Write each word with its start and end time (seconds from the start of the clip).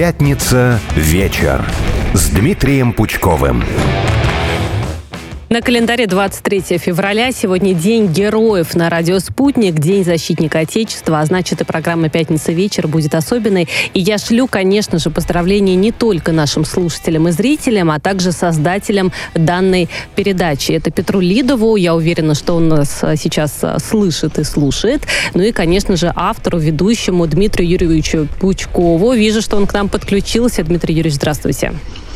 Пятница 0.00 0.80
вечер 0.96 1.62
с 2.14 2.30
Дмитрием 2.30 2.94
Пучковым. 2.94 3.62
На 5.52 5.62
календаре 5.62 6.06
23 6.06 6.78
февраля. 6.78 7.32
Сегодня 7.32 7.74
День 7.74 8.06
героев 8.06 8.76
на 8.76 8.88
радио 8.88 9.18
«Спутник», 9.18 9.80
День 9.80 10.04
защитника 10.04 10.60
Отечества, 10.60 11.18
а 11.18 11.26
значит 11.26 11.60
и 11.60 11.64
программа 11.64 12.08
«Пятница 12.08 12.52
вечер» 12.52 12.86
будет 12.86 13.16
особенной. 13.16 13.66
И 13.92 13.98
я 13.98 14.18
шлю, 14.18 14.46
конечно 14.46 15.00
же, 15.00 15.10
поздравления 15.10 15.74
не 15.74 15.90
только 15.90 16.30
нашим 16.30 16.64
слушателям 16.64 17.26
и 17.26 17.32
зрителям, 17.32 17.90
а 17.90 17.98
также 17.98 18.30
создателям 18.30 19.10
данной 19.34 19.88
передачи. 20.14 20.70
Это 20.70 20.92
Петру 20.92 21.18
Лидову, 21.18 21.74
я 21.74 21.96
уверена, 21.96 22.36
что 22.36 22.54
он 22.54 22.68
нас 22.68 23.00
сейчас 23.16 23.60
слышит 23.84 24.38
и 24.38 24.44
слушает. 24.44 25.02
Ну 25.34 25.42
и, 25.42 25.50
конечно 25.50 25.96
же, 25.96 26.12
автору, 26.14 26.60
ведущему 26.60 27.26
Дмитрию 27.26 27.70
Юрьевичу 27.70 28.28
Пучкову. 28.38 29.14
Вижу, 29.14 29.42
что 29.42 29.56
он 29.56 29.66
к 29.66 29.74
нам 29.74 29.88
подключился. 29.88 30.62
Дмитрий 30.62 30.94
Юрьевич, 30.94 31.16
здравствуйте. 31.16 31.72
Здравствуйте, 31.72 32.09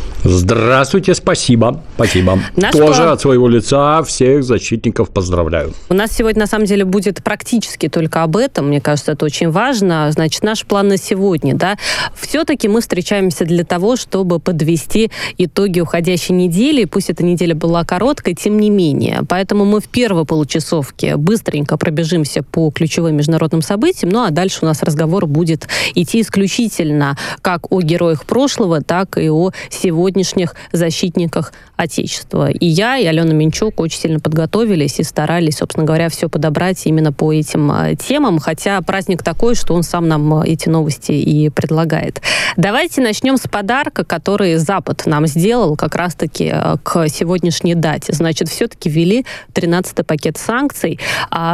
спасибо. 1.14 1.83
Спасибо. 1.96 2.38
Наш 2.56 2.73
Тоже 2.73 3.02
план... 3.02 3.09
от 3.12 3.20
своего 3.20 3.48
лица 3.48 4.02
всех 4.02 4.42
защитников 4.42 5.10
поздравляю. 5.10 5.74
У 5.88 5.95
нас 5.95 6.12
сегодня, 6.12 6.41
на 6.41 6.46
самом 6.46 6.65
деле, 6.66 6.84
будет 6.84 7.23
практически 7.23 7.88
только 7.88 8.23
об 8.23 8.37
этом. 8.37 8.68
Мне 8.68 8.80
кажется, 8.80 9.12
это 9.12 9.27
очень 9.27 9.51
важно. 9.51 10.10
Значит, 10.10 10.42
наш 10.42 10.65
план 10.65 10.88
на 10.88 10.96
сегодня, 10.96 11.55
да. 11.55 11.77
Все-таки 12.15 12.68
мы 12.68 12.80
встречаемся 12.80 13.45
для 13.45 13.65
того, 13.65 13.96
чтобы 13.96 14.38
подвести 14.41 15.10
итоги 15.37 15.80
уходящей 15.80 16.34
недели. 16.34 16.84
Пусть 16.84 17.10
эта 17.10 17.23
неделя 17.23 17.54
была 17.54 17.84
короткой, 17.84 18.34
тем 18.34 18.59
не 18.59 18.70
менее. 18.70 19.20
Поэтому 19.29 19.65
мы 19.65 19.80
в 19.80 19.88
первой 19.88 20.24
получасовке 20.24 21.16
быстренько 21.16 21.77
пробежимся 21.77 22.43
по 22.43 22.70
ключевым 22.70 23.16
международным 23.16 23.60
событиям. 23.60 24.10
Ну, 24.10 24.24
а 24.24 24.30
дальше 24.30 24.60
у 24.62 24.66
нас 24.66 24.82
разговор 24.82 25.27
будет 25.27 25.68
идти 25.95 26.23
исключительно 26.23 27.18
как 27.43 27.71
о 27.71 27.80
героях 27.82 28.24
прошлого, 28.24 28.80
так 28.80 29.18
и 29.18 29.29
о 29.29 29.51
сегодня 29.68 30.13
сегодняшних 30.15 30.54
защитниках 30.73 31.52
Отечества. 31.76 32.51
И 32.51 32.66
я, 32.66 32.98
и 32.98 33.04
Алена 33.04 33.32
Минчук 33.32 33.80
очень 33.80 33.98
сильно 33.98 34.21
подготовились 34.21 35.01
и 35.01 35.02
старались, 35.02 35.56
собственно 35.56 35.84
говоря, 35.84 36.09
все 36.09 36.29
подобрать 36.29 36.87
именно 36.87 37.12
по 37.12 37.32
этим 37.32 37.71
а, 37.71 37.96
темам, 37.96 38.38
хотя 38.38 38.80
праздник 38.80 39.24
такой, 39.24 39.56
что 39.56 39.74
он 39.74 39.82
сам 39.82 40.06
нам 40.06 40.34
а, 40.34 40.46
эти 40.46 40.68
новости 40.68 41.10
и 41.10 41.48
предлагает. 41.51 42.23
Давайте 42.56 43.01
начнем 43.01 43.37
с 43.37 43.48
подарка, 43.48 44.04
который 44.04 44.54
Запад 44.56 45.02
нам 45.06 45.26
сделал 45.26 45.74
как 45.74 45.96
раз-таки 45.96 46.51
а, 46.52 46.76
к 46.80 47.09
сегодняшней 47.09 47.74
дате. 47.74 48.12
Значит, 48.12 48.49
все-таки 48.49 48.88
ввели 48.88 49.26
13-й 49.52 50.04
пакет 50.04 50.38
санкций. 50.38 51.01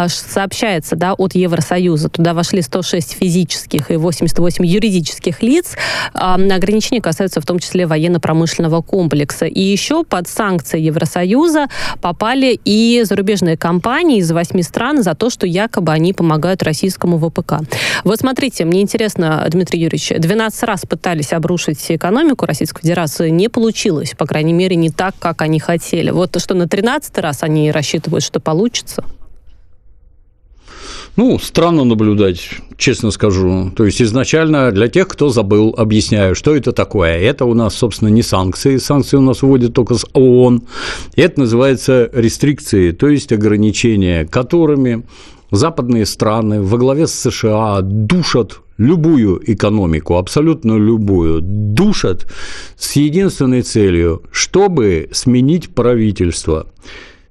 Сообщается 0.08 0.97
да, 0.97 1.14
от 1.14 1.34
Евросоюза. 1.34 2.11
Туда 2.11 2.34
вошли 2.34 2.61
106 2.61 3.12
физических 3.12 3.91
и 3.91 3.97
88 3.97 4.67
юридических 4.67 5.42
лиц. 5.42 5.77
Ограничения 6.12 7.00
касаются 7.00 7.41
в 7.41 7.47
том 7.47 7.58
числе 7.58 7.86
военно-промышленных 7.86 8.50
промышленного 8.51 8.83
комплекса. 8.83 9.47
И 9.47 9.61
еще 9.61 10.05
под 10.05 10.29
санкции 10.29 10.81
Евросоюза 10.81 11.69
попали 12.01 12.59
и 12.65 13.03
зарубежные 13.05 13.57
компании 13.57 14.19
из 14.19 14.31
восьми 14.33 14.62
стран 14.62 15.03
за 15.03 15.15
то, 15.15 15.31
что 15.31 15.47
якобы 15.47 15.92
они 15.92 16.12
помогают 16.12 16.62
российскому 16.62 17.19
ВПК. 17.19 17.61
Вот 18.05 18.19
смотрите, 18.19 18.65
мне 18.65 18.83
интересно, 18.83 19.47
Дмитрий 19.48 19.81
Юрьевич, 19.81 20.12
12 20.17 20.62
раз 20.65 20.83
пытались 20.89 21.33
обрушить 21.33 21.84
экономику 21.91 22.47
Российской 22.47 22.83
Федерации, 22.83 23.31
не 23.31 23.48
получилось, 23.48 24.15
по 24.17 24.27
крайней 24.27 24.53
мере, 24.53 24.77
не 24.77 24.91
так, 24.91 25.14
как 25.19 25.42
они 25.42 25.61
хотели. 25.61 26.11
Вот 26.11 26.33
то, 26.33 26.41
что 26.41 26.55
на 26.55 26.67
13 26.67 27.19
раз 27.19 27.42
они 27.42 27.70
рассчитывают, 27.70 28.25
что 28.25 28.41
получится. 28.41 29.05
Ну, 31.16 31.39
странно 31.39 31.84
наблюдать, 31.84 32.50
честно 32.77 33.11
скажу. 33.11 33.72
То 33.77 33.84
есть 33.84 34.00
изначально 34.00 34.70
для 34.70 34.89
тех, 34.89 35.08
кто 35.08 35.28
забыл, 35.28 35.75
объясняю, 35.77 36.34
что 36.34 36.55
это 36.55 36.72
такое. 36.72 37.19
Это 37.19 37.45
у 37.45 37.55
нас, 37.55 37.74
собственно, 37.74 38.08
не 38.08 38.23
санкции. 38.23 38.79
Санкции 38.79 39.17
у 39.17 39.20
нас 39.20 39.42
вводят 39.42 39.74
только 39.74 39.95
с 39.96 40.07
ООН. 40.12 40.62
Это 41.17 41.40
называется 41.40 42.08
рестрикции, 42.12 42.92
то 42.92 43.08
есть 43.08 43.33
ограничения, 43.33 44.24
которыми 44.24 45.05
западные 45.51 46.07
страны 46.07 46.62
во 46.62 46.79
главе 46.79 47.07
с 47.07 47.12
США 47.12 47.80
душат 47.83 48.61
любую 48.79 49.42
экономику, 49.52 50.17
абсолютно 50.17 50.79
любую, 50.79 51.40
душат 51.42 52.27
с 52.79 52.96
единственной 52.96 53.62
целью, 53.62 54.23
чтобы 54.33 55.11
сменить 55.12 55.70
правительство. 55.70 56.67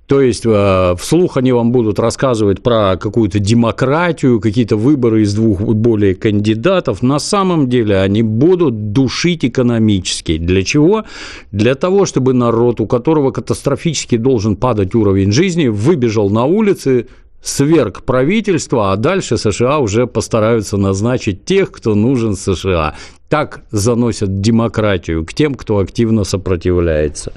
То 0.10 0.22
есть 0.22 0.44
э, 0.44 0.96
вслух 0.98 1.38
они 1.38 1.52
вам 1.52 1.72
будут 1.72 2.00
рассказывать 2.00 2.64
про 2.64 2.98
какую-то 2.98 3.38
демократию, 3.38 4.40
какие-то 4.40 4.76
выборы 4.76 5.22
из 5.22 5.36
двух 5.36 5.62
более 5.62 6.16
кандидатов. 6.16 7.04
На 7.04 7.20
самом 7.20 7.70
деле 7.70 8.00
они 8.00 8.24
будут 8.24 8.92
душить 8.92 9.46
экономически. 9.46 10.40
Для 10.40 10.64
чего? 10.64 11.06
Для 11.52 11.76
того, 11.76 12.08
чтобы 12.08 12.34
народ, 12.34 12.82
у 12.82 12.88
которого 12.88 13.30
катастрофически 13.30 14.18
должен 14.18 14.56
падать 14.56 14.96
уровень 14.96 15.32
жизни, 15.32 15.68
выбежал 15.68 16.32
на 16.32 16.46
улицы, 16.46 17.06
сверг 17.44 18.02
правительство, 18.02 18.92
а 18.92 18.96
дальше 18.96 19.38
США 19.38 19.78
уже 19.78 20.08
постараются 20.08 20.78
назначить 20.78 21.46
тех, 21.46 21.72
кто 21.72 21.94
нужен 21.94 22.36
США. 22.36 22.96
Так 23.30 23.62
заносят 23.70 24.42
демократию 24.42 25.24
к 25.24 25.36
тем, 25.36 25.54
кто 25.54 25.78
активно 25.78 26.24
сопротивляется. 26.24 27.32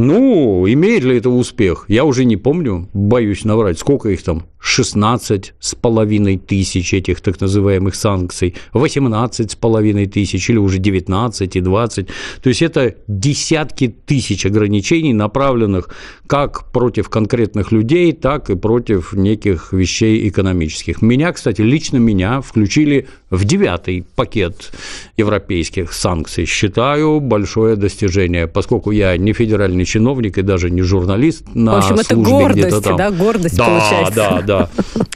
Ну, 0.00 0.64
имеет 0.68 1.02
ли 1.02 1.18
это 1.18 1.28
успех? 1.28 1.86
Я 1.88 2.04
уже 2.04 2.24
не 2.24 2.36
помню, 2.36 2.88
боюсь 2.92 3.44
наврать, 3.44 3.80
сколько 3.80 4.10
их 4.10 4.22
там 4.22 4.44
16 4.60 5.54
с 5.60 5.74
половиной 5.74 6.38
тысяч 6.38 6.92
этих 6.92 7.20
так 7.20 7.40
называемых 7.40 7.94
санкций, 7.94 8.54
18 8.72 9.50
с 9.50 9.54
половиной 9.54 10.06
тысяч 10.06 10.50
или 10.50 10.58
уже 10.58 10.78
19 10.78 11.56
и 11.56 11.60
20. 11.60 12.08
То 12.42 12.48
есть 12.48 12.62
это 12.62 12.94
десятки 13.06 13.88
тысяч 13.88 14.46
ограничений, 14.46 15.12
направленных 15.12 15.90
как 16.26 16.70
против 16.72 17.08
конкретных 17.08 17.72
людей, 17.72 18.12
так 18.12 18.50
и 18.50 18.56
против 18.56 19.14
неких 19.14 19.72
вещей 19.72 20.28
экономических. 20.28 21.00
Меня, 21.02 21.32
кстати, 21.32 21.62
лично 21.62 21.96
меня 21.96 22.40
включили 22.40 23.08
в 23.30 23.44
девятый 23.44 24.04
пакет 24.14 24.72
европейских 25.16 25.92
санкций. 25.92 26.44
Считаю 26.44 27.20
большое 27.20 27.76
достижение, 27.76 28.46
поскольку 28.46 28.90
я 28.90 29.16
не 29.16 29.32
федеральный 29.32 29.84
чиновник 29.84 30.38
и 30.38 30.42
даже 30.42 30.70
не 30.70 30.82
журналист 30.82 31.44
на 31.54 31.74
В 31.74 31.78
общем, 31.78 31.94
это 31.96 32.16
гордость, 32.16 32.84
там. 32.84 32.96
да, 32.96 33.10
гордость 33.10 33.56
да, 33.56 33.66
получается. 33.66 34.14
Да, 34.14 34.42
да, 34.48 34.70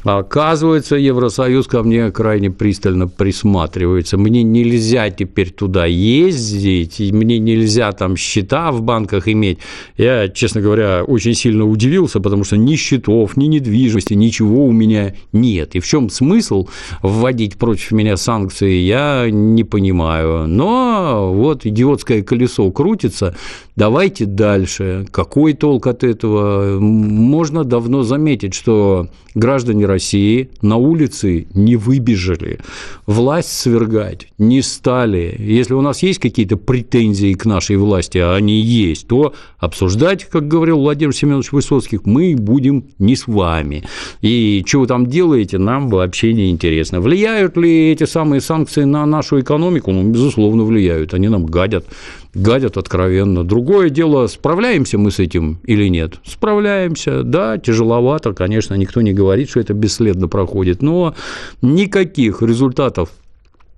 Оказывается, 0.05 0.97
Евросоюз 0.97 1.69
ко 1.69 1.83
мне 1.85 2.11
крайне 2.11 2.51
пристально 2.51 3.07
присматривается. 3.07 4.19
Мне 4.19 4.43
нельзя 4.43 5.11
теперь 5.11 5.51
туда 5.51 5.87
ездить, 5.87 6.99
мне 7.13 7.39
нельзя 7.39 7.93
там 7.93 8.17
счета 8.17 8.73
в 8.73 8.83
банках 8.83 9.29
иметь. 9.29 9.59
Я, 9.97 10.29
честно 10.29 10.61
говоря, 10.61 11.05
очень 11.05 11.35
сильно 11.35 11.65
удивился, 11.65 12.19
потому 12.21 12.43
что 12.43 12.57
ни 12.57 12.75
счетов, 12.75 13.37
ни 13.37 13.45
недвижимости, 13.47 14.15
ничего 14.15 14.65
у 14.65 14.73
меня 14.73 15.15
нет. 15.33 15.77
И 15.77 15.81
в 15.81 15.87
чем 15.87 16.11
смысл 16.11 16.69
вводить 17.03 17.57
против 17.57 17.93
меня 17.93 18.17
санкции, 18.17 18.81
я 18.81 19.29
не 19.31 19.63
понимаю. 19.63 20.49
Но 20.49 21.33
вот 21.33 21.65
идиотское 21.65 22.23
колесо 22.23 22.69
крутится, 22.73 23.37
давайте 23.77 24.27
дальше. 24.27 25.07
Какой 25.13 25.53
толк 25.53 25.87
от 25.87 26.03
этого? 26.03 26.81
Можно 26.81 27.63
давно 27.63 28.03
заметить, 28.03 28.55
что 28.55 29.09
граждане 29.35 29.87
России 29.87 30.51
на 30.61 30.77
улицы 30.77 31.47
не 31.55 31.77
выбежали, 31.77 32.59
власть 33.07 33.53
свергать 33.53 34.29
не 34.39 34.63
стали. 34.63 35.35
Если 35.39 35.75
у 35.75 35.81
нас 35.81 36.03
есть 36.03 36.19
какие-то 36.19 36.57
претензии 36.57 37.35
к 37.35 37.45
нашей 37.45 37.77
власти, 37.77 38.19
а 38.19 38.35
они 38.35 38.61
есть, 38.61 39.07
то 39.07 39.35
обсуждать, 39.59 40.25
как 40.25 40.49
говорил 40.49 40.79
Владимир 40.79 41.15
Семенович 41.15 41.53
Высоцкий, 41.53 42.01
мы 42.05 42.35
будем 42.37 42.85
не 42.99 43.17
с 43.17 43.27
вами. 43.27 43.85
И 44.21 44.63
что 44.67 44.81
вы 44.81 44.87
там 44.87 45.07
делаете, 45.07 45.59
нам 45.59 45.89
вообще 45.89 46.33
не 46.33 46.51
интересно. 46.51 47.01
Влияют 47.01 47.57
ли 47.57 47.93
эти 47.93 48.05
самые 48.05 48.41
санкции 48.41 48.85
на 48.85 49.07
нашу 49.07 49.41
экономику? 49.41 49.93
Ну, 49.93 50.03
безусловно, 50.05 50.65
влияют. 50.65 51.15
Они 51.15 51.29
нам 51.29 51.47
гадят 51.47 51.87
гадят 52.35 52.77
откровенно. 52.77 53.45
Другое 53.45 53.91
дело, 53.91 54.27
справляемся 54.27 54.99
мы 54.99 55.11
с 55.11 55.19
этим 55.19 55.61
или 55.65 55.89
нет. 55.89 56.15
Справляемся, 56.25 57.23
да, 57.23 57.59
тяжеловато, 57.59 58.33
конечно, 58.33 58.75
никто 58.75 59.01
не 59.01 59.13
говорит, 59.13 59.51
что 59.51 59.61
это 59.61 59.75
бесследно 59.75 60.29
проходит, 60.29 60.83
но 60.83 61.15
никаких 61.61 62.43
результатов 62.43 63.11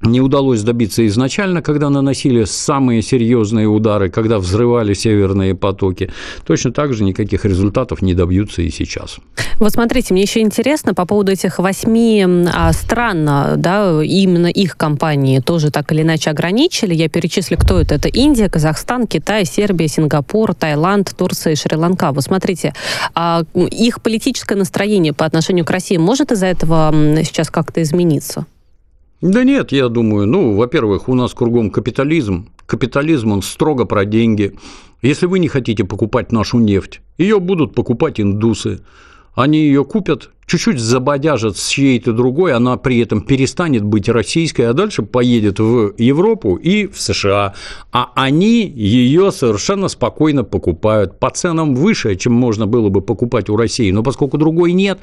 не 0.05 0.21
удалось 0.21 0.63
добиться 0.63 1.07
изначально, 1.07 1.63
когда 1.63 1.91
наносили 1.91 2.45
самые 2.45 3.03
серьезные 3.03 3.67
удары, 3.67 4.11
когда 4.11 4.39
взрывали 4.39 4.95
северные 4.95 5.55
потоки. 5.55 6.11
Точно 6.47 6.73
так 6.73 6.93
же 6.95 7.05
никаких 7.05 7.45
результатов 7.45 8.03
не 8.03 8.15
добьются 8.15 8.63
и 8.63 8.71
сейчас. 8.71 9.19
Вот 9.59 9.73
смотрите, 9.73 10.13
мне 10.13 10.23
еще 10.23 10.41
интересно 10.41 10.95
по 10.95 11.07
поводу 11.07 11.33
этих 11.33 11.59
восьми 11.59 12.27
а, 12.53 12.73
стран, 12.73 13.25
да, 13.57 14.03
именно 14.03 14.49
их 14.49 14.77
компании 14.77 15.41
тоже 15.41 15.71
так 15.71 15.93
или 15.93 16.03
иначе 16.03 16.31
ограничили. 16.31 16.95
Я 16.95 17.09
перечислю, 17.09 17.57
кто 17.57 17.81
это. 17.81 17.95
Это 17.95 18.09
Индия, 18.09 18.49
Казахстан, 18.49 19.07
Китай, 19.07 19.45
Сербия, 19.45 19.89
Сингапур, 19.89 20.55
Таиланд, 20.55 21.15
Турция 21.17 21.53
и 21.53 21.57
Шри-Ланка. 21.57 22.13
Вот 22.13 22.25
смотрите, 22.25 22.75
а, 23.15 23.45
их 23.55 24.03
политическое 24.03 24.57
настроение 24.57 25.13
по 25.13 25.25
отношению 25.25 25.65
к 25.65 25.71
России 25.71 25.97
может 25.97 26.33
из-за 26.33 26.47
этого 26.47 26.93
сейчас 27.25 27.51
как-то 27.51 27.83
измениться? 27.83 28.47
Да 29.25 29.43
нет, 29.43 29.73
я 29.73 29.89
думаю, 29.89 30.27
ну, 30.27 30.55
во-первых, 30.55 31.09
у 31.09 31.15
нас 31.15 31.33
кругом 31.33 31.71
капитализм. 31.71 32.51
Капитализм, 32.67 33.33
он 33.33 33.41
строго 33.41 33.87
про 33.87 34.05
деньги. 34.05 34.53
Если 35.01 35.25
вы 35.25 35.39
не 35.39 35.49
хотите 35.49 35.83
покупать 35.83 36.31
нашу 36.31 36.59
нефть, 36.59 37.01
ее 37.17 37.41
будут 37.41 37.75
покупать 37.75 38.21
индусы. 38.21 38.81
Они 39.35 39.59
ее 39.59 39.85
купят, 39.85 40.31
чуть-чуть 40.47 40.79
забодяжат 40.79 41.57
с 41.57 41.69
чьей-то 41.69 42.13
другой, 42.13 42.53
она 42.53 42.77
при 42.77 42.99
этом 43.01 43.21
перестанет 43.21 43.83
быть 43.83 44.09
российской, 44.09 44.63
а 44.63 44.73
дальше 44.73 45.03
поедет 45.03 45.59
в 45.59 45.95
Европу 45.99 46.57
и 46.57 46.87
в 46.87 47.01
США. 47.01 47.55
А 47.93 48.13
они 48.15 48.67
ее 48.67 49.33
совершенно 49.33 49.89
спокойно 49.89 50.45
покупают 50.45 51.19
по 51.19 51.31
ценам 51.31 51.75
выше, 51.75 52.17
чем 52.17 52.33
можно 52.33 52.67
было 52.67 52.89
бы 52.89 53.01
покупать 53.01 53.49
у 53.49 53.57
России. 53.57 53.91
Но 53.91 54.03
поскольку 54.03 54.39
другой 54.39 54.73
нет, 54.73 54.99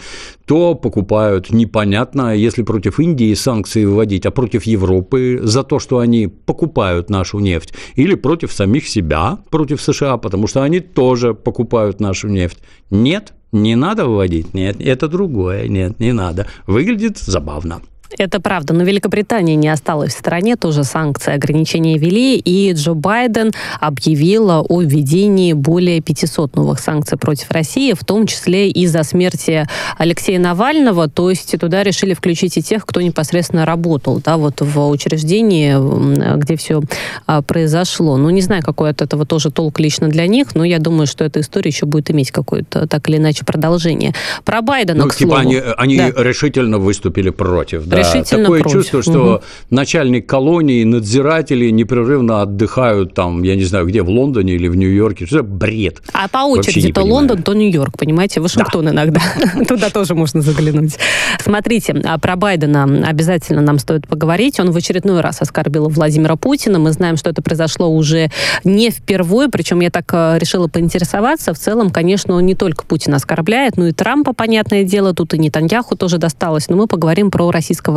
то 0.45 0.75
покупают 0.75 1.49
непонятно, 1.51 2.35
если 2.35 2.63
против 2.63 2.99
Индии 2.99 3.33
санкции 3.33 3.85
вводить, 3.85 4.25
а 4.25 4.31
против 4.31 4.63
Европы 4.63 5.39
за 5.41 5.63
то, 5.63 5.79
что 5.79 5.99
они 5.99 6.27
покупают 6.27 7.09
нашу 7.09 7.39
нефть, 7.39 7.73
или 7.95 8.15
против 8.15 8.53
самих 8.53 8.87
себя, 8.87 9.39
против 9.49 9.81
США, 9.81 10.17
потому 10.17 10.47
что 10.47 10.61
они 10.61 10.79
тоже 10.79 11.33
покупают 11.33 11.99
нашу 11.99 12.27
нефть. 12.27 12.59
Нет, 12.89 13.33
не 13.51 13.75
надо 13.75 14.07
вводить? 14.07 14.53
Нет, 14.53 14.80
это 14.80 15.07
другое. 15.07 15.68
Нет, 15.68 16.00
не 16.00 16.13
надо. 16.13 16.48
Выглядит 16.68 17.18
забавно. 17.18 17.81
Это 18.17 18.39
правда, 18.39 18.73
но 18.73 18.83
Великобритания 18.83 19.55
не 19.55 19.69
осталась 19.69 20.13
в 20.13 20.19
стороне, 20.19 20.55
тоже 20.55 20.83
санкции, 20.83 21.33
ограничения 21.33 21.97
ввели, 21.97 22.37
и 22.37 22.73
Джо 22.73 22.93
Байден 22.93 23.51
объявила 23.79 24.61
о 24.61 24.81
введении 24.81 25.53
более 25.53 26.01
500 26.01 26.55
новых 26.55 26.79
санкций 26.79 27.17
против 27.17 27.51
России, 27.51 27.93
в 27.93 28.03
том 28.03 28.27
числе 28.27 28.69
из-за 28.69 29.03
смерти 29.03 29.67
Алексея 29.97 30.39
Навального, 30.39 31.09
то 31.09 31.29
есть 31.29 31.57
туда 31.59 31.83
решили 31.83 32.13
включить 32.13 32.57
и 32.57 32.61
тех, 32.61 32.85
кто 32.85 33.01
непосредственно 33.01 33.65
работал, 33.65 34.21
да, 34.23 34.37
вот 34.37 34.61
в 34.61 34.89
учреждении, 34.89 36.37
где 36.37 36.55
все 36.55 36.81
а, 37.25 37.41
произошло. 37.41 38.17
Ну, 38.17 38.29
не 38.29 38.41
знаю, 38.41 38.63
какой 38.63 38.89
от 38.89 39.01
этого 39.01 39.25
тоже 39.25 39.51
толк 39.51 39.79
лично 39.79 40.09
для 40.09 40.27
них, 40.27 40.55
но 40.55 40.63
я 40.63 40.79
думаю, 40.79 41.07
что 41.07 41.23
эта 41.23 41.39
история 41.39 41.69
еще 41.69 41.85
будет 41.85 42.11
иметь 42.11 42.31
какое-то, 42.31 42.87
так 42.87 43.07
или 43.09 43.17
иначе, 43.17 43.45
продолжение. 43.45 44.13
Про 44.43 44.61
Байдена, 44.61 45.03
ну, 45.03 45.09
к 45.09 45.15
типа 45.15 45.41
слову. 45.41 45.41
они, 45.41 45.61
они 45.77 45.97
да. 45.97 46.11
решительно 46.23 46.77
выступили 46.77 47.29
против, 47.29 47.85
да? 47.85 48.00
Решительно 48.01 48.44
такое 48.44 48.62
против. 48.62 48.77
чувство, 48.77 49.01
что 49.01 49.36
угу. 49.36 49.44
начальник 49.69 50.27
колонии, 50.27 50.83
надзиратели 50.83 51.69
непрерывно 51.69 52.42
отдыхают 52.42 53.13
там, 53.13 53.44
я 53.44 53.56
не 53.56 53.63
знаю, 53.63 53.86
где, 53.86 54.01
в 54.01 54.09
Лондоне 54.09 54.53
или 54.53 54.68
в 54.68 54.75
Нью-Йорке. 54.75 55.25
Что 55.25 55.44
бред? 55.44 56.01
А 56.13 56.27
по 56.27 56.39
очереди 56.39 56.92
то 56.92 57.03
Лондон, 57.03 57.44
то 57.44 57.53
Нью-Йорк, 57.53 57.98
понимаете? 57.98 58.42
Вашингтон 58.42 58.86
да. 58.86 58.92
иногда. 58.92 59.21
Туда 59.68 59.89
тоже 59.89 60.15
можно 60.15 60.42
заглянуть. 60.42 60.98
Смотрите, 61.39 61.94
а 62.06 62.18
про 62.18 62.36
Байдена 62.36 62.83
обязательно 63.07 63.62
нам 63.62 63.80
стоит 63.80 64.07
поговорить. 64.07 64.59
Он 64.59 64.71
в 64.71 64.77
очередной 64.77 65.21
раз 65.21 65.42
оскорбил 65.42 65.89
Владимира 65.89 66.36
Путина. 66.36 66.80
Мы 66.80 66.92
знаем, 66.92 67.18
что 67.18 67.30
это 67.30 67.42
произошло 67.42 67.89
уже 67.89 68.30
не 68.63 68.89
впервые, 68.89 69.50
причем 69.50 69.80
я 69.81 69.89
так 69.89 70.09
э, 70.13 70.38
решила 70.39 70.68
поинтересоваться. 70.68 71.53
В 71.53 71.59
целом, 71.59 71.89
конечно, 71.89 72.36
он 72.36 72.45
не 72.45 72.56
только 72.56 72.86
Путина 72.86 73.18
оскорбляет, 73.18 73.77
но 73.77 73.88
и 73.88 73.92
Трампа, 73.92 74.33
понятное 74.33 74.83
дело, 74.83 75.13
тут 75.13 75.33
и 75.33 75.38
Нетаньяху 75.38 75.95
тоже 75.95 76.18
досталось. 76.18 76.69
Но 76.69 76.77
мы 76.77 76.88
поговорим 76.88 77.31
про 77.31 77.51
российского 77.51 77.90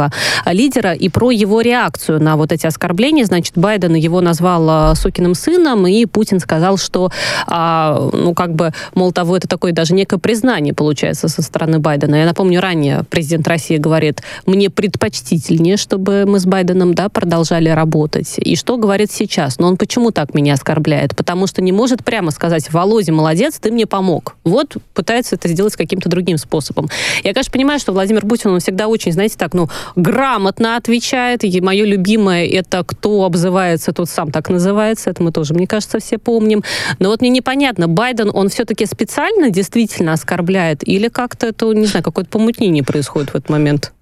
лидера 0.47 0.93
и 0.93 1.09
про 1.09 1.31
его 1.31 1.61
реакцию 1.61 2.23
на 2.23 2.37
вот 2.37 2.53
эти 2.53 2.67
оскорбления. 2.67 3.25
Значит, 3.25 3.55
Байден 3.57 3.95
его 3.95 4.21
назвал 4.21 4.69
а, 4.69 4.95
сукиным 4.95 5.35
сыном, 5.35 5.87
и 5.87 6.05
Путин 6.07 6.41
сказал, 6.41 6.77
что, 6.77 7.11
а, 7.47 8.11
ну, 8.13 8.35
как 8.35 8.55
бы, 8.55 8.73
мол, 8.95 9.13
того, 9.13 9.37
это 9.37 9.49
такое 9.49 9.73
даже 9.73 9.95
некое 9.95 10.19
признание, 10.19 10.75
получается, 10.75 11.29
со 11.29 11.43
стороны 11.43 11.79
Байдена. 11.79 12.17
Я 12.17 12.27
напомню, 12.27 12.61
ранее 12.61 13.05
президент 13.09 13.47
России 13.49 13.77
говорит, 13.77 14.23
мне 14.47 14.71
предпочтительнее, 14.71 15.77
чтобы 15.77 16.25
мы 16.27 16.39
с 16.39 16.47
Байденом, 16.47 16.95
да, 16.95 17.09
продолжали 17.09 17.69
работать. 17.69 18.35
И 18.39 18.57
что 18.57 18.77
говорит 18.77 19.11
сейчас? 19.11 19.59
Но 19.59 19.69
он 19.69 19.77
почему 19.77 20.11
так 20.11 20.35
меня 20.35 20.55
оскорбляет? 20.55 21.17
Потому 21.17 21.47
что 21.47 21.63
не 21.63 21.73
может 21.73 22.05
прямо 22.05 22.31
сказать, 22.31 22.73
Володя, 22.73 23.13
молодец, 23.13 23.59
ты 23.61 23.71
мне 23.71 23.87
помог. 23.87 24.37
Вот 24.45 24.77
пытается 24.95 25.37
это 25.37 25.49
сделать 25.49 25.77
каким-то 25.77 26.09
другим 26.09 26.39
способом. 26.39 26.89
Я, 27.23 27.33
конечно, 27.33 27.53
понимаю, 27.53 27.79
что 27.81 27.93
Владимир 27.93 28.27
Путин, 28.27 28.51
он 28.51 28.61
всегда 28.61 28.89
очень, 28.89 29.13
знаете, 29.13 29.37
так, 29.39 29.55
ну, 29.55 29.69
грамотно 29.97 30.77
отвечает. 30.77 31.45
И 31.45 31.61
мое 31.61 31.85
любимое 31.85 32.47
это 32.47 32.85
кто 32.85 33.25
обзывается, 33.25 33.93
тот 33.93 34.09
сам 34.09 34.31
так 34.31 34.51
называется. 34.51 35.11
Это 35.11 35.23
мы 35.23 35.33
тоже, 35.33 35.55
мне 35.55 35.67
кажется, 35.67 35.99
все 35.99 36.19
помним. 36.19 36.63
Но 36.99 37.09
вот 37.09 37.21
мне 37.21 37.31
непонятно, 37.31 37.89
Байден, 37.89 38.31
он 38.33 38.49
все-таки 38.49 38.87
специально 38.87 39.51
действительно 39.51 40.13
оскорбляет 40.13 40.87
или 40.87 41.09
как-то 41.09 41.47
это, 41.47 41.73
не 41.73 41.87
знаю, 41.87 42.05
какое-то 42.05 42.31
помутнение 42.31 42.83
происходит 42.83 43.31
в 43.31 43.35
этот 43.35 43.51
момент? 43.51 43.93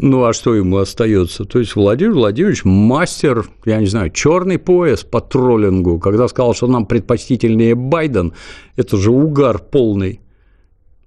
Ну, 0.00 0.24
а 0.24 0.32
что 0.32 0.54
ему 0.54 0.76
остается? 0.76 1.44
То 1.44 1.58
есть 1.58 1.74
Владимир 1.74 2.12
Владимирович 2.12 2.64
мастер, 2.64 3.48
я 3.64 3.78
не 3.78 3.86
знаю, 3.86 4.10
черный 4.10 4.56
пояс 4.56 5.02
по 5.02 5.20
троллингу. 5.20 5.98
Когда 5.98 6.28
сказал, 6.28 6.54
что 6.54 6.68
нам 6.68 6.86
предпочтительнее 6.86 7.74
Байден, 7.74 8.32
это 8.76 8.96
же 8.96 9.10
угар 9.10 9.58
полный. 9.58 10.20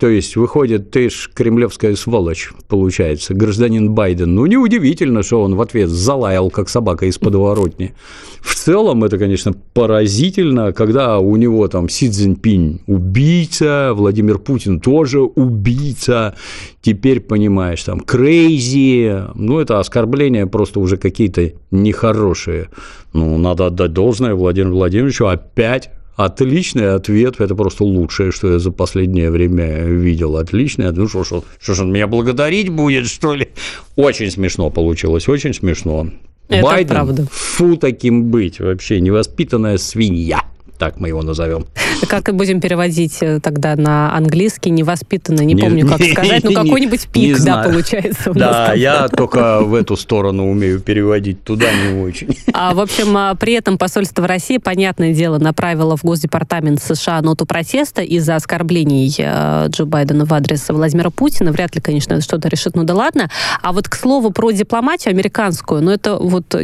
То 0.02 0.10
есть, 0.10 0.36
выходит, 0.36 0.90
ты 0.90 1.12
ж 1.12 1.30
кремлевская 1.32 1.96
сволочь, 1.96 2.50
получается, 2.68 3.36
гражданин 3.36 3.92
Байден. 3.92 4.34
Ну, 4.34 4.48
неудивительно, 4.48 5.22
что 5.22 5.44
он 5.44 5.54
в 5.54 5.62
ответ 5.62 5.90
залаял, 5.90 6.50
как 6.50 6.70
собака 6.70 7.06
из 7.06 7.20
подворотни. 7.20 7.94
В 8.40 8.56
целом, 8.56 9.04
это, 9.04 9.20
конечно, 9.20 9.54
поразительно, 9.76 10.74
когда 10.74 11.20
у 11.20 11.36
него 11.36 11.68
там 11.68 11.88
Си 11.88 12.10
Цзиньпинь 12.10 12.82
убийца, 12.88 13.92
Владимир 13.94 14.40
Путин 14.40 14.80
тоже 14.80 15.22
убийца, 15.22 16.34
теперь, 16.82 17.20
понимаешь, 17.20 17.84
там, 17.84 18.00
крейзи, 18.00 19.26
ну, 19.36 19.60
это 19.60 19.80
оскорбления 19.80 20.48
просто 20.48 20.80
уже 20.80 20.98
какие-то 20.98 21.52
нехорошие. 21.70 22.70
Ну, 23.14 23.38
надо 23.38 23.68
отдать 23.68 23.94
должное 23.94 24.34
Владимиру 24.34 24.74
Владимировичу 24.78 25.28
опять 25.28 25.92
Отличный 26.26 26.94
ответ, 26.94 27.40
это 27.40 27.56
просто 27.56 27.84
лучшее, 27.84 28.32
что 28.32 28.54
я 28.54 28.60
за 28.60 28.72
последнее 28.72 29.32
время 29.32 29.86
видел. 29.86 30.38
Отличный 30.38 30.88
ответ. 30.88 31.04
Ну 31.04 31.08
что, 31.08 31.24
что, 31.24 31.44
что 31.60 31.74
ж 31.74 31.82
он 31.82 31.92
меня 31.92 32.08
благодарить 32.08 32.70
будет, 32.70 33.08
что 33.08 33.34
ли? 33.34 33.50
Очень 33.96 34.30
смешно 34.30 34.70
получилось, 34.70 35.28
очень 35.28 35.54
смешно. 35.54 36.10
Это 36.48 36.64
Байден, 36.64 36.90
правда. 36.90 37.28
фу 37.32 37.76
таким 37.78 38.30
быть, 38.30 38.60
вообще 38.60 39.00
невоспитанная 39.00 39.78
свинья 39.78 40.44
так 40.82 41.00
мы 41.00 41.10
его 41.10 41.22
назовем. 41.22 41.68
Как 42.08 42.34
будем 42.36 42.60
переводить 42.60 43.20
э, 43.22 43.40
тогда 43.40 43.76
на 43.76 44.16
английский, 44.18 44.72
невоспитанно, 44.72 45.42
не, 45.42 45.54
не 45.54 45.62
помню, 45.62 45.88
как 45.88 46.00
не, 46.00 46.12
сказать, 46.14 46.44
ну 46.44 46.54
какой-нибудь 46.54 47.08
пик, 47.10 47.40
да, 47.44 47.62
получается. 47.62 48.32
да, 48.34 48.74
я 48.74 49.08
только 49.08 49.62
в 49.62 49.76
эту 49.76 49.96
сторону 49.96 50.50
умею 50.50 50.80
переводить, 50.80 51.44
туда 51.44 51.68
не 51.72 52.02
очень. 52.02 52.36
А, 52.54 52.74
в 52.74 52.80
общем, 52.80 53.16
а, 53.16 53.36
при 53.36 53.54
этом 53.54 53.78
посольство 53.78 54.28
России, 54.28 54.58
понятное 54.58 55.14
дело, 55.14 55.38
направило 55.38 55.96
в 55.96 56.04
Госдепартамент 56.04 56.82
США 56.82 57.22
ноту 57.22 57.46
протеста 57.46 58.02
из-за 58.02 58.36
оскорблений 58.36 59.14
э, 59.18 59.68
Джо 59.70 59.86
Байдена 59.86 60.26
в 60.26 60.34
адрес 60.34 60.68
Владимира 60.70 61.12
Путина. 61.12 61.52
Вряд 61.52 61.76
ли, 61.76 61.82
конечно, 61.82 62.20
что-то 62.22 62.50
решит, 62.50 62.76
ну 62.76 62.84
да 62.84 62.96
ладно. 62.96 63.30
А 63.62 63.72
вот, 63.72 63.88
к 63.88 63.96
слову, 63.96 64.32
про 64.32 64.52
дипломатию 64.52 65.12
американскую, 65.12 65.82
ну 65.82 65.92
это 65.92 66.18
вот 66.18 66.56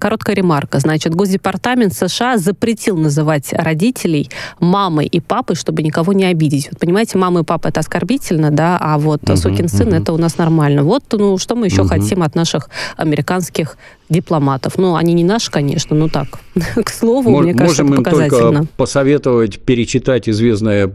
короткая 0.00 0.36
ремарка. 0.36 0.80
Значит, 0.80 1.14
Госдепартамент 1.14 1.94
США 1.94 2.36
запретил 2.36 2.96
называть 2.96 3.35
называть 3.36 3.52
родителей 3.52 4.30
мамой 4.60 5.06
и 5.06 5.20
папой, 5.20 5.56
чтобы 5.56 5.82
никого 5.82 6.12
не 6.12 6.24
обидеть. 6.24 6.68
Вот 6.70 6.80
понимаете, 6.80 7.18
мама 7.18 7.40
и 7.40 7.44
папа 7.44 7.68
это 7.68 7.80
оскорбительно, 7.80 8.50
да, 8.50 8.78
а 8.80 8.98
вот 8.98 9.22
uh-huh, 9.22 9.36
сукин 9.36 9.68
сын 9.68 9.88
uh-huh. 9.88 10.02
это 10.02 10.12
у 10.12 10.18
нас 10.18 10.38
нормально. 10.38 10.82
Вот, 10.82 11.04
ну, 11.12 11.38
что 11.38 11.54
мы 11.54 11.66
еще 11.66 11.82
uh-huh. 11.82 11.88
хотим 11.88 12.22
от 12.22 12.34
наших 12.34 12.68
американских 12.96 13.76
дипломатов. 14.08 14.78
Ну, 14.78 14.94
они 14.94 15.14
не 15.14 15.24
наши, 15.24 15.50
конечно, 15.50 15.96
но 15.96 16.08
так. 16.08 16.28
К 16.84 16.88
слову, 16.90 17.30
Мож, 17.30 17.44
мне 17.44 17.54
кажется, 17.54 17.84
можем 17.84 18.00
это 18.00 18.02
показательно. 18.02 18.42
Можем 18.42 18.56
только 18.58 18.72
посоветовать 18.76 19.58
перечитать 19.60 20.28
известное 20.28 20.92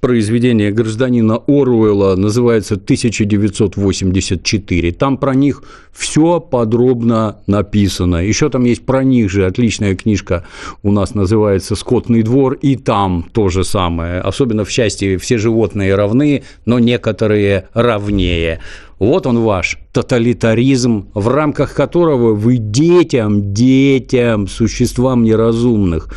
произведение 0.00 0.70
гражданина 0.70 1.40
Оруэлла 1.46 2.16
называется 2.16 2.76
«1984». 2.76 4.92
Там 4.92 5.16
про 5.16 5.34
них 5.34 5.62
все 5.92 6.40
подробно 6.40 7.38
написано. 7.46 8.24
Еще 8.24 8.48
там 8.50 8.64
есть 8.64 8.86
про 8.86 9.04
них 9.04 9.30
же 9.30 9.46
отличная 9.46 9.96
книжка 9.96 10.44
у 10.82 10.92
нас 10.92 11.14
называется 11.14 11.76
«Скотный 11.76 12.22
двор», 12.22 12.54
и 12.54 12.76
там 12.76 13.26
то 13.32 13.48
же 13.48 13.64
самое. 13.64 14.20
Особенно 14.20 14.64
в 14.64 14.70
части 14.70 15.16
«Все 15.16 15.38
животные 15.38 15.94
равны, 15.94 16.42
но 16.64 16.78
некоторые 16.78 17.68
равнее». 17.74 18.60
Вот 18.98 19.26
он 19.26 19.40
ваш 19.40 19.78
тоталитаризм, 19.92 21.08
в 21.14 21.28
рамках 21.28 21.74
которого 21.74 22.34
вы 22.34 22.56
детям, 22.56 23.52
детям, 23.54 24.48
существам 24.48 25.22
неразумных, 25.22 26.12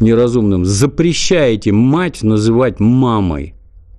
неразумным 0.00 0.64
запрещаете 0.64 1.70
мать 1.72 2.22
называть 2.22 2.80
мамой. 2.80 3.53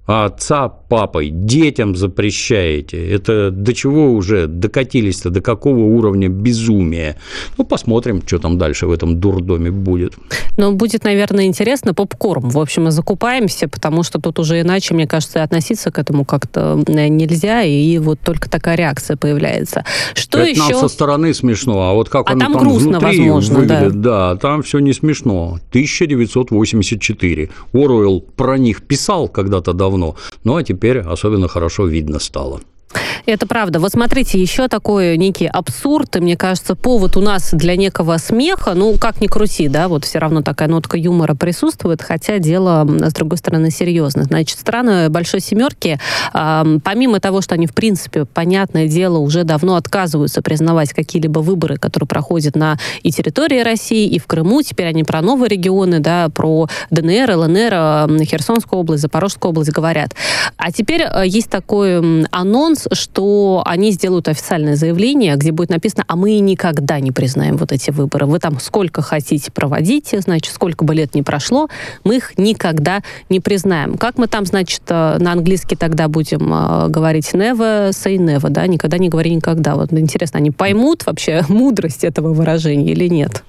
А 0.07 0.25
отца 0.25 0.69
папой, 0.69 1.29
детям 1.29 1.95
запрещаете. 1.95 3.09
Это 3.09 3.51
до 3.51 3.73
чего 3.73 4.13
уже 4.13 4.47
докатились-то, 4.47 5.29
до 5.29 5.41
какого 5.41 5.79
уровня 5.79 6.29
безумия? 6.29 7.17
Ну, 7.57 7.65
посмотрим, 7.65 8.21
что 8.25 8.39
там 8.39 8.57
дальше 8.57 8.85
в 8.85 8.91
этом 8.91 9.19
дурдоме 9.19 9.71
будет. 9.71 10.13
Ну, 10.57 10.73
будет, 10.73 11.03
наверное, 11.03 11.45
интересно 11.45 11.93
попкорн. 11.93 12.49
В 12.49 12.59
общем, 12.59 12.83
мы 12.83 12.91
закупаемся, 12.91 13.67
потому 13.67 14.03
что 14.03 14.19
тут 14.19 14.39
уже 14.39 14.61
иначе, 14.61 14.93
мне 14.93 15.07
кажется, 15.07 15.43
относиться 15.43 15.91
к 15.91 15.97
этому 15.97 16.23
как-то 16.23 16.83
э, 16.87 17.07
нельзя, 17.07 17.63
и 17.63 17.97
вот 17.97 18.19
только 18.19 18.49
такая 18.49 18.75
реакция 18.75 19.17
появляется. 19.17 19.83
Что 20.13 20.39
Это 20.39 20.49
еще? 20.51 20.59
нам 20.59 20.75
со 20.75 20.87
стороны 20.87 21.33
смешно, 21.33 21.89
а 21.89 21.93
вот 21.93 22.09
как 22.09 22.29
а 22.29 22.33
оно 22.33 22.41
там, 22.41 22.53
там 22.53 22.61
грустно, 22.63 22.99
внутри 22.99 23.19
возможно, 23.19 23.59
выглядит, 23.59 24.01
да. 24.01 24.33
да, 24.33 24.39
там 24.39 24.61
все 24.61 24.79
не 24.79 24.93
смешно. 24.93 25.59
1984. 25.69 27.49
Оруэлл 27.73 28.21
про 28.21 28.57
них 28.57 28.83
писал 28.83 29.27
когда-то 29.27 29.73
давно, 29.73 29.94
ну 30.43 30.55
а 30.55 30.63
теперь 30.63 30.99
особенно 30.99 31.47
хорошо 31.47 31.85
видно 31.85 32.19
стало. 32.19 32.61
Это 33.25 33.47
правда. 33.47 33.79
Вот 33.79 33.91
смотрите, 33.91 34.39
еще 34.39 34.67
такой 34.67 35.17
некий 35.17 35.47
абсурд, 35.47 36.15
и 36.15 36.19
мне 36.19 36.37
кажется, 36.37 36.75
повод 36.75 37.17
у 37.17 37.21
нас 37.21 37.49
для 37.53 37.75
некого 37.75 38.17
смеха, 38.17 38.75
ну, 38.75 38.95
как 38.99 39.19
ни 39.19 39.25
крути, 39.25 39.67
да, 39.67 39.87
вот 39.87 40.05
все 40.05 40.19
равно 40.19 40.43
такая 40.43 40.67
нотка 40.67 40.95
юмора 40.95 41.33
присутствует, 41.33 42.03
хотя 42.03 42.37
дело, 42.37 42.87
с 42.87 43.13
другой 43.13 43.39
стороны, 43.39 43.71
серьезное. 43.71 44.25
Значит, 44.25 44.59
страны 44.59 45.09
Большой 45.09 45.39
Семерки, 45.39 45.99
э, 46.33 46.79
помимо 46.83 47.19
того, 47.19 47.41
что 47.41 47.55
они, 47.55 47.65
в 47.65 47.73
принципе, 47.73 48.25
понятное 48.25 48.87
дело, 48.87 49.17
уже 49.17 49.43
давно 49.43 49.75
отказываются 49.75 50.43
признавать 50.43 50.93
какие-либо 50.93 51.39
выборы, 51.39 51.77
которые 51.77 52.07
проходят 52.07 52.55
на 52.55 52.77
и 53.01 53.11
территории 53.11 53.61
России, 53.61 54.07
и 54.07 54.19
в 54.19 54.27
Крыму, 54.27 54.61
теперь 54.61 54.87
они 54.87 55.03
про 55.03 55.21
новые 55.21 55.49
регионы, 55.49 55.99
да, 55.99 56.29
про 56.29 56.67
ДНР, 56.91 57.31
ЛНР, 57.37 58.23
Херсонскую 58.23 58.81
область, 58.81 59.01
Запорожскую 59.01 59.49
область 59.49 59.71
говорят. 59.71 60.11
А 60.57 60.71
теперь 60.71 61.01
э, 61.01 61.23
есть 61.25 61.49
такой 61.49 62.25
анонс, 62.29 62.87
что 62.91 63.14
они 63.65 63.91
сделают 63.91 64.27
официальное 64.27 64.75
заявление, 64.75 65.35
где 65.35 65.51
будет 65.51 65.69
написано, 65.69 66.03
а 66.07 66.15
мы 66.15 66.39
никогда 66.39 66.99
не 66.99 67.11
признаем 67.11 67.57
вот 67.57 67.71
эти 67.71 67.91
выборы. 67.91 68.25
Вы 68.25 68.39
там 68.39 68.59
сколько 68.59 69.01
хотите 69.01 69.51
проводите, 69.51 70.21
значит, 70.21 70.53
сколько 70.53 70.83
бы 70.85 70.93
лет 70.95 71.15
ни 71.15 71.21
прошло, 71.21 71.69
мы 72.03 72.17
их 72.17 72.37
никогда 72.37 73.01
не 73.29 73.39
признаем. 73.39 73.97
Как 73.97 74.17
мы 74.17 74.27
там, 74.27 74.45
значит, 74.45 74.81
э, 74.89 75.17
на 75.19 75.31
английский 75.31 75.75
тогда 75.75 76.07
будем 76.07 76.53
э, 76.53 76.87
говорить 76.89 77.33
never 77.33 77.89
say 77.89 78.17
never, 78.17 78.49
да, 78.49 78.67
никогда 78.67 78.97
не 78.97 79.09
говори 79.09 79.33
никогда. 79.33 79.75
Вот 79.75 79.91
интересно, 79.93 80.39
они 80.39 80.51
поймут 80.51 81.05
вообще 81.05 81.43
мудрость 81.49 82.03
этого 82.03 82.33
выражения 82.33 82.91
или 82.91 83.07
нет? 83.07 83.43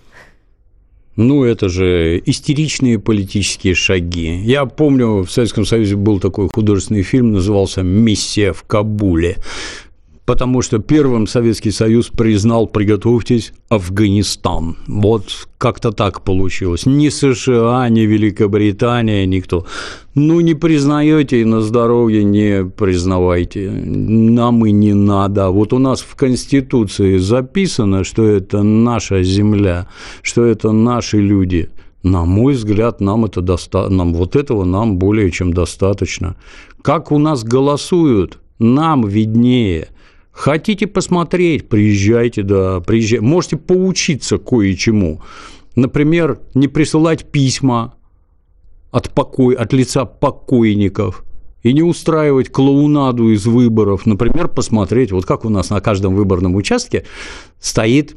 Ну, 1.17 1.45
это 1.45 1.71
же 1.71 2.23
истеричные 2.27 2.99
политические 2.99 3.75
шаги. 3.75 4.39
Я 4.45 4.67
помню, 4.67 5.25
в 5.25 5.31
Советском 5.31 5.65
Союзе 5.65 5.97
был 5.97 6.21
такой 6.21 6.49
художественный 6.49 7.03
фильм, 7.03 7.33
назывался 7.33 7.83
«Миссия 7.83 8.53
в 8.53 8.63
Кабуле» 8.65 9.39
потому 10.27 10.61
что 10.61 10.81
первым 10.81 11.27
Советский 11.27 11.71
Союз 11.71 12.09
признал, 12.09 12.67
приготовьтесь, 12.67 13.53
Афганистан. 13.69 14.77
Вот 14.89 15.49
как-то 15.57 15.93
так 15.93 16.23
получилось. 16.23 16.85
Ни 16.85 17.09
США, 17.09 17.89
ни 17.89 18.01
Великобритания, 18.01 19.25
никто. 19.25 19.67
Ну, 20.15 20.41
не 20.41 20.55
признаете 20.55 21.41
и 21.41 21.45
на 21.45 21.61
здоровье 21.61 22.25
не 22.25 22.65
признавайте. 22.65 23.71
Нам 23.71 24.67
и 24.67 24.73
не 24.73 24.95
надо. 24.95 25.51
Вот 25.51 25.73
у 25.73 25.79
нас 25.79 26.01
в 26.01 26.17
Конституции 26.17 27.19
записано, 27.19 28.03
что 28.05 28.25
это 28.25 28.63
наша 28.63 29.23
земля, 29.23 29.87
что 30.23 30.45
это 30.45 30.73
наши 30.73 31.19
люди. 31.19 31.71
На 32.03 32.25
мой 32.25 32.55
взгляд, 32.55 33.01
нам, 33.01 33.25
это 33.25 33.41
доста... 33.41 33.89
нам 33.89 34.15
вот 34.15 34.37
этого 34.37 34.65
нам 34.65 34.99
более 34.99 35.31
чем 35.31 35.53
достаточно. 35.53 36.37
Как 36.83 37.13
у 37.13 37.19
нас 37.19 37.45
голосуют, 37.45 38.39
нам 38.59 39.07
виднее– 39.07 39.89
Хотите 40.37 40.87
посмотреть, 40.87 41.67
приезжайте, 41.67 42.43
да, 42.43 42.81
приезжайте. 42.81 43.23
Можете 43.23 43.57
поучиться 43.57 44.37
кое-чему. 44.37 45.23
Например, 45.77 46.39
не 46.53 46.69
присылать 46.69 47.25
письма 47.25 47.95
от, 48.91 49.11
покой, 49.15 49.55
от 49.55 49.73
лица 49.73 50.05
покойников 50.05 51.25
и 51.63 51.73
не 51.73 51.83
устраивать 51.83 52.51
клоунаду 52.51 53.31
из 53.31 53.47
выборов. 53.47 54.05
Например, 54.05 54.47
посмотреть, 54.47 55.11
вот 55.11 55.25
как 55.25 55.47
у 55.47 55.49
нас 55.49 55.71
на 55.71 55.81
каждом 55.81 56.15
выборном 56.15 56.55
участке 56.55 57.07
стоит 57.59 58.15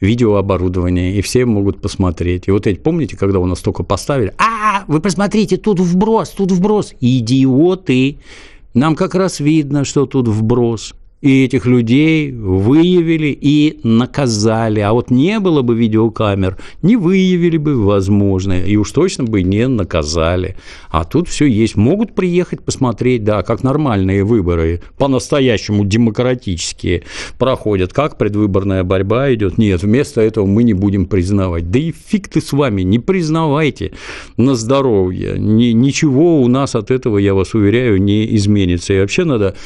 видеооборудование, 0.00 1.16
и 1.16 1.20
все 1.20 1.44
могут 1.44 1.82
посмотреть. 1.82 2.48
И 2.48 2.50
вот 2.50 2.66
эти, 2.66 2.78
помните, 2.78 3.14
когда 3.18 3.40
у 3.40 3.46
нас 3.46 3.60
только 3.60 3.82
поставили, 3.82 4.32
а, 4.38 4.84
вы 4.88 5.00
посмотрите, 5.00 5.58
тут 5.58 5.80
вброс, 5.80 6.30
тут 6.30 6.50
вброс. 6.50 6.94
Идиоты! 6.98 8.20
Нам 8.72 8.96
как 8.96 9.14
раз 9.14 9.38
видно, 9.38 9.84
что 9.84 10.06
тут 10.06 10.28
вброс 10.28 10.94
и 11.26 11.44
этих 11.44 11.66
людей 11.66 12.30
выявили 12.30 13.36
и 13.38 13.80
наказали. 13.82 14.80
А 14.80 14.92
вот 14.92 15.10
не 15.10 15.40
было 15.40 15.62
бы 15.62 15.74
видеокамер, 15.74 16.56
не 16.82 16.96
выявили 16.96 17.56
бы, 17.56 17.82
возможно, 17.82 18.52
и 18.52 18.76
уж 18.76 18.92
точно 18.92 19.24
бы 19.24 19.42
не 19.42 19.66
наказали. 19.66 20.56
А 20.88 21.04
тут 21.04 21.28
все 21.28 21.46
есть. 21.46 21.74
Могут 21.74 22.14
приехать 22.14 22.62
посмотреть, 22.62 23.24
да, 23.24 23.42
как 23.42 23.64
нормальные 23.64 24.22
выборы, 24.22 24.82
по-настоящему 24.98 25.84
демократические 25.84 27.02
проходят, 27.38 27.92
как 27.92 28.18
предвыборная 28.18 28.84
борьба 28.84 29.34
идет. 29.34 29.58
Нет, 29.58 29.82
вместо 29.82 30.20
этого 30.20 30.46
мы 30.46 30.62
не 30.62 30.74
будем 30.74 31.06
признавать. 31.06 31.70
Да 31.72 31.80
и 31.80 31.92
фиг 31.92 32.28
ты 32.28 32.40
с 32.40 32.52
вами, 32.52 32.82
не 32.82 33.00
признавайте 33.00 33.92
на 34.36 34.54
здоровье. 34.54 35.34
Ни, 35.38 35.72
ничего 35.72 36.40
у 36.40 36.46
нас 36.46 36.76
от 36.76 36.92
этого, 36.92 37.18
я 37.18 37.34
вас 37.34 37.54
уверяю, 37.54 38.00
не 38.00 38.36
изменится. 38.36 38.94
И 38.94 39.00
вообще 39.00 39.24
надо 39.24 39.56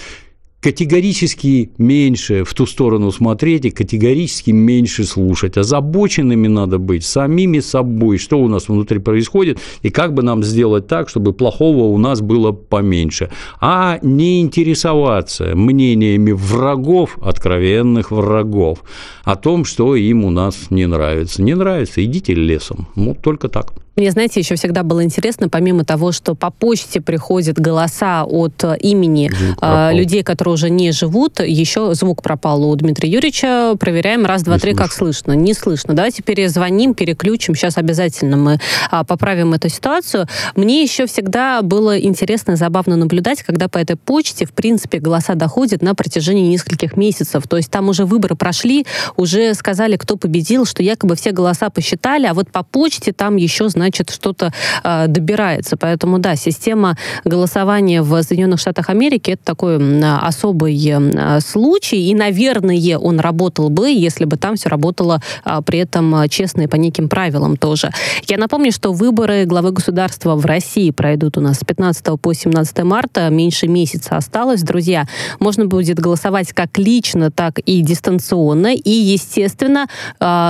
категорически 0.61 1.71
меньше 1.79 2.45
в 2.45 2.55
ту 2.55 2.67
сторону 2.67 3.11
смотреть 3.13 3.65
и 3.65 3.71
категорически 3.71 4.51
меньше 4.51 5.05
слушать. 5.05 5.57
Озабоченными 5.57 6.49
надо 6.49 6.79
быть 6.79 7.05
самими 7.05 7.61
собой, 7.61 8.19
что 8.19 8.39
у 8.39 8.49
нас 8.49 8.69
внутри 8.69 8.99
происходит, 8.99 9.59
и 9.83 9.91
как 9.91 10.15
бы 10.15 10.23
нам 10.23 10.43
сделать 10.43 10.87
так, 10.87 11.09
чтобы 11.09 11.33
плохого 11.33 11.85
у 11.85 11.99
нас 11.99 12.21
было 12.21 12.53
поменьше. 12.53 13.31
А 13.61 13.99
не 14.03 14.41
интересоваться 14.41 15.53
мнениями 15.55 16.33
врагов, 16.33 17.19
откровенных 17.23 18.11
врагов, 18.11 18.85
о 19.25 19.37
том, 19.37 19.65
что 19.65 19.97
им 19.97 20.25
у 20.25 20.31
нас 20.31 20.71
не 20.71 20.87
нравится. 20.87 21.43
Не 21.43 21.55
нравится, 21.55 22.05
идите 22.05 22.35
лесом. 22.35 22.89
Ну, 22.97 23.15
только 23.15 23.49
так. 23.49 23.73
Мне, 23.97 24.13
знаете, 24.13 24.41
еще 24.41 24.55
всегда 24.55 24.83
было 24.83 25.03
интересно, 25.03 25.49
помимо 25.49 25.85
того, 25.85 26.13
что 26.13 26.35
по 26.35 26.51
почте 26.51 27.01
приходят 27.01 27.59
голоса 27.59 28.25
от 28.25 28.63
э, 28.63 28.77
имени 28.79 29.31
э, 29.61 29.93
людей, 29.93 30.23
которые 30.23 30.55
уже 30.55 30.71
не 30.71 30.93
живут, 30.93 31.41
еще 31.41 31.93
звук 31.95 32.23
пропал 32.23 32.65
у 32.65 32.75
Дмитрия 32.77 33.11
Юрьевича. 33.11 33.75
Проверяем 33.79 34.25
раз, 34.25 34.43
два, 34.43 34.55
не 34.55 34.61
три, 34.61 34.71
слышно. 34.71 34.85
как 34.85 34.93
слышно. 34.93 35.33
Не 35.33 35.55
слышно. 35.55 35.95
Давайте 35.95 36.23
перезвоним, 36.23 36.95
переключим. 36.95 37.55
Сейчас 37.55 37.79
обязательно 37.79 38.37
мы 38.37 38.61
а, 38.91 39.05
поправим 39.05 39.55
эту 39.55 39.69
ситуацию. 39.69 40.27
Мне 40.55 40.83
еще 40.83 41.07
всегда 41.07 41.61
было 41.63 42.01
интересно 42.01 42.53
и 42.53 42.57
забавно 42.57 42.97
наблюдать, 42.97 43.43
когда 43.43 43.69
по 43.69 43.79
этой 43.79 43.97
почте, 43.97 44.47
в 44.47 44.53
принципе, 44.53 44.99
голоса 44.99 45.35
доходят 45.35 45.83
на 45.83 45.95
протяжении 45.95 46.49
нескольких 46.49 46.97
месяцев. 46.97 47.47
То 47.49 47.57
есть 47.57 47.71
там 47.71 47.89
уже 47.89 48.05
выборы 48.05 48.37
прошли, 48.37 48.87
уже 49.17 49.53
сказали, 49.55 49.97
кто 49.97 50.17
победил, 50.17 50.65
что 50.65 50.83
якобы 50.83 51.17
все 51.17 51.33
голоса 51.33 51.71
посчитали, 51.71 52.27
а 52.27 52.35
вот 52.35 52.51
по 52.51 52.63
почте 52.63 53.13
там 53.13 53.37
еще, 53.37 53.69
значит, 53.69 53.80
значит, 53.81 54.11
что-то 54.11 54.53
э, 54.85 55.07
добирается. 55.09 55.77
Поэтому, 55.77 56.19
да, 56.19 56.37
система 56.37 56.97
голосования 57.25 58.03
в 58.03 58.23
Соединенных 58.23 58.61
Штатах 58.61 58.91
Америки 58.91 59.31
это 59.31 59.45
такой 59.45 59.79
особый 60.21 61.41
случай, 61.41 62.11
и, 62.11 62.15
наверное, 62.15 62.99
он 62.99 63.21
работал 63.21 63.71
бы, 63.71 63.91
если 63.91 64.27
бы 64.27 64.37
там 64.37 64.57
все 64.57 64.69
работало 64.69 65.23
э, 65.45 65.61
при 65.65 65.79
этом 65.79 66.29
честно 66.29 66.63
и 66.63 66.67
по 66.67 66.77
неким 66.77 67.09
правилам 67.09 67.57
тоже. 67.57 67.91
Я 68.27 68.39
напомню, 68.39 68.73
что 68.73 68.93
выборы 68.93 69.45
главы 69.47 69.73
государства 69.73 70.37
в 70.37 70.45
России 70.45 70.91
пройдут 70.91 71.39
у 71.39 71.41
нас 71.41 71.59
с 71.59 71.65
15 71.65 72.21
по 72.21 72.33
17 72.33 72.83
марта, 72.85 73.29
меньше 73.31 73.67
месяца 73.67 74.17
осталось, 74.17 74.63
друзья. 74.63 75.07
Можно 75.39 75.67
будет 75.67 75.99
голосовать 75.99 76.53
как 76.53 76.79
лично, 76.79 77.31
так 77.31 77.59
и 77.59 77.81
дистанционно, 77.81 78.75
и, 78.75 78.91
естественно, 78.91 79.87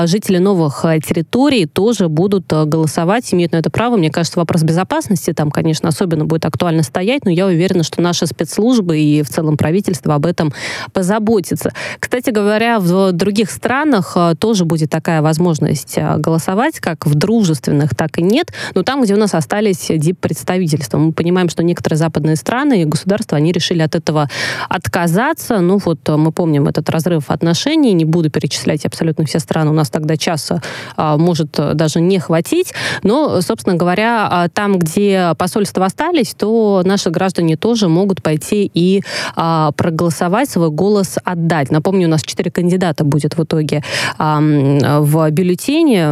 жители 0.06 0.38
новых 0.38 0.84
территорий 1.06 1.66
тоже 1.66 2.08
будут 2.08 2.46
голосовать 2.48 3.19
имеют 3.32 3.52
на 3.52 3.56
это 3.56 3.70
право. 3.70 3.96
Мне 3.96 4.10
кажется, 4.10 4.38
вопрос 4.38 4.62
безопасности 4.62 5.32
там, 5.32 5.50
конечно, 5.50 5.88
особенно 5.88 6.24
будет 6.24 6.44
актуально 6.44 6.82
стоять, 6.82 7.24
но 7.24 7.30
я 7.30 7.46
уверена, 7.46 7.82
что 7.82 8.00
наши 8.00 8.26
спецслужбы 8.26 8.98
и 8.98 9.22
в 9.22 9.28
целом 9.28 9.56
правительство 9.56 10.14
об 10.14 10.26
этом 10.26 10.52
позаботится. 10.92 11.72
Кстати 11.98 12.30
говоря, 12.30 12.78
в 12.80 13.12
других 13.12 13.50
странах 13.50 14.12
э, 14.16 14.34
тоже 14.38 14.64
будет 14.64 14.90
такая 14.90 15.22
возможность 15.22 15.96
э, 15.96 16.16
голосовать, 16.16 16.80
как 16.80 17.06
в 17.06 17.14
дружественных, 17.14 17.94
так 17.94 18.18
и 18.18 18.22
нет. 18.22 18.52
Но 18.74 18.82
там, 18.82 19.02
где 19.02 19.14
у 19.14 19.18
нас 19.18 19.34
остались 19.34 19.86
дип-представительства. 19.88 20.98
Мы 20.98 21.12
понимаем, 21.12 21.48
что 21.48 21.62
некоторые 21.62 21.98
западные 21.98 22.36
страны 22.36 22.82
и 22.82 22.84
государства, 22.84 23.36
они 23.36 23.52
решили 23.52 23.82
от 23.82 23.94
этого 23.94 24.28
отказаться. 24.68 25.60
Ну 25.60 25.78
вот 25.78 26.08
э, 26.08 26.16
мы 26.16 26.32
помним 26.32 26.68
этот 26.68 26.88
разрыв 26.90 27.30
отношений. 27.30 27.92
Не 27.92 28.04
буду 28.04 28.30
перечислять 28.30 28.84
абсолютно 28.84 29.24
все 29.24 29.38
страны. 29.38 29.70
У 29.70 29.74
нас 29.74 29.90
тогда 29.90 30.16
часа 30.16 30.62
может 30.96 31.52
даже 31.52 32.00
не 32.00 32.18
хватить. 32.18 32.72
Но 33.10 33.20
Но, 33.20 33.40
собственно 33.40 33.74
говоря, 33.74 34.28
а, 34.30 34.48
там, 34.48 34.78
где 34.78 35.32
посольства 35.36 35.84
остались, 35.84 36.32
то 36.34 36.82
наши 36.84 37.10
граждане 37.10 37.56
тоже 37.56 37.88
могут 37.88 38.22
пойти 38.22 38.70
и 38.72 39.02
а, 39.34 39.72
проголосовать, 39.72 40.48
свой 40.48 40.70
голос 40.70 41.18
отдать. 41.24 41.72
Напомню, 41.72 42.06
у 42.06 42.10
нас 42.10 42.22
четыре 42.22 42.52
кандидата 42.52 43.02
будет 43.02 43.36
в 43.36 43.42
итоге 43.42 43.82
а, 44.16 44.40
в 44.40 45.30
бюллетене, 45.30 46.06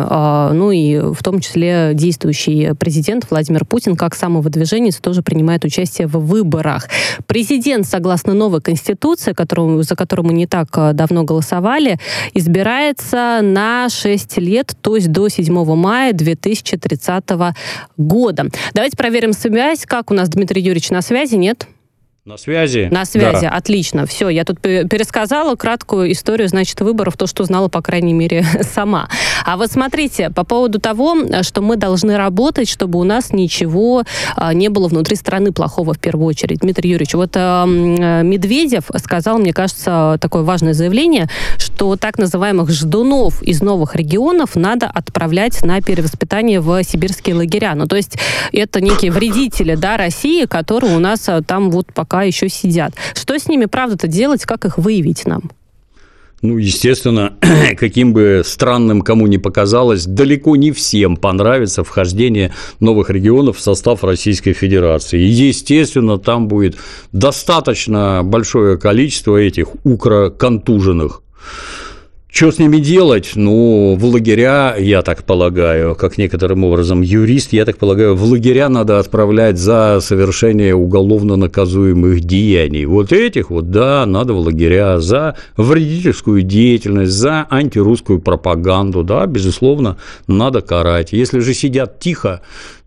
ну 0.52 0.72
и 0.72 0.98
в 0.98 1.22
том 1.22 1.38
числе 1.38 1.92
действующий 1.94 2.72
президент 2.78 3.26
Владимир 3.30 3.64
Путин, 3.64 3.94
как 3.94 4.16
самовыдвиженец, 4.16 4.96
тоже 4.96 5.22
принимает 5.22 5.64
участие 5.64 6.08
в 6.08 6.18
выборах. 6.18 6.88
Президент, 7.26 7.86
согласно 7.86 8.34
новой 8.34 8.60
конституции, 8.60 9.34
которую, 9.34 9.84
за 9.84 9.94
которую 9.94 10.26
мы 10.26 10.32
не 10.32 10.46
так 10.46 10.68
давно 10.94 11.22
голосовали, 11.22 11.98
избирается 12.34 13.38
на 13.42 13.88
6 13.88 14.38
лет, 14.38 14.74
то 14.80 14.96
есть 14.96 15.12
до 15.12 15.28
7 15.28 15.74
мая 15.76 16.12
2030 16.88 17.54
года. 17.96 18.46
Давайте 18.74 18.96
проверим 18.96 19.32
связь. 19.32 19.84
Как 19.86 20.10
у 20.10 20.14
нас 20.14 20.28
Дмитрий 20.28 20.62
Юрьевич 20.62 20.90
на 20.90 21.02
связи? 21.02 21.36
Нет? 21.36 21.66
На 22.28 22.36
связи? 22.36 22.88
На 22.90 23.06
связи, 23.06 23.46
да. 23.46 23.56
отлично. 23.56 24.04
Все, 24.04 24.28
я 24.28 24.44
тут 24.44 24.60
пересказала 24.60 25.54
краткую 25.54 26.12
историю, 26.12 26.46
значит, 26.48 26.78
выборов, 26.82 27.16
то, 27.16 27.26
что 27.26 27.44
знала, 27.44 27.68
по 27.68 27.80
крайней 27.80 28.12
мере, 28.12 28.44
сама. 28.74 29.08
А 29.46 29.56
вот 29.56 29.72
смотрите, 29.72 30.28
по 30.28 30.44
поводу 30.44 30.78
того, 30.78 31.16
что 31.40 31.62
мы 31.62 31.76
должны 31.76 32.18
работать, 32.18 32.68
чтобы 32.68 32.98
у 32.98 33.04
нас 33.04 33.32
ничего 33.32 34.04
а, 34.36 34.52
не 34.52 34.68
было 34.68 34.88
внутри 34.88 35.16
страны 35.16 35.52
плохого 35.52 35.94
в 35.94 35.98
первую 35.98 36.26
очередь. 36.26 36.58
Дмитрий 36.58 36.90
Юрьевич, 36.90 37.14
вот 37.14 37.30
а, 37.34 37.64
Медведев 37.64 38.90
сказал, 38.98 39.38
мне 39.38 39.54
кажется, 39.54 40.18
такое 40.20 40.42
важное 40.42 40.74
заявление, 40.74 41.30
что 41.56 41.96
так 41.96 42.18
называемых 42.18 42.68
ждунов 42.70 43.42
из 43.42 43.62
новых 43.62 43.96
регионов 43.96 44.54
надо 44.54 44.86
отправлять 44.86 45.64
на 45.64 45.80
перевоспитание 45.80 46.60
в 46.60 46.84
сибирские 46.84 47.36
лагеря. 47.36 47.74
Ну, 47.74 47.86
то 47.86 47.96
есть 47.96 48.18
это 48.52 48.82
некие 48.82 49.12
вредители, 49.12 49.76
да, 49.76 49.96
России, 49.96 50.44
которые 50.44 50.94
у 50.94 50.98
нас 50.98 51.26
а, 51.26 51.40
там 51.42 51.70
вот 51.70 51.86
пока 51.94 52.17
пока 52.18 52.22
еще 52.24 52.48
сидят. 52.48 52.94
Что 53.14 53.38
с 53.38 53.48
ними, 53.48 53.66
правда-то, 53.66 54.08
делать, 54.08 54.44
как 54.44 54.64
их 54.64 54.78
выявить 54.78 55.26
нам? 55.26 55.50
Ну, 56.42 56.58
естественно, 56.58 57.32
каким 57.78 58.12
бы 58.12 58.42
странным 58.44 59.02
кому 59.02 59.26
ни 59.26 59.38
показалось, 59.38 60.06
далеко 60.06 60.56
не 60.56 60.72
всем 60.72 61.16
понравится 61.16 61.82
вхождение 61.82 62.52
новых 62.80 63.10
регионов 63.10 63.56
в 63.56 63.60
состав 63.60 64.04
Российской 64.04 64.52
Федерации. 64.52 65.20
И, 65.20 65.48
естественно, 65.48 66.18
там 66.18 66.48
будет 66.48 66.76
достаточно 67.12 68.22
большое 68.24 68.76
количество 68.78 69.36
этих 69.36 69.68
укроконтуженных. 69.84 71.22
Что 72.38 72.52
с 72.52 72.60
ними 72.60 72.78
делать? 72.78 73.32
Ну, 73.34 73.96
в 73.98 74.04
лагеря, 74.04 74.76
я 74.78 75.02
так 75.02 75.24
полагаю, 75.24 75.96
как 75.96 76.18
некоторым 76.18 76.62
образом 76.62 77.02
юрист, 77.02 77.52
я 77.52 77.64
так 77.64 77.78
полагаю, 77.78 78.14
в 78.14 78.22
лагеря 78.22 78.68
надо 78.68 79.00
отправлять 79.00 79.58
за 79.58 79.98
совершение 80.00 80.72
уголовно 80.72 81.34
наказуемых 81.34 82.20
деяний. 82.20 82.84
Вот 82.84 83.10
этих 83.10 83.50
вот, 83.50 83.72
да, 83.72 84.06
надо 84.06 84.34
в 84.34 84.38
лагеря 84.38 85.00
за 85.00 85.34
вредительскую 85.56 86.42
деятельность, 86.42 87.10
за 87.10 87.44
антирусскую 87.50 88.20
пропаганду, 88.20 89.02
да, 89.02 89.26
безусловно, 89.26 89.96
надо 90.28 90.60
карать. 90.60 91.12
Если 91.12 91.40
же 91.40 91.52
сидят 91.54 91.98
тихо, 91.98 92.40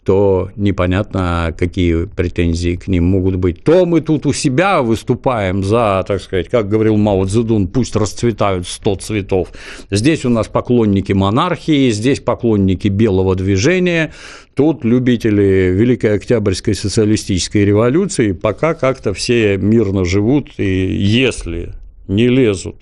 то 0.03 0.49
непонятно, 0.55 1.53
какие 1.57 2.05
претензии 2.05 2.75
к 2.75 2.87
ним 2.87 3.05
могут 3.05 3.35
быть. 3.35 3.63
То 3.63 3.85
мы 3.85 4.01
тут 4.01 4.25
у 4.25 4.33
себя 4.33 4.81
выступаем 4.81 5.63
за, 5.63 6.03
так 6.07 6.21
сказать, 6.21 6.49
как 6.49 6.69
говорил 6.69 6.97
Мао 6.97 7.25
Цзэдун, 7.25 7.67
пусть 7.67 7.95
расцветают 7.95 8.67
100 8.67 8.95
цветов. 8.95 9.49
Здесь 9.91 10.25
у 10.25 10.29
нас 10.29 10.47
поклонники 10.47 11.13
монархии, 11.13 11.91
здесь 11.91 12.19
поклонники 12.19 12.87
белого 12.87 13.35
движения, 13.35 14.11
тут 14.55 14.83
любители 14.83 15.71
Великой 15.71 16.15
Октябрьской 16.15 16.73
социалистической 16.73 17.63
революции, 17.63 18.31
пока 18.31 18.73
как-то 18.73 19.13
все 19.13 19.57
мирно 19.57 20.03
живут, 20.03 20.49
и 20.57 20.95
если 20.95 21.73
не 22.07 22.27
лезут 22.27 22.77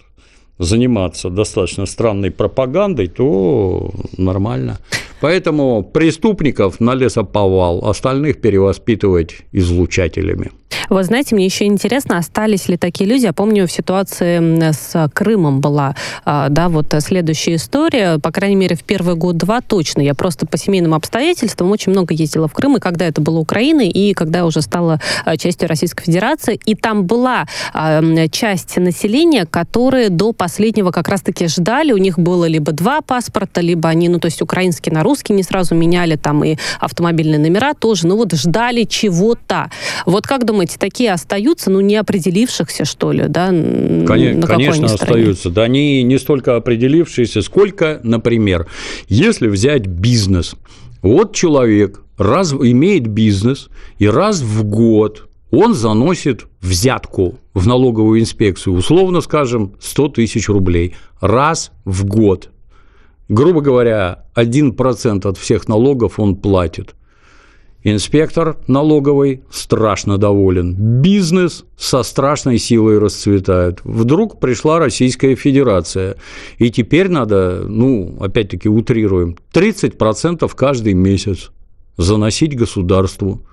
заниматься 0.59 1.29
достаточно 1.29 1.85
странной 1.85 2.31
пропагандой, 2.31 3.07
то 3.07 3.91
нормально. 4.17 4.77
Поэтому 5.21 5.83
преступников 5.83 6.79
на 6.79 6.95
лесоповал, 6.95 7.85
остальных 7.89 8.41
перевоспитывать 8.41 9.37
излучателями. 9.51 10.51
Вы 10.89 11.03
знаете, 11.03 11.35
мне 11.35 11.45
еще 11.45 11.65
интересно, 11.65 12.17
остались 12.17 12.67
ли 12.67 12.77
такие 12.77 13.07
люди. 13.09 13.25
Я 13.25 13.33
помню, 13.33 13.67
в 13.67 13.71
ситуации 13.71 14.71
с 14.71 15.11
Крымом 15.13 15.61
была, 15.61 15.95
а, 16.25 16.49
да, 16.49 16.69
вот 16.69 16.93
следующая 16.99 17.55
история. 17.55 18.17
По 18.17 18.31
крайней 18.31 18.55
мере, 18.55 18.75
в 18.75 18.83
первый 18.83 19.15
год-два 19.15 19.61
точно. 19.61 20.01
Я 20.01 20.15
просто 20.15 20.47
по 20.47 20.57
семейным 20.57 20.93
обстоятельствам 20.93 21.69
очень 21.71 21.91
много 21.91 22.13
ездила 22.13 22.47
в 22.47 22.53
Крым, 22.53 22.77
и 22.77 22.79
когда 22.79 23.05
это 23.05 23.21
было 23.21 23.37
Украиной, 23.39 23.89
и 23.89 24.13
когда 24.13 24.45
уже 24.45 24.61
стала 24.61 24.99
а, 25.25 25.37
частью 25.37 25.69
Российской 25.69 26.05
Федерации. 26.05 26.59
И 26.65 26.75
там 26.75 27.05
была 27.05 27.45
а, 27.73 28.01
часть 28.29 28.77
населения, 28.77 29.45
которые 29.45 30.09
до 30.09 30.33
последнего 30.33 30.48
как 30.91 31.07
раз-таки 31.07 31.47
ждали. 31.47 31.91
У 31.91 31.97
них 31.97 32.17
было 32.19 32.45
либо 32.45 32.71
два 32.71 33.01
паспорта, 33.01 33.61
либо 33.61 33.89
они, 33.89 34.09
ну, 34.09 34.19
то 34.19 34.25
есть 34.25 34.41
украинский 34.41 34.91
на 34.91 35.03
русский 35.03 35.33
не 35.33 35.43
сразу 35.43 35.75
меняли, 35.75 36.15
там 36.15 36.43
и 36.43 36.57
автомобильные 36.79 37.39
номера 37.39 37.73
тоже. 37.73 38.07
Ну, 38.07 38.17
вот 38.17 38.33
ждали 38.33 38.83
чего-то. 38.83 39.69
Вот 40.05 40.27
как 40.27 40.45
думаете, 40.45 40.77
такие 40.79 41.11
остаются, 41.11 41.69
ну, 41.69 41.81
не 41.81 41.95
определившихся, 41.95 42.85
что 42.85 43.11
ли, 43.11 43.25
да? 43.27 43.47
Конечно, 43.49 44.47
конечно 44.47 44.85
остаются. 44.85 45.49
Да, 45.49 45.63
они 45.63 46.03
не 46.03 46.17
столько 46.17 46.55
определившиеся, 46.55 47.41
сколько, 47.41 47.99
например, 48.03 48.67
если 49.07 49.47
взять 49.47 49.87
бизнес. 49.87 50.55
Вот 51.01 51.33
человек 51.33 52.01
раз, 52.17 52.53
имеет 52.53 53.07
бизнес, 53.07 53.69
и 53.97 54.07
раз 54.07 54.41
в 54.41 54.63
год 54.63 55.28
он 55.51 55.73
заносит 55.73 56.45
взятку 56.61 57.39
в 57.53 57.67
налоговую 57.67 58.21
инспекцию, 58.21 58.75
условно 58.75 59.21
скажем, 59.21 59.73
100 59.79 60.09
тысяч 60.09 60.47
рублей 60.49 60.95
раз 61.19 61.71
в 61.85 62.05
год. 62.05 62.49
Грубо 63.27 63.61
говоря, 63.61 64.25
1% 64.35 65.27
от 65.27 65.37
всех 65.37 65.67
налогов 65.67 66.19
он 66.19 66.35
платит. 66.35 66.95
Инспектор 67.83 68.57
налоговый 68.67 69.43
страшно 69.49 70.17
доволен. 70.17 70.75
Бизнес 71.01 71.63
со 71.77 72.03
страшной 72.03 72.57
силой 72.57 72.99
расцветает. 72.99 73.79
Вдруг 73.85 74.39
пришла 74.41 74.79
Российская 74.79 75.35
Федерация. 75.35 76.17
И 76.57 76.71
теперь 76.71 77.07
надо, 77.07 77.63
ну, 77.65 78.17
опять-таки 78.19 78.67
утрируем, 78.67 79.37
30% 79.53 80.51
каждый 80.55 80.93
месяц 80.93 81.51
заносить 81.95 82.57
государству. 82.57 83.43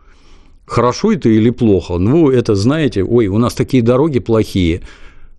Хорошо 0.67 1.13
это 1.13 1.29
или 1.29 1.51
плохо? 1.51 1.99
Ну, 1.99 2.29
это 2.29 2.55
знаете, 2.57 3.05
ой, 3.05 3.29
у 3.29 3.39
нас 3.39 3.55
такие 3.55 3.83
дороги 3.83 4.19
плохие, 4.19 4.83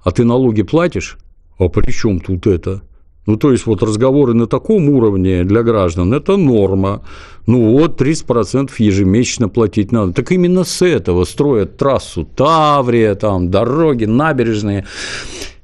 а 0.02 0.12
ты 0.12 0.24
налоги 0.24 0.64
платишь? 0.64 1.18
А 1.60 1.68
при 1.68 1.92
чем 1.92 2.20
тут 2.20 2.48
это? 2.48 2.82
Ну, 3.26 3.36
то 3.36 3.52
есть, 3.52 3.66
вот 3.66 3.84
разговоры 3.84 4.34
на 4.34 4.48
таком 4.48 4.88
уровне 4.88 5.44
для 5.44 5.62
граждан– 5.62 6.14
это 6.16 6.38
норма. 6.38 7.04
Ну, 7.46 7.78
вот 7.78 8.02
30% 8.02 8.72
ежемесячно 8.78 9.50
платить 9.50 9.92
надо. 9.92 10.14
Так 10.14 10.32
именно 10.32 10.64
с 10.64 10.82
этого 10.82 11.26
строят 11.26 11.76
трассу 11.76 12.24
Таврия, 12.24 13.16
там, 13.16 13.52
дороги, 13.52 14.06
набережные 14.06 14.86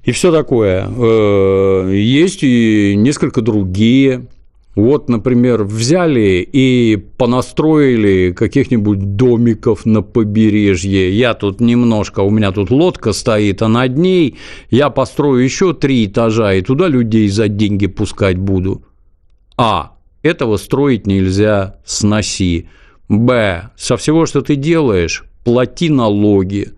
и 0.03 0.11
все 0.11 0.33
такое. 0.33 0.89
Э, 0.89 1.89
есть 1.93 2.43
и 2.43 2.95
несколько 2.97 3.41
другие 3.41 4.27
вот, 4.75 5.07
например, 5.07 5.63
взяли 5.63 6.47
и 6.51 6.95
понастроили 6.95 8.31
каких-нибудь 8.31 9.15
домиков 9.15 9.85
на 9.85 10.01
побережье. 10.01 11.11
Я 11.11 11.35
тут 11.35 11.61
немножко, 11.61 12.21
у 12.21 12.31
меня 12.31 12.51
тут 12.51 12.71
лодка 12.71 13.13
стоит, 13.13 13.61
а 13.61 13.67
над 13.67 13.97
ней 13.97 14.37
я 14.71 14.89
построю 14.89 15.43
еще 15.43 15.73
три 15.73 16.05
этажа 16.05 16.53
и 16.53 16.61
туда 16.61 16.87
людей 16.87 17.27
за 17.27 17.47
деньги 17.47 17.87
пускать 17.87 18.37
буду. 18.37 18.83
А. 19.57 19.91
Этого 20.23 20.55
строить 20.55 21.05
нельзя, 21.05 21.75
сноси. 21.85 22.69
Б. 23.09 23.71
Со 23.75 23.97
всего, 23.97 24.25
что 24.25 24.41
ты 24.41 24.55
делаешь, 24.55 25.25
плати 25.43 25.89
налоги. 25.89 26.69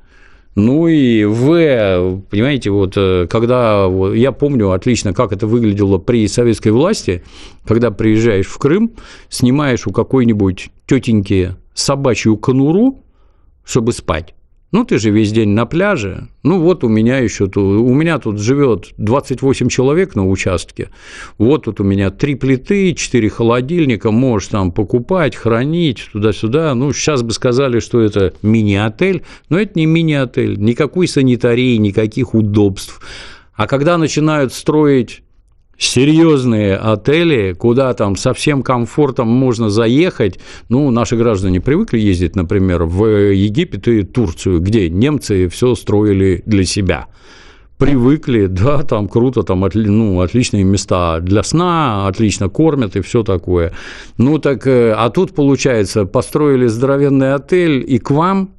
Ну 0.55 0.87
и 0.87 1.25
В, 1.25 2.21
понимаете, 2.29 2.69
вот 2.69 2.93
э, 2.95 3.27
когда 3.29 3.87
я 4.13 4.31
помню 4.31 4.71
отлично, 4.71 5.13
как 5.13 5.33
это 5.33 5.47
выглядело 5.47 5.97
при 5.97 6.27
советской 6.29 6.69
власти, 6.69 7.23
когда 7.65 7.91
приезжаешь 7.91 8.47
в 8.47 8.57
Крым, 8.57 8.93
снимаешь 9.27 9.85
у 9.85 9.91
какой-нибудь 9.91 10.71
тетеньки 10.85 11.55
собачью 11.73 12.37
конуру, 12.37 12.99
чтобы 13.65 13.91
спать. 13.91 14.34
Ну, 14.75 14.83
ты 14.83 14.99
же 14.99 15.09
весь 15.09 15.31
день 15.31 15.51
на 15.51 15.65
пляже. 15.65 16.27
Ну, 16.43 16.59
вот 16.59 16.83
у 16.83 16.89
меня 16.89 17.19
еще 17.19 17.47
тут, 17.47 17.79
у 17.79 17.93
меня 17.93 18.19
тут 18.19 18.41
живет 18.41 18.89
28 18.97 19.69
человек 19.69 20.15
на 20.15 20.27
участке. 20.27 20.89
Вот 21.37 21.63
тут 21.63 21.79
у 21.79 21.85
меня 21.85 22.11
три 22.11 22.35
плиты, 22.35 22.93
четыре 22.93 23.29
холодильника, 23.29 24.11
можешь 24.11 24.49
там 24.49 24.73
покупать, 24.73 25.33
хранить 25.33 26.09
туда-сюда. 26.11 26.75
Ну, 26.75 26.91
сейчас 26.91 27.23
бы 27.23 27.31
сказали, 27.31 27.79
что 27.79 28.01
это 28.01 28.33
мини-отель, 28.41 29.23
но 29.47 29.57
это 29.57 29.79
не 29.79 29.85
мини-отель, 29.85 30.59
никакой 30.59 31.07
санитарии, 31.07 31.77
никаких 31.77 32.33
удобств. 32.33 32.99
А 33.53 33.67
когда 33.67 33.97
начинают 33.97 34.51
строить 34.51 35.23
серьезные 35.77 36.75
отели, 36.75 37.53
куда 37.53 37.93
там 37.93 38.15
со 38.15 38.33
всем 38.33 38.63
комфортом 38.63 39.27
можно 39.27 39.69
заехать. 39.69 40.39
Ну, 40.69 40.89
наши 40.91 41.15
граждане 41.17 41.61
привыкли 41.61 41.99
ездить, 41.99 42.35
например, 42.35 42.85
в 42.85 43.05
Египет 43.05 43.87
и 43.87 44.03
Турцию, 44.03 44.61
где 44.61 44.89
немцы 44.89 45.47
все 45.49 45.75
строили 45.75 46.43
для 46.45 46.65
себя 46.65 47.07
привыкли, 47.77 48.45
да, 48.45 48.83
там 48.83 49.07
круто, 49.07 49.43
там 49.43 49.67
ну, 49.73 50.21
отличные 50.21 50.63
места 50.63 51.19
для 51.19 51.43
сна, 51.43 52.07
отлично 52.07 52.49
кормят 52.49 52.95
и 52.95 53.01
все 53.01 53.23
такое. 53.23 53.73
Ну 54.17 54.37
так, 54.39 54.65
э, 54.67 54.93
а 54.93 55.09
тут, 55.09 55.35
получается, 55.35 56.05
построили 56.05 56.67
здоровенный 56.67 57.33
отель, 57.33 57.83
и 57.85 57.99
к 57.99 58.11
вам, 58.11 58.51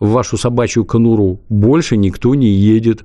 в 0.00 0.10
вашу 0.10 0.36
собачью 0.36 0.84
конуру, 0.84 1.40
больше 1.48 1.96
никто 1.96 2.34
не 2.34 2.48
едет. 2.48 3.04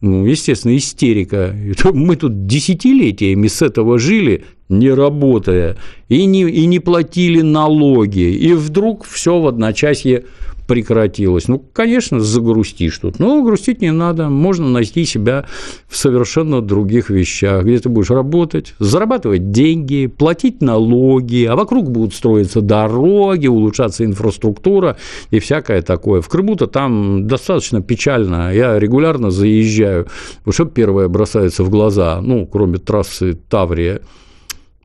Ну, 0.00 0.26
естественно, 0.26 0.76
истерика. 0.76 1.54
Мы 1.92 2.16
тут 2.16 2.46
десятилетиями 2.46 3.48
с 3.48 3.62
этого 3.62 3.98
жили, 3.98 4.44
не 4.68 4.90
работая, 4.90 5.76
и 6.08 6.24
не, 6.26 6.42
и 6.42 6.66
не 6.66 6.80
платили 6.80 7.40
налоги. 7.40 8.34
И 8.34 8.52
вдруг 8.52 9.04
все 9.06 9.40
в 9.40 9.46
одночасье 9.46 10.24
прекратилось. 10.66 11.48
Ну, 11.48 11.58
конечно, 11.58 12.20
загрустишь 12.20 12.98
тут, 12.98 13.18
но 13.18 13.42
грустить 13.42 13.80
не 13.80 13.92
надо, 13.92 14.28
можно 14.28 14.68
найти 14.68 15.04
себя 15.04 15.46
в 15.88 15.96
совершенно 15.96 16.60
других 16.60 17.10
вещах, 17.10 17.64
где 17.64 17.78
ты 17.78 17.88
будешь 17.88 18.10
работать, 18.10 18.74
зарабатывать 18.78 19.50
деньги, 19.50 20.06
платить 20.06 20.60
налоги, 20.60 21.44
а 21.44 21.56
вокруг 21.56 21.90
будут 21.90 22.14
строиться 22.14 22.60
дороги, 22.60 23.46
улучшаться 23.46 24.04
инфраструктура 24.04 24.96
и 25.30 25.38
всякое 25.38 25.82
такое. 25.82 26.20
В 26.20 26.28
Крыму-то 26.28 26.66
там 26.66 27.26
достаточно 27.26 27.82
печально, 27.82 28.52
я 28.52 28.78
регулярно 28.78 29.30
заезжаю, 29.30 30.08
что 30.48 30.64
первое 30.64 31.08
бросается 31.08 31.64
в 31.64 31.70
глаза, 31.70 32.20
ну, 32.22 32.46
кроме 32.46 32.78
трассы 32.78 33.38
Таврия, 33.48 34.00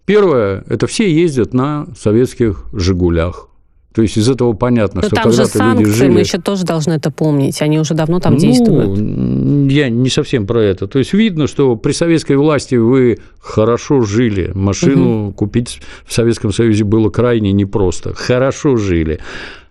Первое– 0.06 0.66
это 0.68 0.88
все 0.88 1.10
ездят 1.10 1.54
на 1.54 1.88
советских 1.96 2.66
«Жигулях». 2.74 3.51
То 3.94 4.02
есть 4.02 4.18
из 4.18 4.30
этого 4.30 4.54
понятно, 4.54 5.02
Но 5.02 5.08
что 5.08 5.16
там 5.16 5.32
же 5.32 5.46
санкции, 5.46 5.84
люди 5.84 5.98
жили... 5.98 6.10
мы 6.12 6.20
еще 6.22 6.38
тоже 6.38 6.64
должны 6.64 6.94
это 6.94 7.12
помнить. 7.12 7.62
Они 7.62 7.78
уже 7.78 7.94
давно 7.94 8.20
там 8.20 8.34
ну, 8.34 8.40
действуют. 8.40 9.70
Я 9.72 9.90
не 9.90 10.10
совсем 10.10 10.48
про 10.48 10.64
это. 10.64 10.88
То 10.88 11.00
есть 11.00 11.14
видно, 11.14 11.48
что 11.48 11.76
при 11.76 11.92
советской 11.92 12.38
власти 12.38 12.76
вы 12.76 13.20
хорошо 13.40 14.02
жили. 14.02 14.52
Машину 14.56 15.28
угу. 15.28 15.34
купить 15.34 15.82
в 16.06 16.14
Советском 16.14 16.54
Союзе 16.54 16.86
было 16.86 17.10
крайне 17.10 17.52
непросто. 17.52 18.14
Хорошо 18.14 18.78
жили. 18.78 19.20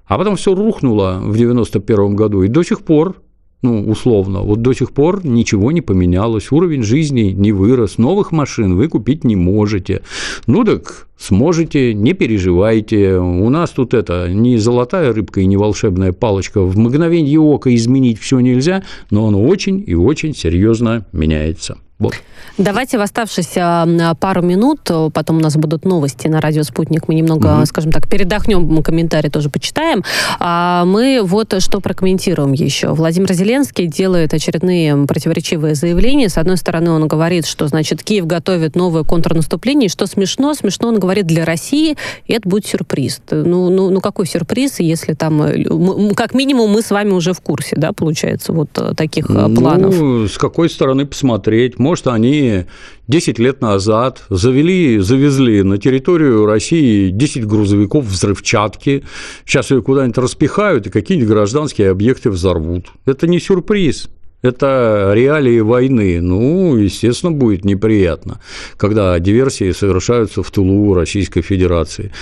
А 0.05 0.19
потом 0.19 0.37
все 0.37 0.55
рухнуло 0.55 1.21
в 1.23 1.37
91 1.37 2.17
году, 2.17 2.43
и 2.43 2.49
до 2.49 2.63
сих 2.63 2.83
пор 2.83 3.17
ну, 3.63 3.83
условно, 3.89 4.41
вот 4.41 4.63
до 4.63 4.73
сих 4.73 4.93
пор 4.93 5.25
ничего 5.25 5.71
не 5.71 5.83
поменялось, 5.83 6.51
уровень 6.51 6.83
жизни 6.83 7.33
не 7.33 7.53
вырос, 7.53 7.99
новых 7.99 8.33
машин 8.33 8.77
вы 8.77 8.89
купить 8.89 9.25
не 9.25 9.37
можете. 9.37 10.03
Ну 10.47 10.65
так 10.65 11.09
сможете, 11.19 11.93
не 11.93 12.15
переживайте. 12.15 13.19
У 13.19 13.51
нас 13.51 13.71
тут 13.71 13.93
это 13.93 14.29
не 14.33 14.57
золотая 14.57 15.13
рыбка 15.13 15.41
и 15.41 15.47
не 15.47 15.57
волшебная 15.57 16.13
палочка. 16.13 16.63
В 16.63 16.79
мгновение 16.79 17.39
ока 17.39 17.75
изменить 17.75 18.19
все 18.19 18.41
нельзя, 18.41 18.83
но 19.11 19.29
оно 19.29 19.45
очень 19.45 19.85
и 19.87 19.95
очень 19.95 20.35
серьезно 20.35 21.07
меняется. 21.13 21.79
Вот. 22.01 22.15
Давайте 22.59 22.99
в 22.99 23.03
оставшиеся 23.03 24.17
пару 24.19 24.43
минут, 24.43 24.81
э, 24.91 25.11
потом 25.13 25.37
у 25.37 25.41
нас 25.41 25.57
будут 25.57 25.85
новости 25.85 26.29
на 26.29 26.41
радио 26.41 26.63
«Спутник», 26.63 27.09
мы 27.09 27.15
немного, 27.15 27.59
угу. 27.59 27.67
скажем 27.67 27.93
так, 27.93 28.09
передохнем, 28.09 28.83
комментарии 28.83 29.29
тоже 29.29 29.51
почитаем. 29.51 30.03
А 30.39 30.85
мы 30.85 31.21
вот 31.23 31.55
что 31.63 31.81
прокомментируем 31.81 32.53
еще. 32.53 32.89
Владимир 32.89 33.33
Зеленский 33.33 33.87
делает 33.87 34.35
очередные 34.35 35.07
противоречивые 35.07 35.75
заявления. 35.75 36.29
С 36.29 36.39
одной 36.39 36.57
стороны, 36.57 36.91
он 36.91 37.07
говорит, 37.07 37.47
что, 37.47 37.67
значит, 37.69 38.03
Киев 38.03 38.27
готовит 38.27 38.77
новое 38.77 39.05
контрнаступление, 39.05 39.89
что 39.89 40.07
смешно, 40.07 40.55
смешно, 40.55 40.89
он 40.89 40.99
говорит, 40.99 41.27
для 41.27 41.45
России, 41.45 41.97
и 42.27 42.33
это 42.33 42.49
будет 42.49 42.67
сюрприз. 42.67 43.21
Ну, 43.31 43.71
ну, 43.71 43.91
ну 43.91 44.01
какой 44.01 44.27
сюрприз, 44.27 44.81
если 44.81 45.15
там, 45.15 45.43
э, 45.43 46.15
как 46.15 46.35
минимум, 46.35 46.71
мы 46.71 46.83
с 46.83 46.91
вами 46.91 47.11
уже 47.11 47.35
в 47.35 47.41
курсе, 47.41 47.77
да, 47.77 47.93
получается, 47.93 48.53
вот 48.53 48.71
э, 48.77 48.95
таких 48.95 49.27
планов? 49.27 49.99
Ну, 49.99 50.27
с 50.29 50.39
какой 50.39 50.71
стороны 50.71 51.07
посмотреть? 51.07 51.79
Может, 51.91 52.07
они 52.07 52.67
10 53.09 53.41
лет 53.41 53.61
назад 53.61 54.23
завели, 54.31 55.01
завезли 55.01 55.65
на 55.65 55.77
территорию 55.77 56.47
России 56.47 57.11
10 57.11 57.45
грузовиков 57.49 58.05
взрывчатки. 58.05 59.03
Сейчас 59.45 59.73
ее 59.73 59.83
куда-нибудь 59.83 60.19
распихают 60.19 60.87
и 60.87 60.91
какие-нибудь 60.91 61.29
гражданские 61.29 61.91
объекты 61.91 62.31
взорвут. 62.31 62.93
Это 63.07 63.27
не 63.27 63.41
сюрприз. 63.41 64.09
Это 64.41 65.11
реалии 65.17 65.59
войны. 65.59 66.21
Ну, 66.21 66.77
естественно, 66.77 67.33
будет 67.33 67.65
неприятно, 67.65 68.41
когда 68.77 69.19
диверсии 69.19 69.73
совершаются 69.73 70.45
в 70.45 70.51
тылу 70.53 70.95
Российской 70.95 71.43
Федерации. 71.43 72.13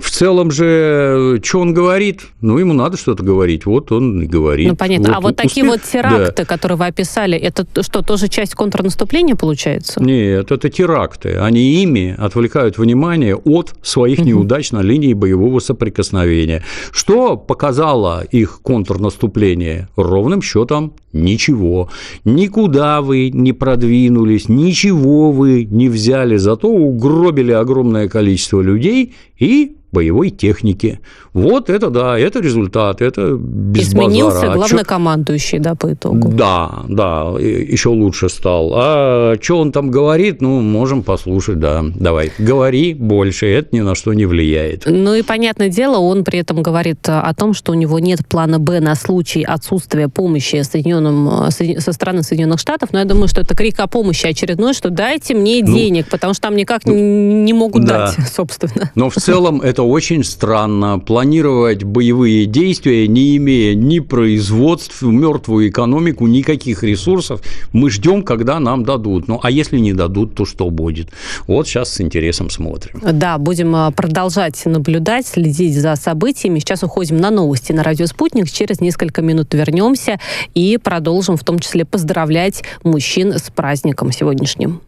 В 0.00 0.10
целом 0.10 0.50
же, 0.50 1.40
что 1.44 1.60
он 1.60 1.74
говорит? 1.74 2.22
Ну, 2.40 2.56
ему 2.58 2.72
надо 2.72 2.96
что-то 2.96 3.22
говорить, 3.22 3.66
вот 3.66 3.92
он 3.92 4.22
и 4.22 4.26
говорит. 4.26 4.68
Ну, 4.68 4.76
понятно. 4.76 5.08
Вот, 5.08 5.16
а 5.16 5.20
вот 5.20 5.32
успех... 5.32 5.48
такие 5.48 5.66
вот 5.66 5.82
теракты, 5.82 6.42
да. 6.42 6.44
которые 6.44 6.78
вы 6.78 6.86
описали, 6.86 7.36
это 7.36 7.66
что, 7.82 8.02
тоже 8.02 8.28
часть 8.28 8.54
контрнаступления 8.54 9.36
получается? 9.36 10.02
Нет, 10.02 10.50
это 10.50 10.68
теракты. 10.70 11.36
Они 11.36 11.82
ими 11.82 12.14
отвлекают 12.18 12.78
внимание 12.78 13.36
от 13.36 13.74
своих 13.82 14.20
неудач 14.20 14.72
на 14.72 14.80
линии 14.80 15.12
боевого 15.12 15.60
соприкосновения. 15.60 16.64
Что 16.92 17.36
показало 17.36 18.24
их 18.24 18.60
контрнаступление? 18.62 19.88
Ровным 19.96 20.40
счетом 20.40 20.94
ничего. 21.12 21.90
Никуда 22.24 23.02
вы 23.02 23.30
не 23.30 23.52
продвинулись, 23.52 24.48
ничего 24.48 25.30
вы 25.30 25.64
не 25.64 25.88
взяли, 25.88 26.36
зато 26.36 26.68
угробили 26.68 27.52
огромное 27.52 28.08
количество 28.08 28.60
людей 28.60 29.14
и 29.38 29.76
боевой 29.92 30.30
техники. 30.30 31.00
Вот 31.32 31.70
это 31.70 31.90
да, 31.90 32.18
это 32.18 32.40
результат, 32.40 33.00
это 33.00 33.36
без 33.36 33.88
Изменился 33.88 34.40
базара. 34.40 34.54
главнокомандующий, 34.54 35.58
да, 35.58 35.74
по 35.74 35.92
итогу? 35.92 36.28
Да, 36.28 36.84
да, 36.88 37.34
еще 37.38 37.90
лучше 37.90 38.28
стал. 38.28 38.72
А 38.74 39.34
что 39.40 39.58
он 39.58 39.72
там 39.72 39.90
говорит, 39.90 40.40
ну, 40.40 40.60
можем 40.60 41.02
послушать, 41.02 41.60
да. 41.60 41.84
Давай, 41.94 42.32
говори 42.38 42.94
больше, 42.94 43.46
это 43.46 43.68
ни 43.76 43.80
на 43.80 43.94
что 43.94 44.12
не 44.12 44.26
влияет. 44.26 44.84
Ну 44.86 45.14
и, 45.14 45.22
понятное 45.22 45.68
дело, 45.68 45.98
он 45.98 46.24
при 46.24 46.40
этом 46.40 46.62
говорит 46.62 47.08
о 47.08 47.32
том, 47.34 47.54
что 47.54 47.72
у 47.72 47.74
него 47.74 47.98
нет 47.98 48.26
плана 48.26 48.58
«Б» 48.58 48.80
на 48.80 48.94
случай 48.94 49.42
отсутствия 49.42 50.08
помощи 50.08 50.62
Соединенным, 50.62 51.50
со 51.50 51.92
стороны 51.92 52.22
Соединенных 52.22 52.58
Штатов, 52.60 52.90
но 52.92 52.98
я 52.98 53.04
думаю, 53.04 53.28
что 53.28 53.40
это 53.40 53.54
крик 53.54 53.78
о 53.80 53.86
помощи 53.86 54.26
очередной, 54.26 54.74
что 54.74 54.90
дайте 54.90 55.34
мне 55.34 55.62
ну, 55.64 55.74
денег, 55.74 56.08
потому 56.08 56.34
что 56.34 56.42
там 56.42 56.56
никак 56.56 56.84
ну, 56.84 56.94
не 56.94 57.52
могут 57.52 57.84
да. 57.84 58.06
дать, 58.06 58.28
собственно. 58.34 58.90
Но 58.94 59.10
в 59.10 59.16
целом 59.16 59.60
это 59.60 59.79
очень 59.82 60.24
странно 60.24 60.98
планировать 60.98 61.84
боевые 61.84 62.46
действия, 62.46 63.06
не 63.08 63.36
имея 63.36 63.74
ни 63.74 63.98
производств, 64.00 65.02
мертвую 65.02 65.68
экономику, 65.68 66.26
никаких 66.26 66.82
ресурсов. 66.82 67.42
Мы 67.72 67.90
ждем, 67.90 68.22
когда 68.22 68.60
нам 68.60 68.84
дадут. 68.84 69.28
Ну, 69.28 69.40
а 69.42 69.50
если 69.50 69.78
не 69.78 69.92
дадут, 69.92 70.34
то 70.34 70.44
что 70.44 70.70
будет? 70.70 71.08
Вот 71.46 71.66
сейчас 71.66 71.92
с 71.92 72.00
интересом 72.00 72.50
смотрим. 72.50 73.00
Да, 73.12 73.38
будем 73.38 73.74
а, 73.74 73.90
продолжать 73.90 74.64
наблюдать, 74.64 75.26
следить 75.26 75.76
за 75.76 75.96
событиями. 75.96 76.58
Сейчас 76.58 76.82
уходим 76.82 77.16
на 77.16 77.30
новости 77.30 77.72
на 77.72 77.82
радио 77.82 78.06
«Спутник». 78.06 78.50
Через 78.50 78.80
несколько 78.80 79.22
минут 79.22 79.54
вернемся 79.54 80.18
и 80.54 80.78
продолжим 80.78 81.36
в 81.36 81.44
том 81.44 81.58
числе 81.58 81.84
поздравлять 81.84 82.62
мужчин 82.82 83.32
с 83.32 83.50
праздником 83.50 84.12
сегодняшним. 84.12 84.80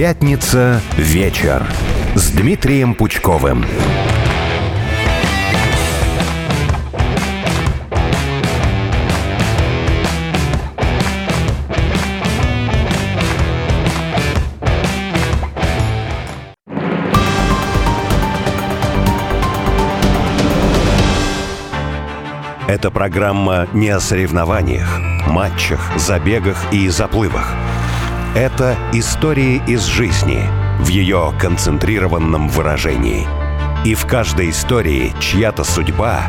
Пятница 0.00 0.80
вечер 0.96 1.62
с 2.14 2.30
Дмитрием 2.30 2.94
Пучковым. 2.94 3.66
Эта 22.66 22.90
программа 22.90 23.68
не 23.74 23.90
о 23.90 24.00
соревнованиях, 24.00 24.98
матчах, 25.26 25.92
забегах 25.98 26.56
и 26.72 26.88
заплывах– 26.88 27.54
это 28.34 28.76
истории 28.92 29.62
из 29.66 29.84
жизни 29.84 30.42
в 30.78 30.88
ее 30.88 31.34
концентрированном 31.38 32.48
выражении. 32.48 33.26
И 33.84 33.94
в 33.94 34.06
каждой 34.06 34.50
истории 34.50 35.12
чья-то 35.20 35.64
судьба, 35.64 36.22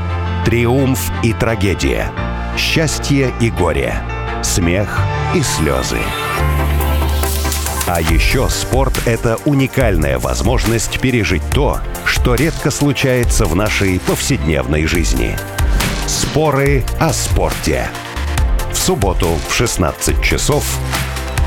триумф 0.46 1.12
и 1.24 1.34
трагедия, 1.34 2.12
счастье 2.58 3.34
и 3.40 3.50
горе, 3.50 3.96
смех 4.44 5.00
и 5.36 5.42
слезы. 5.42 6.00
А 7.88 8.00
еще 8.00 8.48
спорт– 8.50 9.02
это 9.06 9.38
уникальная 9.46 10.18
возможность 10.18 11.00
пережить 11.00 11.44
то, 11.54 11.80
что 12.06 12.36
редко 12.36 12.72
случается 12.72 13.46
в 13.46 13.56
нашей 13.56 14.00
повседневной 14.00 14.86
жизни– 14.86 15.36
Споры 16.12 16.84
о 17.00 17.14
спорте. 17.14 17.90
В 18.74 18.78
субботу 18.78 19.30
в 19.48 19.54
16 19.54 20.22
часов 20.22 20.66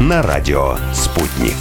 на 0.00 0.22
радио 0.22 0.76
«Спутник». 0.92 1.57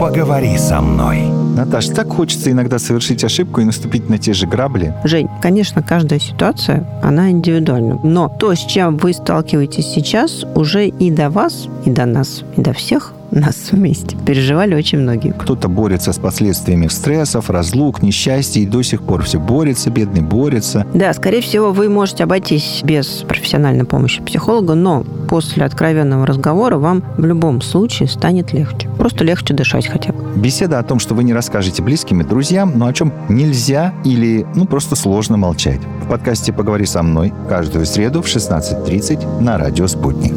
Поговори 0.00 0.56
со 0.56 0.80
мной. 0.80 1.22
Наташ, 1.56 1.86
так 1.88 2.08
хочется 2.08 2.50
иногда 2.50 2.78
совершить 2.78 3.22
ошибку 3.24 3.60
и 3.60 3.64
наступить 3.64 4.08
на 4.08 4.18
те 4.18 4.32
же 4.32 4.46
грабли. 4.46 4.94
Жень, 5.04 5.28
конечно, 5.40 5.82
каждая 5.82 6.18
ситуация, 6.18 6.86
она 7.02 7.30
индивидуальна. 7.30 8.00
Но 8.02 8.28
то, 8.28 8.54
с 8.54 8.60
чем 8.60 8.96
вы 8.96 9.12
сталкиваетесь 9.12 9.86
сейчас, 9.86 10.44
уже 10.54 10.88
и 10.88 11.10
до 11.10 11.30
вас, 11.30 11.68
и 11.84 11.90
до 11.90 12.06
нас, 12.06 12.42
и 12.56 12.60
до 12.60 12.72
всех 12.72 13.12
нас 13.30 13.70
вместе. 13.72 14.16
Переживали 14.26 14.74
очень 14.74 14.98
многие. 14.98 15.32
Кто-то 15.32 15.68
борется 15.68 16.12
с 16.12 16.18
последствиями 16.18 16.88
стрессов, 16.88 17.50
разлук, 17.50 18.02
несчастья 18.02 18.60
и 18.60 18.66
до 18.66 18.82
сих 18.82 19.02
пор 19.02 19.22
все 19.22 19.38
борется, 19.38 19.90
бедный 19.90 20.22
борется. 20.22 20.86
Да, 20.94 21.12
скорее 21.12 21.40
всего, 21.40 21.72
вы 21.72 21.88
можете 21.88 22.24
обойтись 22.24 22.80
без 22.84 23.06
профессиональной 23.28 23.84
помощи 23.84 24.22
психолога, 24.22 24.74
но 24.74 25.04
после 25.28 25.64
откровенного 25.64 26.26
разговора 26.26 26.76
вам 26.76 27.02
в 27.16 27.24
любом 27.24 27.60
случае 27.60 28.08
станет 28.08 28.52
легче. 28.52 28.88
Просто 28.98 29.24
легче 29.24 29.54
дышать 29.54 29.86
хотя 29.86 30.12
бы. 30.12 30.24
Беседа 30.36 30.78
о 30.78 30.82
том, 30.82 30.98
что 30.98 31.14
вы 31.14 31.24
не 31.24 31.32
расскажете 31.32 31.82
близким 31.82 32.20
и 32.20 32.24
друзьям, 32.24 32.72
но 32.76 32.86
о 32.86 32.92
чем 32.92 33.12
нельзя 33.28 33.94
или 34.04 34.46
ну 34.54 34.66
просто 34.66 34.96
сложно 34.96 35.36
молчать. 35.36 35.80
В 36.02 36.08
подкасте 36.08 36.52
«Поговори 36.52 36.86
со 36.86 37.02
мной» 37.02 37.32
каждую 37.48 37.86
среду 37.86 38.22
в 38.22 38.26
16.30 38.26 39.40
на 39.40 39.58
радио 39.58 39.86
«Спутник». 39.86 40.34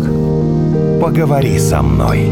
Поговори 1.02 1.60
со 1.60 1.82
мной. 1.82 2.32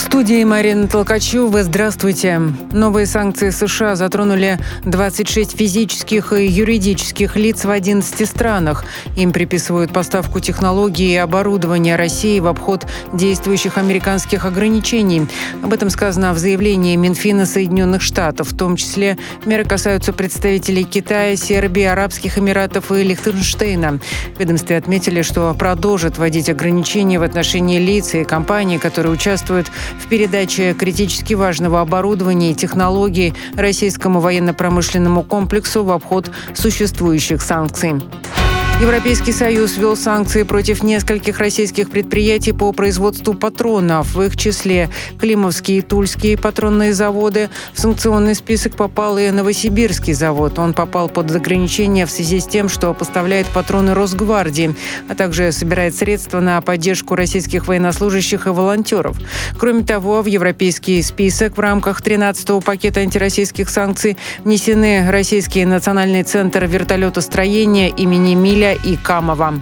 студии 0.00 0.44
Марина 0.44 0.86
Толкачева. 0.86 1.62
Здравствуйте. 1.62 2.40
Новые 2.72 3.06
санкции 3.06 3.50
США 3.50 3.96
затронули 3.96 4.58
26 4.84 5.56
физических 5.56 6.32
и 6.34 6.46
юридических 6.46 7.36
лиц 7.36 7.64
в 7.64 7.70
11 7.70 8.28
странах. 8.28 8.84
Им 9.16 9.32
приписывают 9.32 9.92
поставку 9.92 10.40
технологий 10.40 11.14
и 11.14 11.16
оборудования 11.16 11.96
России 11.96 12.38
в 12.38 12.46
обход 12.46 12.86
действующих 13.12 13.78
американских 13.78 14.44
ограничений. 14.44 15.26
Об 15.62 15.72
этом 15.72 15.88
сказано 15.88 16.34
в 16.34 16.38
заявлении 16.38 16.94
Минфина 16.94 17.46
Соединенных 17.46 18.02
Штатов. 18.02 18.52
В 18.52 18.56
том 18.56 18.76
числе 18.76 19.16
меры 19.46 19.64
касаются 19.64 20.12
представителей 20.12 20.84
Китая, 20.84 21.34
Сербии, 21.34 21.84
Арабских 21.84 22.38
Эмиратов 22.38 22.92
и 22.92 23.02
Лихтенштейна. 23.02 23.98
В 24.36 24.38
ведомстве 24.38 24.76
отметили, 24.76 25.22
что 25.22 25.54
продолжат 25.58 26.18
вводить 26.18 26.50
ограничения 26.50 27.18
в 27.18 27.22
отношении 27.22 27.78
лиц 27.78 28.14
и 28.14 28.24
компаний, 28.24 28.78
которые 28.78 29.12
участвуют 29.12 29.68
в 29.68 29.87
передаче 30.08 30.74
критически 30.74 31.34
важного 31.34 31.80
оборудования 31.80 32.52
и 32.52 32.54
технологий 32.54 33.34
российскому 33.54 34.20
военно-промышленному 34.20 35.22
комплексу 35.22 35.84
в 35.84 35.90
обход 35.90 36.30
существующих 36.54 37.42
санкций. 37.42 38.00
Европейский 38.80 39.32
Союз 39.32 39.76
ввел 39.76 39.96
санкции 39.96 40.44
против 40.44 40.84
нескольких 40.84 41.40
российских 41.40 41.90
предприятий 41.90 42.52
по 42.52 42.70
производству 42.72 43.34
патронов, 43.34 44.14
в 44.14 44.22
их 44.22 44.36
числе 44.36 44.88
Климовские 45.18 45.78
и 45.78 45.82
Тульские 45.82 46.38
патронные 46.38 46.94
заводы. 46.94 47.50
В 47.74 47.80
санкционный 47.80 48.36
список 48.36 48.76
попал 48.76 49.18
и 49.18 49.32
Новосибирский 49.32 50.12
завод. 50.12 50.60
Он 50.60 50.74
попал 50.74 51.08
под 51.08 51.34
ограничения 51.34 52.06
в 52.06 52.10
связи 52.12 52.38
с 52.38 52.46
тем, 52.46 52.68
что 52.68 52.94
поставляет 52.94 53.48
патроны 53.48 53.94
Росгвардии, 53.94 54.76
а 55.08 55.16
также 55.16 55.50
собирает 55.50 55.96
средства 55.96 56.38
на 56.38 56.60
поддержку 56.60 57.16
российских 57.16 57.66
военнослужащих 57.66 58.46
и 58.46 58.50
волонтеров. 58.50 59.18
Кроме 59.58 59.82
того, 59.82 60.22
в 60.22 60.26
европейский 60.26 61.02
список 61.02 61.56
в 61.56 61.60
рамках 61.60 62.00
13-го 62.00 62.60
пакета 62.60 63.00
антироссийских 63.00 63.70
санкций 63.70 64.16
внесены 64.44 65.10
Российский 65.10 65.64
национальный 65.64 66.22
центр 66.22 66.66
вертолетостроения 66.66 67.88
имени 67.88 68.36
Миля 68.36 68.67
и 68.72 68.96
Камова. 68.96 69.54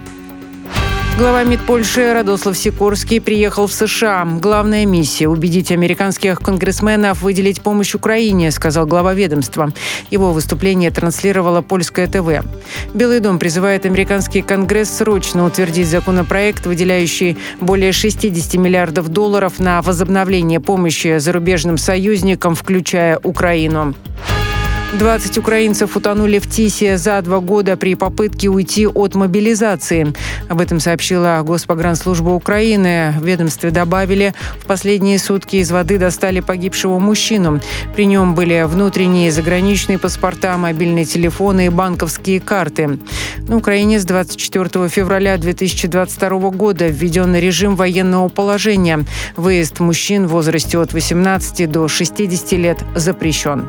Глава 1.17 1.43
МИД 1.43 1.61
Польши 1.61 2.13
Радослав 2.13 2.55
Сикорский 2.55 3.19
приехал 3.19 3.65
в 3.65 3.73
США. 3.73 4.23
Главная 4.39 4.85
миссия– 4.85 5.27
убедить 5.27 5.71
американских 5.71 6.39
конгрессменов 6.39 7.23
выделить 7.23 7.61
помощь 7.61 7.95
Украине, 7.95 8.51
сказал 8.51 8.85
глава 8.85 9.15
ведомства. 9.15 9.71
Его 10.11 10.31
выступление 10.31 10.91
транслировало 10.91 11.63
польское 11.63 12.05
ТВ. 12.05 12.45
Белый 12.93 13.19
дом 13.19 13.39
призывает 13.39 13.87
американский 13.87 14.43
конгресс 14.43 14.91
срочно 14.91 15.43
утвердить 15.43 15.87
законопроект, 15.87 16.67
выделяющий 16.67 17.35
более 17.59 17.93
60 17.93 18.53
миллиардов 18.53 19.07
долларов 19.07 19.57
на 19.57 19.81
возобновление 19.81 20.59
помощи 20.59 21.17
зарубежным 21.17 21.79
союзникам, 21.79 22.53
включая 22.53 23.17
Украину. 23.23 23.95
20 24.93 25.37
украинцев 25.37 25.97
утонули 25.97 26.39
в 26.39 26.47
Тисе 26.47 26.97
за 26.97 27.21
два 27.21 27.39
года 27.39 27.75
при 27.75 27.95
попытке 27.95 28.47
уйти 28.47 28.87
от 28.87 29.15
мобилизации. 29.15 30.13
Об 30.47 30.61
этом 30.61 30.79
сообщила 30.79 31.41
Госпогранслужба 31.43 32.29
Украины. 32.29 33.13
В 33.19 33.25
ведомстве 33.25 33.71
добавили, 33.71 34.33
в 34.61 34.65
последние 34.65 35.19
сутки 35.19 35.57
из 35.57 35.71
воды 35.71 35.97
достали 35.97 36.39
погибшего 36.39 36.99
мужчину. 36.99 37.59
При 37.95 38.05
нем 38.05 38.33
были 38.33 38.63
внутренние 38.65 39.27
и 39.27 39.31
заграничные 39.31 39.99
паспорта, 39.99 40.57
мобильные 40.57 41.03
телефоны 41.03 41.65
и 41.65 41.69
банковские 41.69 42.39
карты. 42.39 42.97
На 43.47 43.57
Украине 43.57 43.99
с 43.99 44.05
24 44.05 44.87
февраля 44.87 45.37
2022 45.37 46.29
года 46.51 46.87
введен 46.87 47.35
режим 47.35 47.75
военного 47.75 48.29
положения. 48.29 49.05
Выезд 49.35 49.81
мужчин 49.81 50.27
в 50.27 50.31
возрасте 50.31 50.79
от 50.79 50.93
18 50.93 51.69
до 51.69 51.89
60 51.89 52.51
лет 52.53 52.79
запрещен. 52.95 53.67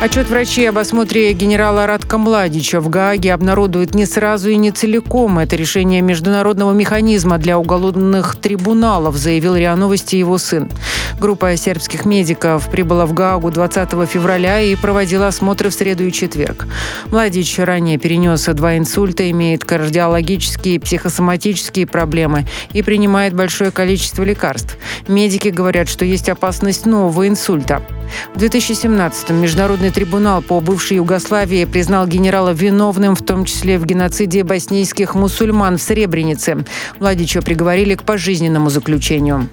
Отчет 0.00 0.30
врачей 0.30 0.66
об 0.70 0.78
осмотре 0.78 1.30
генерала 1.34 1.86
Радка 1.86 2.16
Младича 2.16 2.80
в 2.80 2.88
Гааге 2.88 3.34
обнародуют 3.34 3.94
не 3.94 4.06
сразу 4.06 4.48
и 4.48 4.56
не 4.56 4.70
целиком. 4.70 5.38
Это 5.38 5.56
решение 5.56 6.00
международного 6.00 6.72
механизма 6.72 7.36
для 7.36 7.58
уголовных 7.58 8.36
трибуналов, 8.36 9.16
заявил 9.16 9.56
РИА 9.56 9.76
Новости 9.76 10.16
его 10.16 10.38
сын. 10.38 10.70
Группа 11.20 11.54
сербских 11.54 12.06
медиков 12.06 12.70
прибыла 12.70 13.04
в 13.04 13.12
Гаагу 13.12 13.50
20 13.50 13.90
февраля 14.08 14.62
и 14.62 14.74
проводила 14.74 15.28
осмотры 15.28 15.68
в 15.68 15.74
среду 15.74 16.06
и 16.06 16.12
четверг. 16.12 16.66
Младич 17.10 17.58
ранее 17.58 17.98
перенес 17.98 18.46
два 18.46 18.78
инсульта, 18.78 19.30
имеет 19.30 19.66
кардиологические 19.66 20.76
и 20.76 20.78
психосоматические 20.78 21.86
проблемы 21.86 22.46
и 22.72 22.80
принимает 22.80 23.34
большое 23.34 23.70
количество 23.70 24.22
лекарств. 24.22 24.78
Медики 25.08 25.48
говорят, 25.48 25.90
что 25.90 26.06
есть 26.06 26.30
опасность 26.30 26.86
нового 26.86 27.28
инсульта. 27.28 27.82
В 28.34 28.38
2017-м 28.38 29.36
Международный 29.40 29.90
трибунал 29.90 30.42
по 30.42 30.60
бывшей 30.60 30.98
Югославии 30.98 31.64
признал 31.64 32.06
генерала 32.06 32.50
виновным, 32.50 33.14
в 33.14 33.22
том 33.22 33.44
числе 33.44 33.78
в 33.78 33.86
геноциде 33.86 34.44
боснийских 34.44 35.14
мусульман 35.14 35.78
в 35.78 35.82
Сребренице. 35.82 36.64
Владича 36.98 37.42
приговорили 37.42 37.94
к 37.94 38.02
пожизненному 38.02 38.70
заключению. 38.70 39.48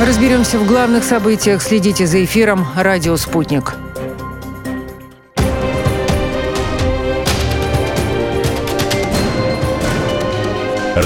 Разберемся 0.00 0.58
в 0.58 0.66
главных 0.66 1.02
событиях. 1.02 1.60
Следите 1.60 2.06
за 2.06 2.24
эфиром 2.24 2.66
«Радио 2.76 3.16
Спутник». 3.16 3.74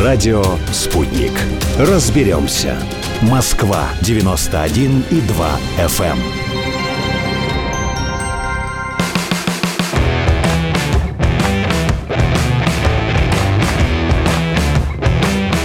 Радио 0.00 0.42
«Спутник». 0.72 1.32
Разберемся. 1.78 2.78
Москва, 3.20 3.88
91 4.00 5.04
и 5.10 5.20
2 5.20 5.60
FM. 5.76 6.16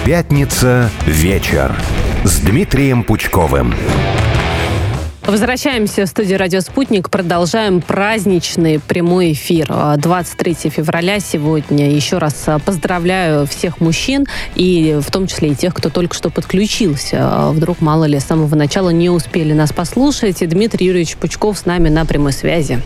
Пятница. 0.06 0.90
Вечер. 1.06 1.74
С 2.26 2.40
Дмитрием 2.40 3.04
Пучковым. 3.04 3.74
Возвращаемся 5.28 6.06
в 6.06 6.08
студию 6.08 6.40
«Радио 6.40 6.62
Спутник». 6.62 7.10
Продолжаем 7.10 7.82
праздничный 7.82 8.80
прямой 8.80 9.34
эфир. 9.34 9.70
23 9.98 10.70
февраля 10.70 11.20
сегодня. 11.20 11.92
Еще 11.92 12.18
раз 12.18 12.46
поздравляю 12.66 13.46
всех 13.46 13.82
мужчин, 13.82 14.26
и 14.56 14.98
в 15.02 15.12
том 15.12 15.28
числе 15.28 15.50
и 15.50 15.56
тех, 15.56 15.74
кто 15.74 15.90
только 15.90 16.16
что 16.16 16.30
подключился. 16.30 17.50
Вдруг, 17.52 17.82
мало 17.82 18.06
ли, 18.06 18.22
с 18.22 18.24
самого 18.24 18.56
начала 18.56 18.90
не 18.90 19.10
успели 19.10 19.52
нас 19.52 19.74
послушать. 19.74 20.42
И 20.42 20.46
Дмитрий 20.46 20.86
Юрьевич 20.86 21.18
Пучков 21.18 21.58
с 21.58 21.66
нами 21.66 21.90
на 21.90 22.06
прямой 22.06 22.32
связи. 22.32 22.82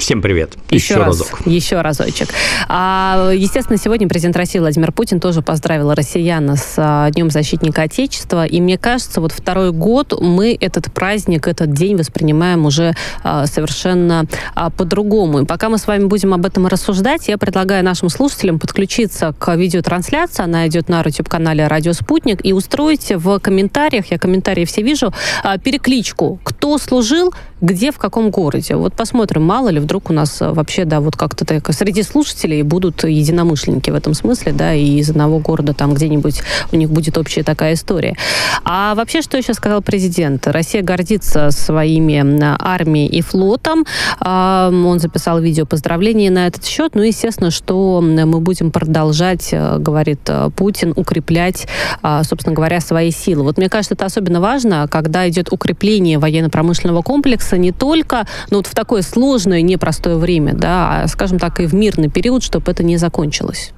Всем 0.00 0.22
привет. 0.22 0.54
Еще, 0.70 0.94
еще 0.94 0.96
раз, 0.96 1.06
разок. 1.06 1.46
Еще 1.46 1.80
разочек. 1.82 2.28
А, 2.68 3.32
естественно, 3.34 3.78
сегодня 3.78 4.08
президент 4.08 4.34
России 4.34 4.58
Владимир 4.58 4.92
Путин 4.92 5.20
тоже 5.20 5.42
поздравил 5.42 5.92
россиян 5.92 6.56
с 6.56 6.74
а, 6.78 7.10
Днем 7.10 7.28
защитника 7.28 7.82
Отечества. 7.82 8.46
И 8.46 8.62
мне 8.62 8.78
кажется, 8.78 9.20
вот 9.20 9.32
второй 9.32 9.72
год 9.72 10.18
мы 10.18 10.56
этот 10.58 10.90
праздник, 10.92 11.46
этот 11.46 11.74
день 11.74 11.96
воспринимаем 11.96 12.64
уже 12.64 12.94
а, 13.22 13.44
совершенно 13.44 14.24
а, 14.54 14.70
по-другому. 14.70 15.40
И 15.40 15.44
пока 15.44 15.68
мы 15.68 15.76
с 15.76 15.86
вами 15.86 16.04
будем 16.04 16.32
об 16.32 16.46
этом 16.46 16.66
рассуждать, 16.66 17.28
я 17.28 17.36
предлагаю 17.36 17.84
нашим 17.84 18.08
слушателям 18.08 18.58
подключиться 18.58 19.34
к 19.38 19.54
видеотрансляции. 19.54 20.42
Она 20.42 20.66
идет 20.66 20.88
на 20.88 21.02
YouTube-канале 21.02 21.66
«Радио 21.66 21.92
Спутник». 21.92 22.40
И 22.42 22.54
устроить 22.54 23.12
в 23.14 23.38
комментариях, 23.38 24.06
я 24.06 24.18
комментарии 24.18 24.64
все 24.64 24.80
вижу, 24.80 25.12
а, 25.42 25.58
перекличку. 25.58 26.40
Кто 26.42 26.59
служил, 26.78 27.32
где, 27.60 27.92
в 27.92 27.98
каком 27.98 28.30
городе. 28.30 28.76
Вот 28.76 28.94
посмотрим, 28.94 29.42
мало 29.42 29.68
ли, 29.68 29.80
вдруг 29.80 30.10
у 30.10 30.12
нас 30.12 30.40
э, 30.40 30.50
вообще, 30.50 30.84
да, 30.84 31.00
вот 31.00 31.16
как-то 31.16 31.44
так, 31.44 31.72
среди 31.74 32.02
слушателей 32.02 32.62
будут 32.62 33.04
единомышленники 33.04 33.90
в 33.90 33.94
этом 33.94 34.14
смысле, 34.14 34.52
да, 34.52 34.74
и 34.74 34.98
из 34.98 35.10
одного 35.10 35.38
города 35.38 35.74
там 35.74 35.94
где-нибудь 35.94 36.42
у 36.72 36.76
них 36.76 36.90
будет 36.90 37.18
общая 37.18 37.42
такая 37.42 37.74
история. 37.74 38.16
А 38.64 38.94
вообще, 38.94 39.22
что 39.22 39.36
еще 39.36 39.54
сказал 39.54 39.82
президент? 39.82 40.46
Россия 40.46 40.82
гордится 40.82 41.50
своими 41.50 42.20
армией 42.62 43.08
и 43.08 43.20
флотом. 43.20 43.84
Он 44.20 44.98
записал 44.98 45.40
видео 45.40 45.66
поздравления 45.66 46.30
на 46.30 46.46
этот 46.46 46.64
счет. 46.64 46.94
Ну, 46.94 47.02
естественно, 47.02 47.50
что 47.50 48.00
мы 48.00 48.40
будем 48.40 48.70
продолжать, 48.70 49.48
э, 49.52 49.78
говорит 49.78 50.20
э, 50.28 50.50
Путин, 50.54 50.92
укреплять, 50.96 51.66
а, 52.02 52.24
собственно 52.24 52.54
говоря, 52.54 52.80
свои 52.80 53.10
силы. 53.10 53.42
Вот 53.42 53.58
мне 53.58 53.68
кажется, 53.68 53.94
это 53.94 54.06
особенно 54.06 54.40
важно, 54.40 54.88
когда 54.90 55.28
идет 55.28 55.52
укрепление 55.52 56.18
военно-промышленного 56.50 57.02
комплекса 57.02 57.56
не 57.56 57.72
только 57.72 58.26
ну, 58.50 58.58
вот 58.58 58.66
в 58.66 58.74
такое 58.74 59.02
сложное, 59.02 59.62
непростое 59.62 60.16
время, 60.16 60.54
да, 60.54 61.02
а, 61.02 61.08
скажем 61.08 61.38
так, 61.38 61.60
и 61.60 61.66
в 61.66 61.74
мирный 61.74 62.08
период, 62.08 62.42
чтобы 62.42 62.70
это 62.70 62.82
не 62.82 62.96
закончилось. 62.96 63.72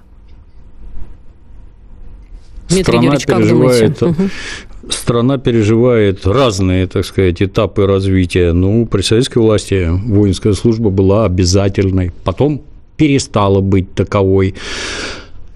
Дмитрий 2.68 2.82
Страна 2.84 3.02
Юрьевич, 3.02 3.26
как 3.26 3.38
переживает, 3.38 3.98
думаете? 3.98 4.30
Страна 4.88 5.38
переживает 5.38 6.26
разные, 6.26 6.86
так 6.86 7.04
сказать, 7.04 7.42
этапы 7.42 7.86
развития. 7.86 8.52
Ну, 8.52 8.86
при 8.86 9.02
советской 9.02 9.38
власти 9.38 9.88
воинская 9.88 10.54
служба 10.54 10.90
была 10.90 11.24
обязательной, 11.24 12.12
потом 12.24 12.62
перестала 12.96 13.60
быть 13.60 13.94
таковой. 13.94 14.54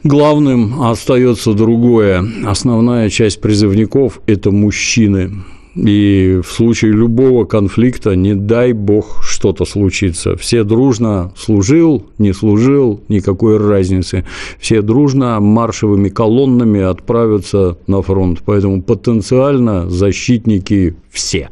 Главным 0.05 0.83
остается 0.83 1.55
другое. 1.55 2.25
Основная 2.45 3.11
часть 3.11 3.41
призывников– 3.41 4.21
это 4.27 4.53
мужчины. 4.53 5.33
И 5.77 6.41
в 6.43 6.51
случае 6.51 6.93
любого 6.93 7.45
конфликта, 7.45 8.17
не 8.17 8.35
дай 8.35 8.73
бог, 8.73 9.23
что-то 9.23 9.65
случится. 9.67 10.37
Все 10.37 10.65
дружно 10.65 11.33
служил, 11.37 12.07
не 12.19 12.33
служил, 12.33 13.01
никакой 13.09 13.59
разницы. 13.59 14.25
Все 14.59 14.81
дружно 14.81 15.39
маршевыми 15.41 16.09
колоннами 16.09 16.81
отправятся 16.81 17.77
на 17.87 18.01
фронт. 18.01 18.41
Поэтому 18.47 18.83
потенциально 18.83 19.89
защитники 19.91 20.97
все. 21.11 21.51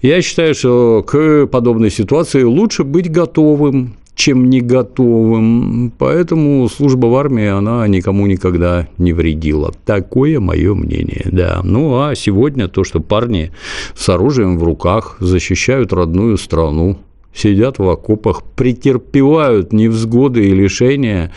Я 0.00 0.22
считаю, 0.22 0.54
что 0.54 1.04
к 1.06 1.46
подобной 1.46 1.90
ситуации 1.90 2.42
лучше 2.42 2.84
быть 2.84 3.10
готовым, 3.10 3.94
чем 4.18 4.50
не 4.50 4.60
готовым. 4.60 5.92
Поэтому 5.96 6.68
служба 6.68 7.06
в 7.06 7.14
армии, 7.14 7.46
она 7.46 7.86
никому 7.86 8.26
никогда 8.26 8.88
не 8.98 9.12
вредила. 9.12 9.72
Такое 9.86 10.40
мое 10.40 10.74
мнение, 10.74 11.26
да. 11.30 11.60
Ну, 11.62 12.02
а 12.02 12.16
сегодня 12.16 12.66
то, 12.66 12.82
что 12.82 12.98
парни 12.98 13.52
с 13.94 14.08
оружием 14.08 14.58
в 14.58 14.64
руках 14.64 15.18
защищают 15.20 15.92
родную 15.92 16.36
страну, 16.36 16.98
сидят 17.32 17.78
в 17.78 17.88
окопах, 17.88 18.42
претерпевают 18.56 19.72
невзгоды 19.72 20.48
и 20.48 20.52
лишения, 20.52 21.32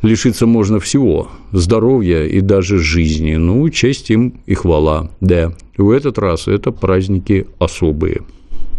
лишиться 0.00 0.46
можно 0.46 0.80
всего– 0.80 1.28
здоровья 1.52 2.24
и 2.24 2.40
даже 2.40 2.78
жизни. 2.78 3.34
Ну, 3.34 3.68
честь 3.68 4.08
им 4.08 4.40
и 4.46 4.54
хвала, 4.54 5.10
да. 5.20 5.52
В 5.76 5.90
этот 5.90 6.18
раз 6.18 6.48
это 6.48 6.72
праздники 6.72 7.46
особые– 7.58 8.22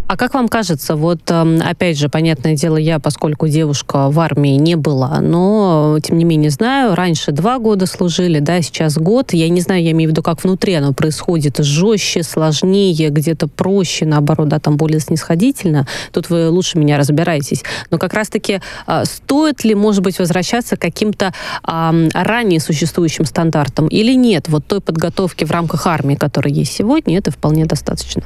а 0.08 0.16
как 0.16 0.34
вам 0.34 0.48
кажется, 0.48 0.96
вот 0.96 1.20
эм, 1.30 1.62
опять 1.62 1.98
же, 1.98 2.08
понятное 2.08 2.56
дело, 2.56 2.78
я, 2.78 2.98
поскольку 3.00 3.48
девушка 3.50 4.10
в 4.10 4.20
армии 4.22 4.56
не 4.56 4.76
была, 4.76 5.20
но 5.20 6.00
тем 6.02 6.18
не 6.18 6.24
менее 6.24 6.50
знаю, 6.50 6.96
раньше 6.96 7.34
два 7.34 7.60
года 7.60 7.86
служили, 7.86 8.40
да, 8.40 8.62
сейчас 8.62 8.98
год. 8.98 9.34
Я 9.34 9.50
не 9.50 9.60
знаю, 9.60 9.84
я 9.84 9.92
имею 9.92 10.10
в 10.10 10.12
виду, 10.12 10.24
как 10.24 10.44
внутри 10.44 10.76
оно 10.76 10.94
происходит, 10.94 11.58
жестче, 11.58 12.24
сложнее, 12.24 13.10
где-то 13.10 13.50
проще, 13.50 14.06
наоборот, 14.06 14.48
да, 14.48 14.60
там 14.60 14.78
более 14.78 15.02
снисходительно. 15.02 15.86
Тут 16.14 16.30
вы 16.30 16.50
лучше 16.50 16.78
меня 16.78 16.98
разбираетесь. 16.98 17.64
Но 17.92 17.98
как 17.98 18.14
раз-таки 18.14 18.62
а, 18.86 19.04
стоит 19.04 19.66
ли, 19.66 19.76
может 19.76 20.04
быть, 20.04 20.20
возвращаться 20.20 20.78
к 20.78 20.82
каким-то 20.82 21.34
а, 21.64 21.94
ранее 22.14 22.62
существующим 22.62 23.26
стандартам 23.26 23.88
или 23.88 24.14
нет? 24.14 24.48
Вот 24.48 24.66
той 24.66 24.80
подготовки 24.80 25.44
в 25.44 25.52
рамках 25.52 25.86
армии, 25.86 26.16
которая 26.16 26.54
есть 26.54 26.72
сегодня, 26.72 27.18
это 27.18 27.32
вполне 27.32 27.66
достаточно. 27.66 28.24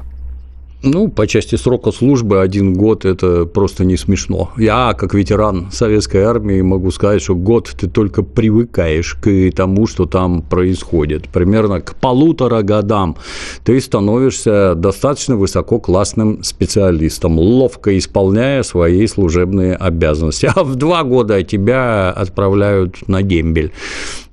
Ну, 0.84 1.10
по 1.10 1.28
части 1.28 1.56
срока 1.58 1.92
службы 1.92 2.42
один 2.42 2.74
год– 2.74 3.06
это 3.06 3.46
просто 3.46 3.86
не 3.86 3.98
смешно. 3.98 4.50
Я, 4.58 4.96
как 4.98 5.14
ветеран 5.14 5.70
советской 5.72 6.24
армии, 6.24 6.60
могу 6.62 6.90
сказать, 6.90 7.22
что 7.22 7.36
год 7.36 7.72
ты 7.80 7.88
только 7.88 8.24
привыкаешь 8.24 9.14
к 9.14 9.52
тому, 9.56 9.86
что 9.86 10.06
там 10.06 10.42
происходит. 10.42 11.30
Примерно 11.30 11.82
к 11.82 11.96
полутора 11.96 12.64
годам 12.64 13.16
ты 13.64 13.80
становишься 13.80 14.74
достаточно 14.76 15.36
высококлассным 15.36 16.44
специалистом, 16.44 17.38
ловко 17.38 17.96
исполняя 17.96 18.64
свои 18.64 19.06
служебные 19.06 19.76
обязанности. 19.76 20.50
А 20.56 20.64
в 20.64 20.76
два 20.76 21.04
года 21.04 21.44
тебя 21.44 22.10
отправляют 22.12 23.08
на 23.08 23.22
дембель 23.22 23.72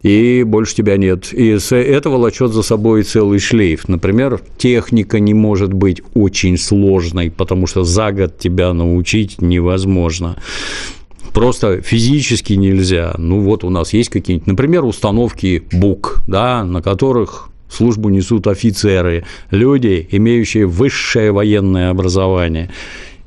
и 0.03 0.43
больше 0.45 0.77
тебя 0.77 0.97
нет. 0.97 1.33
И 1.33 1.59
это 1.71 2.11
волочет 2.11 2.53
за 2.53 2.63
собой 2.63 3.03
целый 3.03 3.39
шлейф. 3.39 3.89
Например, 3.89 4.41
техника 4.57 5.19
не 5.19 5.35
может 5.35 5.73
быть 5.73 6.03
очень 6.15 6.57
сложной, 6.57 7.31
потому 7.31 7.67
что 7.67 7.85
за 7.85 8.13
год 8.13 8.39
тебя 8.39 8.73
научить 8.73 9.41
невозможно 9.41 10.37
просто 11.39 11.83
физически 11.83 12.55
нельзя. 12.55 13.15
Ну 13.17 13.41
вот 13.41 13.63
у 13.63 13.71
нас 13.71 13.93
есть 13.93 14.09
какие-нибудь, 14.09 14.49
например, 14.49 14.85
установки 14.85 15.63
БУК, 15.71 16.23
да, 16.27 16.65
на 16.65 16.83
которых 16.83 17.51
службу 17.71 18.09
несут 18.09 18.47
офицеры, 18.47 19.25
люди, 19.51 20.09
имеющие 20.11 20.67
высшее 20.67 21.31
военное 21.31 21.91
образование 21.91 22.71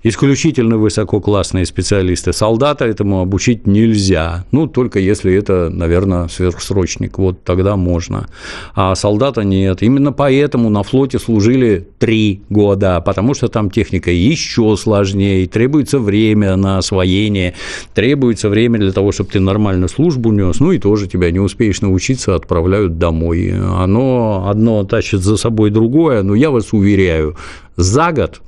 исключительно 0.03 0.77
высококлассные 0.77 1.65
специалисты. 1.65 2.33
Солдата 2.33 2.85
этому 2.85 3.21
обучить 3.21 3.67
нельзя. 3.67 4.45
Ну, 4.51 4.67
только 4.67 4.99
если 4.99 5.33
это, 5.33 5.69
наверное, 5.69 6.27
сверхсрочник. 6.27 7.17
Вот 7.17 7.43
тогда 7.43 7.75
можно. 7.75 8.27
А 8.73 8.95
солдата 8.95 9.43
нет. 9.43 9.81
Именно 9.81 10.11
поэтому 10.11 10.69
на 10.69 10.83
флоте 10.83 11.19
служили 11.19 11.87
три 11.99 12.41
года, 12.49 13.01
потому 13.01 13.33
что 13.33 13.47
там 13.47 13.69
техника 13.69 14.11
еще 14.11 14.75
сложнее, 14.77 15.47
требуется 15.47 15.99
время 15.99 16.55
на 16.55 16.77
освоение, 16.77 17.53
требуется 17.93 18.49
время 18.49 18.79
для 18.79 18.91
того, 18.91 19.11
чтобы 19.11 19.29
ты 19.29 19.39
нормально 19.39 19.87
службу 19.87 20.31
нес, 20.31 20.59
ну 20.59 20.71
и 20.71 20.79
тоже 20.79 21.07
тебя 21.07 21.31
не 21.31 21.39
успеешь 21.39 21.81
научиться, 21.81 22.35
отправляют 22.35 22.97
домой. 22.97 23.53
Оно 23.53 24.47
одно 24.49 24.83
тащит 24.83 25.21
за 25.21 25.37
собой 25.37 25.69
другое, 25.69 26.23
но 26.23 26.35
я 26.35 26.49
вас 26.51 26.73
уверяю, 26.73 27.35
за 27.77 28.11
год 28.11 28.41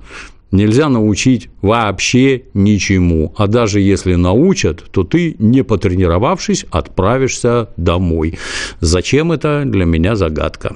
нельзя 0.53 0.87
научить 0.87 1.49
вообще 1.61 2.43
ничему. 2.53 3.33
А 3.37 3.47
даже 3.47 3.81
если 3.81 4.15
научат, 4.15 4.83
то 4.91 5.03
ты, 5.03 5.35
не 5.39 5.63
потренировавшись, 5.63 6.65
отправишься 6.71 7.69
домой. 7.75 8.37
Зачем 8.79 9.31
это, 9.33 9.63
для 9.65 9.85
меня 9.85 10.15
загадка. 10.15 10.75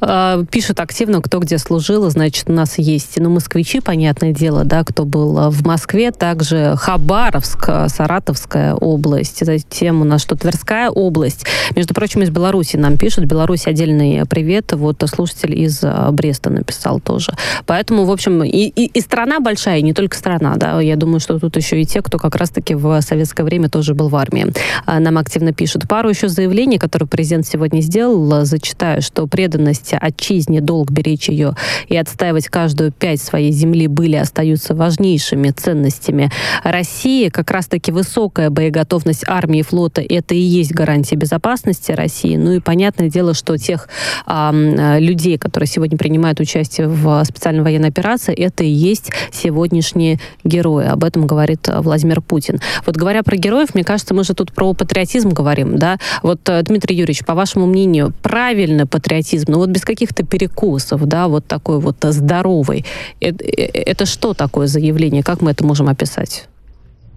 А, 0.00 0.44
пишут 0.50 0.80
активно, 0.80 1.22
кто 1.22 1.38
где 1.38 1.58
служил, 1.58 2.08
значит, 2.10 2.48
у 2.48 2.52
нас 2.52 2.78
есть, 2.78 3.18
ну, 3.18 3.30
москвичи, 3.30 3.80
понятное 3.80 4.32
дело, 4.32 4.64
да, 4.64 4.84
кто 4.84 5.04
был 5.04 5.38
а, 5.38 5.50
в 5.50 5.64
Москве, 5.64 6.10
также 6.10 6.74
Хабаровск, 6.76 7.68
а, 7.68 7.88
Саратовская 7.88 8.74
область, 8.74 9.44
затем 9.44 10.02
у 10.02 10.04
нас 10.04 10.22
что, 10.22 10.36
Тверская 10.36 10.90
область. 10.90 11.46
Между 11.74 11.94
прочим, 11.94 12.22
из 12.22 12.30
Беларуси 12.30 12.76
нам 12.76 12.98
пишут, 12.98 13.24
Беларусь 13.24 13.66
отдельный 13.66 14.26
привет, 14.26 14.72
вот 14.72 15.02
слушатель 15.06 15.58
из 15.58 15.82
Бреста 16.12 16.50
написал 16.50 17.00
тоже. 17.00 17.32
Поэтому, 17.64 18.04
в 18.04 18.10
общем, 18.10 18.44
и, 18.44 18.66
и, 18.66 18.85
и 18.92 19.00
страна 19.00 19.40
большая, 19.40 19.80
не 19.82 19.92
только 19.92 20.16
страна, 20.16 20.54
да, 20.56 20.80
я 20.80 20.96
думаю, 20.96 21.20
что 21.20 21.38
тут 21.38 21.56
еще 21.56 21.80
и 21.80 21.84
те, 21.84 22.02
кто 22.02 22.18
как 22.18 22.36
раз-таки 22.36 22.74
в 22.74 23.00
советское 23.00 23.44
время 23.44 23.68
тоже 23.68 23.94
был 23.94 24.08
в 24.08 24.16
армии. 24.16 24.52
Нам 24.86 25.18
активно 25.18 25.52
пишут. 25.52 25.88
Пару 25.88 26.08
еще 26.08 26.28
заявлений, 26.28 26.78
которые 26.78 27.08
президент 27.08 27.46
сегодня 27.46 27.80
сделал, 27.80 28.44
зачитаю, 28.44 29.02
что 29.02 29.26
преданность 29.26 29.92
отчизне, 29.92 30.60
долг 30.60 30.90
беречь 30.90 31.28
ее 31.28 31.54
и 31.88 31.96
отстаивать 31.96 32.48
каждую 32.48 32.92
пять 32.92 33.20
своей 33.20 33.52
земли 33.52 33.86
были 33.86 34.16
остаются 34.16 34.74
важнейшими 34.74 35.50
ценностями 35.50 36.30
России. 36.64 37.28
Как 37.28 37.50
раз-таки 37.50 37.92
высокая 37.92 38.50
боеготовность 38.50 39.24
армии 39.26 39.60
и 39.60 39.62
флота– 39.62 40.02
это 40.08 40.34
и 40.34 40.40
есть 40.40 40.72
гарантия 40.72 41.16
безопасности 41.16 41.92
России. 41.92 42.36
Ну 42.36 42.52
и 42.52 42.60
понятное 42.60 43.08
дело, 43.08 43.34
что 43.34 43.56
тех 43.56 43.88
э, 44.26 44.96
людей, 45.00 45.38
которые 45.38 45.66
сегодня 45.68 45.98
принимают 45.98 46.40
участие 46.40 46.88
в 46.88 47.24
специальной 47.24 47.62
военной 47.62 47.88
операции, 47.88 48.34
это 48.34 48.64
и 48.64 48.68
есть 48.76 49.10
сегодняшние 49.32 50.20
герои. 50.44 50.86
Об 50.86 51.02
этом 51.02 51.26
говорит 51.26 51.68
Владимир 51.68 52.20
Путин. 52.20 52.60
Вот 52.84 52.96
говоря 52.96 53.22
про 53.22 53.36
героев, 53.36 53.74
мне 53.74 53.84
кажется, 53.84 54.14
мы 54.14 54.24
же 54.24 54.34
тут 54.34 54.52
про 54.52 54.74
патриотизм 54.74 55.30
говорим, 55.30 55.78
да? 55.78 55.98
Вот, 56.22 56.40
Дмитрий 56.62 56.96
Юрьевич, 56.96 57.24
по 57.24 57.34
вашему 57.34 57.66
мнению, 57.66 58.12
правильный 58.22 58.86
патриотизм, 58.86 59.52
ну 59.52 59.58
вот 59.58 59.70
без 59.70 59.82
каких-то 59.82 60.24
перекусов, 60.24 61.04
да, 61.06 61.28
вот 61.28 61.46
такой 61.46 61.80
вот 61.80 61.96
здоровый, 62.02 62.84
это, 63.20 63.44
это 63.44 64.06
что 64.06 64.34
такое 64.34 64.66
заявление? 64.66 65.22
Как 65.22 65.40
мы 65.40 65.50
это 65.52 65.64
можем 65.64 65.88
описать? 65.88 66.48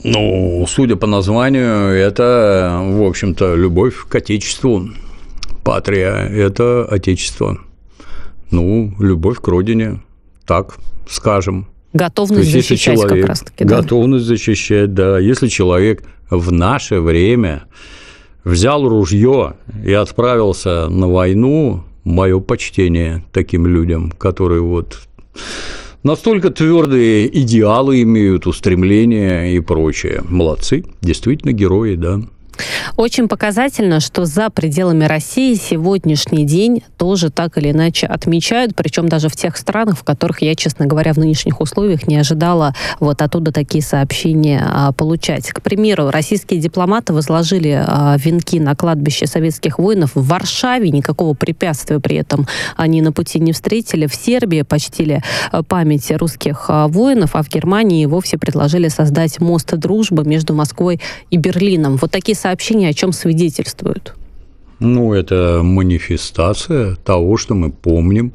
Ну, 0.04 0.66
судя 0.68 0.96
по 0.96 1.08
названию, 1.08 1.94
это, 1.94 2.80
в 2.82 3.04
общем-то, 3.04 3.56
любовь 3.56 4.06
к 4.08 4.16
Отечеству. 4.16 4.90
Патрия– 5.64 6.14
это 6.30 6.86
Отечество. 6.86 7.58
Ну, 8.50 8.94
любовь 9.00 9.40
к 9.42 9.48
родине, 9.48 10.00
так 10.50 10.80
скажем. 11.08 11.68
Готовность 11.94 12.52
есть, 12.52 12.68
защищать 12.68 12.98
человек, 12.98 13.22
как 13.22 13.30
раз-таки. 13.30 13.64
Да? 13.64 13.82
Готовность 13.82 14.26
защищать, 14.26 14.96
да. 14.96 15.20
Если 15.20 15.48
человек 15.48 16.04
в 16.32 16.52
наше 16.52 17.02
время 17.02 17.66
взял 18.44 18.88
ружье 18.90 19.54
и 19.86 19.94
отправился 19.94 20.90
на 20.90 21.08
войну, 21.08 21.84
мое 22.04 22.40
почтение 22.40 23.24
таким 23.32 23.68
людям, 23.68 24.12
которые 24.12 24.62
вот 24.62 25.02
настолько 26.02 26.50
твердые 26.50 27.28
идеалы 27.42 28.02
имеют, 28.02 28.48
устремления 28.48 29.56
и 29.56 29.60
прочее. 29.60 30.24
Молодцы, 30.28 30.84
действительно 31.02 31.52
герои, 31.52 31.94
да. 31.94 32.22
Очень 32.96 33.28
показательно, 33.28 34.00
что 34.00 34.26
за 34.26 34.50
пределами 34.50 35.06
России 35.06 35.54
сегодняшний 35.56 36.46
день 36.46 36.84
тоже 36.98 37.30
так 37.30 37.58
или 37.58 37.72
иначе 37.72 38.08
отмечают, 38.08 38.76
причем 38.76 39.10
даже 39.10 39.30
в 39.30 39.36
тех 39.36 39.58
странах, 39.58 39.98
в 39.98 40.04
которых 40.04 40.42
я, 40.42 40.56
честно 40.56 40.86
говоря, 40.86 41.14
в 41.14 41.18
нынешних 41.18 41.62
условиях 41.62 42.08
не 42.08 42.18
ожидала 42.18 42.74
вот 43.00 43.22
оттуда 43.22 43.52
такие 43.52 43.84
сообщения 43.84 44.64
а, 44.66 44.92
получать. 44.92 45.50
К 45.50 45.62
примеру, 45.62 46.10
российские 46.10 46.60
дипломаты 46.60 47.14
возложили 47.14 47.84
а, 47.86 48.16
венки 48.18 48.60
на 48.60 48.76
кладбище 48.76 49.28
советских 49.28 49.80
воинов 49.80 50.12
в 50.16 50.28
Варшаве, 50.28 50.90
никакого 50.90 51.34
препятствия 51.34 52.00
при 52.00 52.18
этом 52.18 52.48
они 52.76 53.02
на 53.02 53.12
пути 53.12 53.40
не 53.40 53.54
встретили. 53.54 54.08
В 54.08 54.16
Сербии 54.16 54.62
почтили 54.62 55.22
а, 55.52 55.64
память 55.64 56.12
русских 56.12 56.66
а, 56.68 56.88
воинов, 56.88 57.36
а 57.36 57.44
в 57.44 57.50
Германии 57.50 58.06
вовсе 58.06 58.38
предложили 58.38 58.88
создать 58.88 59.40
мост 59.40 59.74
дружбы 59.76 60.24
между 60.24 60.54
Москвой 60.54 61.00
и 61.30 61.38
Берлином. 61.38 61.98
Вот 61.98 62.12
такие 62.12 62.36
сообщения 62.36 62.79
сообщения 62.80 62.90
о 62.90 62.94
чем 62.94 63.12
свидетельствуют? 63.12 64.16
Ну, 64.80 65.14
это 65.14 65.62
манифестация 65.64 66.96
того, 66.96 67.38
что 67.38 67.54
мы 67.56 67.72
помним 67.72 68.32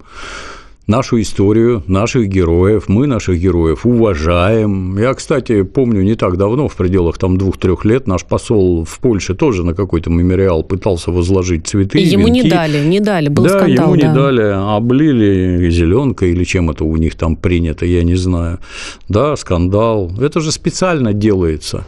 нашу 0.87 1.19
историю, 1.19 1.83
наших 1.87 2.29
героев, 2.29 2.89
мы 2.89 3.07
наших 3.07 3.39
героев 3.41 3.87
уважаем. 3.87 4.99
Я, 4.99 5.15
кстати, 5.15 5.63
помню 5.63 6.03
не 6.03 6.15
так 6.15 6.37
давно, 6.37 6.69
в 6.69 6.77
пределах 6.77 7.17
там 7.17 7.39
двух-трех 7.39 7.87
лет, 7.87 8.07
наш 8.07 8.25
посол 8.25 8.85
в 8.85 8.99
Польше 8.99 9.35
тоже 9.35 9.65
на 9.65 9.75
какой-то 9.75 10.11
мемориал 10.11 10.63
пытался 10.63 11.11
возложить 11.11 11.67
цветы. 11.67 11.99
И 11.99 12.05
ему 12.05 12.27
венки. 12.27 12.43
не 12.43 12.51
дали, 12.51 12.85
не 12.85 13.01
дали, 13.01 13.31
был 13.31 13.45
да, 13.45 13.59
скандал. 13.59 13.87
ему 13.87 13.97
да. 13.97 14.09
не 14.09 14.15
дали, 14.15 14.77
облили 14.77 15.71
зеленкой 15.71 16.33
или 16.33 16.45
чем 16.45 16.71
это 16.71 16.85
у 16.85 16.97
них 16.99 17.15
там 17.15 17.37
принято, 17.37 17.87
я 17.87 18.05
не 18.05 18.17
знаю. 18.17 18.59
Да, 19.09 19.37
скандал. 19.37 20.13
Это 20.21 20.41
же 20.41 20.53
специально 20.53 21.15
делается. 21.15 21.87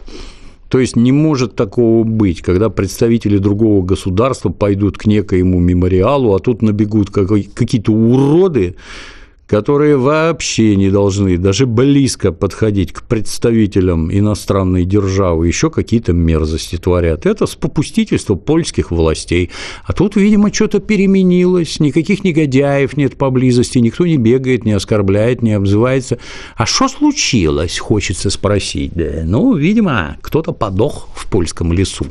То 0.69 0.79
есть 0.79 0.95
не 0.95 1.11
может 1.11 1.55
такого 1.55 2.03
быть, 2.03 2.41
когда 2.41 2.69
представители 2.69 3.37
другого 3.37 3.85
государства 3.85 4.49
пойдут 4.49 4.97
к 4.97 5.05
некоему 5.05 5.59
мемориалу, 5.59 6.35
а 6.35 6.39
тут 6.39 6.61
набегут 6.61 7.09
какие-то 7.09 7.91
уроды, 7.91 8.75
которые 9.47 9.95
вообще 9.95 10.75
не 10.75 10.89
должны 10.89 11.37
даже 11.37 11.65
близко 11.65 12.33
подходить 12.33 12.91
к 12.91 13.03
представителям 13.03 14.11
иностранной 14.11 14.83
державы, 14.83 15.47
еще 15.47 15.71
какие-то 15.71 16.11
мерзости 16.11 16.75
творят. 16.77 17.25
Это 17.25 17.47
с 17.47 17.55
попустительства 17.55 18.35
польских 18.35 18.91
властей. 18.91 19.49
А 19.85 19.93
тут, 19.93 20.17
видимо, 20.17 20.53
что-то 20.53 20.79
переменилось, 20.79 21.79
никаких 21.79 22.25
негодяев 22.25 22.97
нет 22.97 23.17
поблизости, 23.17 23.79
никто 23.79 24.05
не 24.05 24.17
бегает, 24.17 24.65
не 24.65 24.73
оскорбляет, 24.73 25.41
не 25.41 25.53
обзывается. 25.53 26.19
А 26.57 26.65
что 26.65 26.89
случилось, 26.89 27.79
хочется 27.79 28.29
спросить. 28.29 28.91
Да? 28.93 29.23
Ну, 29.23 29.55
видимо, 29.55 30.17
кто-то 30.21 30.51
подох 30.51 31.07
в 31.15 31.29
польском 31.29 31.71
лесу, 31.71 32.07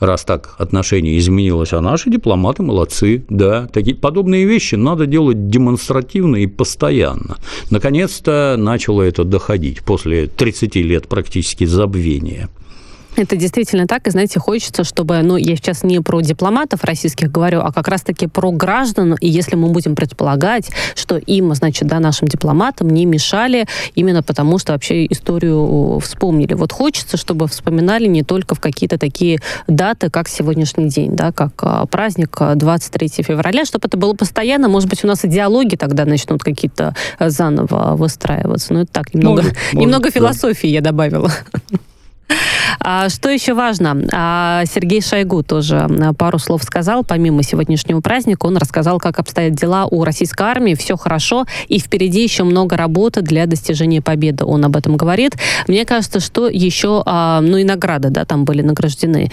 раз 0.00 0.24
так 0.24 0.54
отношение 0.56 1.18
изменилось. 1.18 1.74
А 1.74 1.82
наши 1.82 2.08
дипломаты 2.08 2.62
молодцы, 2.62 3.26
да. 3.28 3.66
Такие 3.66 3.94
подобные 3.94 4.46
вещи 4.46 4.76
надо 4.76 5.04
делать 5.04 5.50
демонстративно 5.50 6.36
и 6.36 6.46
постоянно 6.46 6.77
постоянно. 6.78 7.38
Наконец-то 7.70 8.54
начало 8.56 9.02
это 9.02 9.24
доходить 9.24 9.82
после 9.82 10.26
30 10.28 10.76
лет 10.76 11.08
практически 11.08 11.64
забвения. 11.64 12.48
Это 13.18 13.34
действительно 13.34 13.88
так, 13.88 14.06
и 14.06 14.10
знаете, 14.10 14.38
хочется, 14.38 14.84
чтобы, 14.84 15.20
ну, 15.22 15.36
я 15.36 15.56
сейчас 15.56 15.82
не 15.82 16.00
про 16.00 16.20
дипломатов 16.20 16.84
российских 16.84 17.32
говорю, 17.32 17.60
а 17.60 17.72
как 17.72 17.88
раз-таки 17.88 18.28
про 18.28 18.52
граждан, 18.52 19.16
и 19.20 19.28
если 19.28 19.56
мы 19.56 19.70
будем 19.70 19.96
предполагать, 19.96 20.70
что 20.94 21.16
им, 21.16 21.52
значит, 21.52 21.88
да, 21.88 21.98
нашим 21.98 22.28
дипломатам 22.28 22.90
не 22.90 23.06
мешали 23.06 23.66
именно 23.96 24.22
потому, 24.22 24.58
что 24.58 24.72
вообще 24.72 25.04
историю 25.06 25.98
вспомнили. 25.98 26.54
Вот 26.54 26.70
хочется, 26.70 27.16
чтобы 27.16 27.48
вспоминали 27.48 28.06
не 28.06 28.22
только 28.22 28.54
в 28.54 28.60
какие-то 28.60 28.98
такие 28.98 29.40
даты, 29.66 30.10
как 30.10 30.28
сегодняшний 30.28 30.88
день, 30.88 31.16
да, 31.16 31.32
как 31.32 31.52
а, 31.62 31.86
праздник 31.86 32.38
23 32.54 33.10
а, 33.18 33.22
февраля, 33.24 33.64
чтобы 33.64 33.88
это 33.88 33.96
было 33.96 34.14
постоянно, 34.14 34.68
может 34.68 34.88
быть, 34.88 35.02
у 35.02 35.08
нас 35.08 35.24
идеологии 35.24 35.76
тогда 35.76 36.04
начнут 36.04 36.44
какие-то 36.44 36.94
а, 37.18 37.30
заново 37.30 37.96
выстраиваться. 37.96 38.72
Ну, 38.72 38.82
это 38.82 38.92
так, 38.92 39.12
немного, 39.12 39.42
может, 39.42 39.56
немного 39.72 40.02
может, 40.04 40.14
философии 40.14 40.68
да. 40.68 40.74
я 40.74 40.80
добавила. 40.82 41.32
А, 42.80 43.08
что 43.08 43.28
еще 43.30 43.54
важно? 43.54 43.96
А, 44.12 44.64
Сергей 44.66 45.00
Шойгу 45.00 45.42
тоже 45.42 45.88
пару 46.16 46.38
слов 46.38 46.62
сказал. 46.62 47.04
Помимо 47.04 47.42
сегодняшнего 47.42 48.00
праздника, 48.00 48.46
он 48.46 48.56
рассказал, 48.56 48.98
как 48.98 49.18
обстоят 49.18 49.54
дела 49.54 49.86
у 49.86 50.04
российской 50.04 50.42
армии. 50.46 50.74
Все 50.74 50.96
хорошо, 50.96 51.46
и 51.68 51.78
впереди 51.78 52.22
еще 52.22 52.44
много 52.44 52.76
работы 52.76 53.22
для 53.22 53.46
достижения 53.46 54.00
победы. 54.00 54.44
Он 54.44 54.64
об 54.64 54.76
этом 54.76 54.96
говорит. 54.96 55.36
Мне 55.66 55.84
кажется, 55.84 56.20
что 56.20 56.48
еще, 56.48 57.02
а, 57.06 57.40
ну 57.40 57.56
и 57.56 57.64
награды, 57.64 58.10
да, 58.10 58.24
там 58.24 58.44
были 58.44 58.62
награждены, 58.62 59.30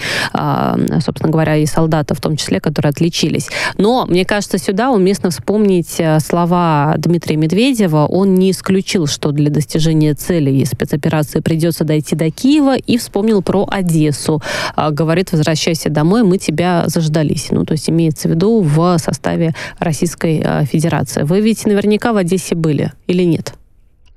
собственно 1.00 1.30
говоря, 1.30 1.56
и 1.56 1.66
солдаты 1.66 2.14
в 2.14 2.20
том 2.20 2.36
числе, 2.36 2.60
которые 2.60 2.90
отличились. 2.90 3.48
Но, 3.78 4.06
мне 4.06 4.24
кажется, 4.24 4.58
сюда 4.58 4.90
уместно 4.90 5.30
вспомнить 5.30 6.00
слова 6.20 6.94
Дмитрия 6.98 7.36
Медведева. 7.36 8.06
Он 8.06 8.34
не 8.34 8.50
исключил, 8.50 9.06
что 9.06 9.32
для 9.32 9.50
достижения 9.50 10.14
цели 10.14 10.64
спецоперации 10.64 11.40
придется 11.40 11.84
дойти 11.84 12.16
до 12.16 12.30
Киева, 12.30 12.76
и 12.86 12.98
вспомнил 12.98 13.42
про 13.42 13.66
Одессу. 13.70 14.42
А, 14.74 14.90
говорит, 14.90 15.32
возвращайся 15.32 15.90
домой, 15.90 16.22
мы 16.22 16.38
тебя 16.38 16.84
заждались. 16.86 17.48
Ну, 17.50 17.64
то 17.64 17.72
есть 17.72 17.90
имеется 17.90 18.28
в 18.28 18.30
виду 18.32 18.60
в 18.60 18.98
составе 18.98 19.54
Российской 19.78 20.42
а, 20.44 20.64
Федерации. 20.64 21.22
Вы 21.22 21.40
ведь 21.40 21.66
наверняка 21.66 22.12
в 22.12 22.16
Одессе 22.16 22.54
были 22.54 22.92
или 23.06 23.22
нет? 23.22 23.54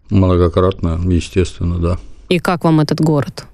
Многократно, 0.10 1.00
естественно, 1.06 1.78
да. 1.78 1.98
И 2.30 2.40
как 2.40 2.64
вам 2.64 2.80
этот 2.80 3.02
город? 3.02 3.46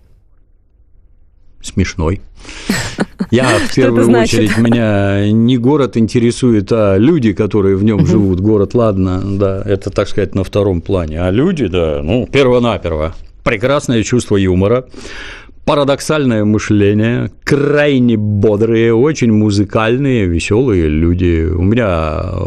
Смешной. 1.61 2.21
Я 3.31 3.57
в 3.57 3.73
первую 3.73 4.09
очередь 4.19 4.57
меня 4.57 5.31
не 5.31 5.57
город 5.57 5.97
интересует, 5.97 6.71
а 6.71 6.97
люди, 6.97 7.33
которые 7.33 7.75
в 7.75 7.83
нем 7.83 8.05
живут. 8.05 8.39
Город, 8.39 8.73
ладно, 8.73 9.21
да, 9.23 9.61
это, 9.65 9.89
так 9.89 10.07
сказать, 10.07 10.35
на 10.35 10.43
втором 10.43 10.81
плане. 10.81 11.21
А 11.21 11.31
люди, 11.31 11.67
да, 11.67 12.01
ну, 12.03 12.27
перво-наперво 12.31 13.15
прекрасное 13.45 14.01
чувство 14.01 14.37
юмора, 14.37 14.85
парадоксальное 15.65 16.43
мышление, 16.45 17.31
крайне 17.43 18.17
бодрые, 18.17 18.93
очень 18.93 19.31
музыкальные, 19.31 20.25
веселые 20.25 20.87
люди. 20.87 21.47
У 21.47 21.61
меня 21.61 22.21
э, 22.23 22.37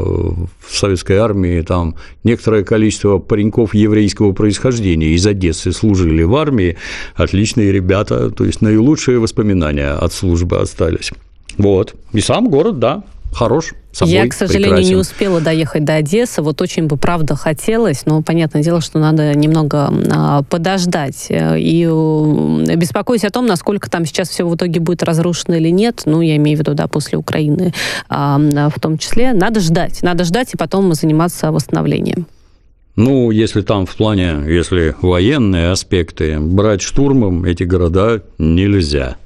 в 0.66 0.76
советской 0.76 1.18
армии 1.18 1.62
там 1.62 1.94
некоторое 2.24 2.64
количество 2.64 3.18
пареньков 3.18 3.74
еврейского 3.74 4.32
происхождения 4.32 5.14
из 5.14 5.24
Одессы 5.24 5.72
служили 5.72 6.24
в 6.24 6.34
армии, 6.34 6.76
отличные 7.14 7.70
ребята, 7.70 8.30
то 8.30 8.44
есть 8.44 8.60
наилучшие 8.60 9.20
воспоминания 9.20 9.92
от 9.92 10.12
службы 10.12 10.58
остались. 10.58 11.12
Вот. 11.56 11.94
И 12.12 12.20
сам 12.20 12.48
город, 12.48 12.80
да, 12.80 13.04
хорош. 13.32 13.72
Собой, 13.98 14.14
Я, 14.14 14.28
к 14.28 14.32
сожалению, 14.32 14.76
прекрасен. 14.76 14.90
не 14.90 14.96
успела 14.96 15.40
доехать 15.40 15.84
до 15.84 15.94
Одессы. 15.94 16.40
Вот 16.40 16.60
очень 16.60 16.86
бы, 16.86 16.96
правда, 16.96 17.34
хотелось, 17.34 18.06
но 18.06 18.22
понятное 18.22 18.62
дело, 18.62 18.80
что 18.80 19.00
надо 19.00 19.34
немного 19.34 19.92
а, 20.14 20.42
подождать. 20.44 21.26
И 21.30 21.84
беспокоюсь 22.76 23.24
о 23.24 23.30
том, 23.30 23.46
насколько 23.46 23.90
там 23.90 24.06
сейчас 24.06 24.28
все 24.28 24.46
в 24.46 24.54
итоге 24.54 24.78
будет 24.78 25.02
разрушено 25.02 25.56
или 25.56 25.70
нет. 25.70 26.02
Ну, 26.04 26.20
я 26.20 26.36
имею 26.36 26.56
в 26.56 26.60
виду, 26.60 26.74
да, 26.74 26.86
после 26.86 27.18
Украины 27.18 27.74
а, 28.08 28.38
в 28.38 28.78
том 28.78 28.98
числе. 28.98 29.32
Надо 29.32 29.58
ждать. 29.58 30.00
Надо 30.02 30.22
ждать 30.22 30.54
и 30.54 30.56
потом 30.56 30.94
заниматься 30.94 31.50
восстановлением. 31.50 32.28
Ну, 32.94 33.32
если 33.32 33.62
там 33.62 33.84
в 33.84 33.96
плане, 33.96 34.44
если 34.46 34.94
военные 35.02 35.70
аспекты 35.70 36.38
брать 36.38 36.82
штурмом 36.82 37.44
эти 37.44 37.64
города 37.64 38.22
нельзя. 38.38 39.16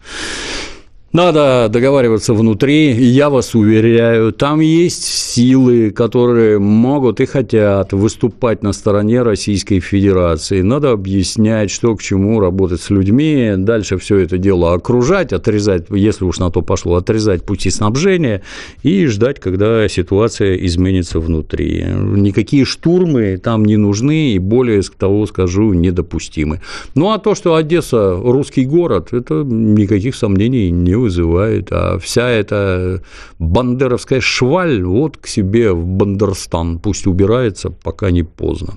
Надо 1.13 1.69
договариваться 1.69 2.33
внутри, 2.33 2.91
я 2.93 3.29
вас 3.29 3.55
уверяю, 3.55 4.33
там 4.33 4.61
есть 4.61 5.05
силы, 5.05 5.91
которые 5.91 6.59
могут 6.59 7.21
и 7.21 7.27
хотят 7.27 7.93
выступать 7.93 8.63
на 8.63 8.73
стороне 8.73 9.21
Российской 9.21 9.81
Федерации. 9.81 10.63
Надо 10.63 10.93
объяснять, 10.93 11.71
что 11.71 11.95
к 11.97 12.03
чему, 12.03 12.41
работать 12.41 12.81
с 12.81 12.89
людьми, 12.89 13.53
дальше 13.59 13.99
все 13.99 14.21
это 14.21 14.39
дело 14.39 14.73
окружать, 14.73 15.35
отрезать, 15.35 15.85
если 15.91 16.25
уж 16.25 16.39
на 16.39 16.51
то 16.51 16.63
пошло, 16.63 16.95
отрезать 16.95 17.45
пути 17.45 17.69
снабжения 17.69 18.41
и 18.83 19.05
ждать, 19.05 19.39
когда 19.39 19.87
ситуация 19.89 20.57
изменится 20.65 21.21
внутри. 21.21 21.85
Никакие 21.93 22.65
штурмы 22.65 23.37
там 23.37 23.67
не 23.67 23.77
нужны 23.77 24.33
и 24.33 24.39
более 24.39 24.81
того 24.81 25.27
скажу, 25.27 25.75
недопустимы. 25.75 26.63
Ну 26.95 27.11
а 27.11 27.19
то, 27.19 27.35
что 27.35 27.55
Одесса 27.55 28.17
русский 28.17 28.65
город, 28.65 29.09
это 29.13 29.45
никаких 29.45 30.15
сомнений 30.15 30.71
не 30.71 31.02
вызывает, 31.03 31.69
а 31.71 31.99
вся 31.99 32.29
эта 32.29 33.03
бандеровская 33.39 34.21
шваль 34.21 34.83
вот 34.83 35.17
к 35.17 35.27
себе 35.27 35.73
в 35.73 35.87
Бандерстан 35.87 36.79
пусть 36.79 37.07
убирается, 37.07 37.71
пока 37.71 38.11
не 38.11 38.23
поздно. 38.23 38.75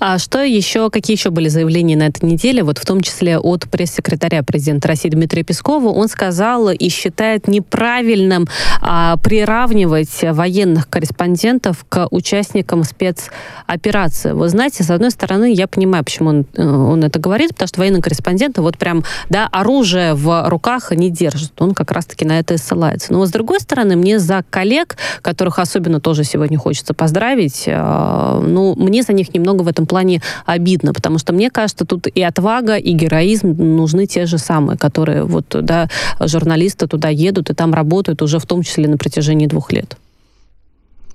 А 0.00 0.18
что 0.18 0.42
еще, 0.42 0.90
какие 0.90 1.16
еще 1.16 1.30
были 1.30 1.48
заявления 1.48 1.96
на 1.96 2.04
этой 2.04 2.24
неделе, 2.24 2.62
вот 2.62 2.78
в 2.78 2.86
том 2.86 3.00
числе 3.00 3.38
от 3.38 3.68
пресс-секретаря 3.68 4.42
президента 4.42 4.88
России 4.88 5.08
Дмитрия 5.08 5.42
Пескова? 5.42 5.88
Он 5.88 6.08
сказал 6.08 6.70
и 6.70 6.88
считает 6.88 7.48
неправильным 7.48 8.46
а, 8.80 9.16
приравнивать 9.16 10.22
военных 10.22 10.88
корреспондентов 10.88 11.84
к 11.88 12.06
участникам 12.10 12.84
спецоперации. 12.84 14.32
Вы 14.32 14.48
знаете, 14.48 14.84
с 14.84 14.90
одной 14.90 15.10
стороны, 15.10 15.52
я 15.52 15.66
понимаю, 15.66 16.04
почему 16.04 16.28
он, 16.30 16.46
э, 16.54 16.64
он 16.64 17.02
это 17.02 17.18
говорит, 17.18 17.50
потому 17.50 17.68
что 17.68 17.80
военные 17.80 18.02
корреспонденты 18.02 18.62
вот 18.62 18.78
прям, 18.78 19.02
да, 19.30 19.48
оружие 19.50 20.14
в 20.14 20.48
руках 20.48 20.92
не 20.92 21.10
держат. 21.10 21.60
Он 21.60 21.74
как 21.74 21.90
раз-таки 21.90 22.24
на 22.24 22.38
это 22.38 22.54
и 22.54 22.56
ссылается. 22.56 23.12
Но 23.12 23.26
с 23.26 23.30
другой 23.30 23.60
стороны, 23.60 23.96
мне 23.96 24.20
за 24.20 24.44
коллег, 24.48 24.96
которых 25.22 25.58
особенно 25.58 26.00
тоже 26.00 26.22
сегодня 26.22 26.56
хочется 26.56 26.94
поздравить, 26.94 27.64
э, 27.66 28.42
ну, 28.46 28.76
мне 28.76 29.02
за 29.02 29.12
них 29.12 29.34
немного 29.34 29.62
в 29.62 29.68
этом 29.68 29.87
плане 29.88 30.22
обидно, 30.46 30.92
потому 30.92 31.18
что 31.18 31.32
мне 31.32 31.50
кажется, 31.50 31.84
тут 31.84 32.06
и 32.06 32.22
отвага, 32.22 32.76
и 32.76 32.92
героизм 32.92 33.56
нужны 33.58 34.06
те 34.06 34.26
же 34.26 34.38
самые, 34.38 34.78
которые 34.78 35.24
вот, 35.24 35.46
да, 35.48 35.88
журналисты 36.20 36.86
туда 36.86 37.08
едут 37.08 37.50
и 37.50 37.54
там 37.54 37.74
работают 37.74 38.22
уже 38.22 38.38
в 38.38 38.46
том 38.46 38.62
числе 38.62 38.88
на 38.88 38.96
протяжении 38.96 39.46
двух 39.46 39.72
лет. 39.72 39.96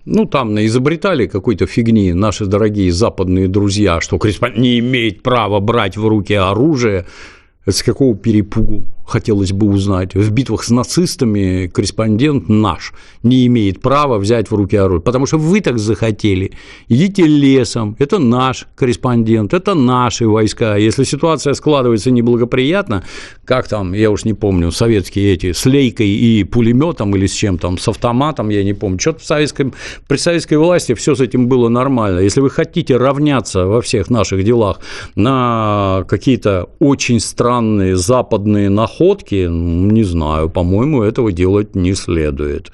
Ну, 0.06 0.26
там 0.26 0.60
изобретали 0.60 1.28
какой-то 1.28 1.66
фигни 1.66 2.14
наши 2.14 2.46
дорогие 2.46 2.92
западные 2.92 3.48
друзья, 3.48 4.02
что 4.02 4.18
корреспондент 4.18 4.62
не 4.62 4.80
имеет 4.80 5.24
права 5.24 5.60
брать 5.60 5.96
в 5.96 6.06
руки 6.06 6.34
оружие. 6.34 7.06
С 7.66 7.82
какого 7.82 8.14
перепугу? 8.14 8.84
Хотелось 9.06 9.52
бы 9.52 9.68
узнать. 9.68 10.16
В 10.16 10.32
битвах 10.32 10.64
с 10.64 10.70
нацистами 10.70 11.68
корреспондент 11.68 12.50
наш 12.50 12.94
не 13.22 13.46
имеет 13.48 13.82
права 13.82 14.18
взять 14.18 14.50
в 14.50 14.56
руки 14.56 14.76
оружие, 14.76 15.02
потому 15.02 15.26
что 15.26 15.38
вы 15.38 15.62
так 15.62 15.78
захотели. 15.78 16.52
Идите 16.88 17.26
лесом, 17.26 17.96
это 18.00 18.20
наш 18.20 18.68
корреспондент, 18.76 19.54
это 19.54 19.74
наши 19.74 20.28
войска. 20.28 20.78
Если 20.78 21.04
ситуация 21.04 21.54
складывается 21.54 22.12
неблагоприятно, 22.12 23.04
как 23.46 23.68
там, 23.68 23.94
я 23.94 24.10
уж 24.12 24.26
не 24.26 24.34
помню, 24.34 24.72
советские 24.72 25.34
эти, 25.34 25.52
с 25.52 25.66
лейкой 25.66 26.10
и 26.10 26.44
пулеметом 26.44 27.16
или 27.16 27.28
с 27.28 27.34
чем 27.34 27.58
там, 27.58 27.78
с 27.78 27.88
автоматом, 27.88 28.50
я 28.50 28.64
не 28.64 28.74
помню, 28.74 29.00
что-то 29.00 29.20
в 29.20 29.26
советском, 29.26 29.74
при 30.08 30.18
советской 30.18 30.58
власти 30.58 30.94
все 30.94 31.16
с 31.16 31.22
этим 31.22 31.48
было 31.48 31.70
нормально. 31.70 32.20
Если 32.20 32.42
вы 32.42 32.50
хотите 32.50 32.98
равняться 32.98 33.66
во 33.66 33.82
всех 33.82 34.10
наших 34.10 34.44
делах 34.44 34.80
на 35.16 36.06
какие-то 36.08 36.70
очень 36.80 37.20
странные 37.20 37.96
западные 37.96 38.70
находки, 38.70 38.93
находки, 38.94 39.48
не 39.50 40.04
знаю, 40.04 40.50
по-моему, 40.50 41.04
этого 41.04 41.32
делать 41.32 41.76
не 41.76 41.94
следует. 41.94 42.72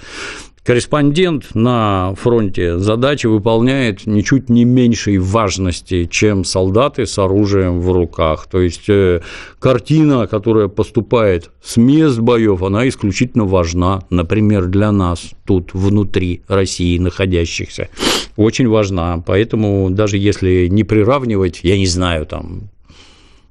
Корреспондент 0.64 1.56
на 1.56 2.14
фронте 2.16 2.78
задачи 2.78 3.26
выполняет 3.26 4.06
ничуть 4.06 4.50
не 4.50 4.66
меньшей 4.66 5.18
важности, 5.18 6.06
чем 6.06 6.44
солдаты 6.44 7.06
с 7.06 7.18
оружием 7.18 7.80
в 7.80 7.92
руках. 7.92 8.48
То 8.52 8.60
есть 8.60 8.88
э, 8.88 9.22
картина, 9.58 10.28
которая 10.28 10.68
поступает 10.68 11.50
с 11.64 11.78
мест 11.78 12.20
боев, 12.20 12.62
она 12.62 12.88
исключительно 12.88 13.46
важна, 13.46 14.04
например, 14.12 14.66
для 14.66 14.92
нас 14.92 15.32
тут 15.46 15.74
внутри 15.74 16.42
России 16.48 17.00
находящихся. 17.00 17.90
Очень 18.36 18.68
важна. 18.68 19.24
Поэтому 19.26 19.90
даже 19.90 20.18
если 20.18 20.68
не 20.68 20.84
приравнивать, 20.84 21.62
я 21.64 21.78
не 21.78 21.88
знаю, 21.88 22.26
там 22.28 22.70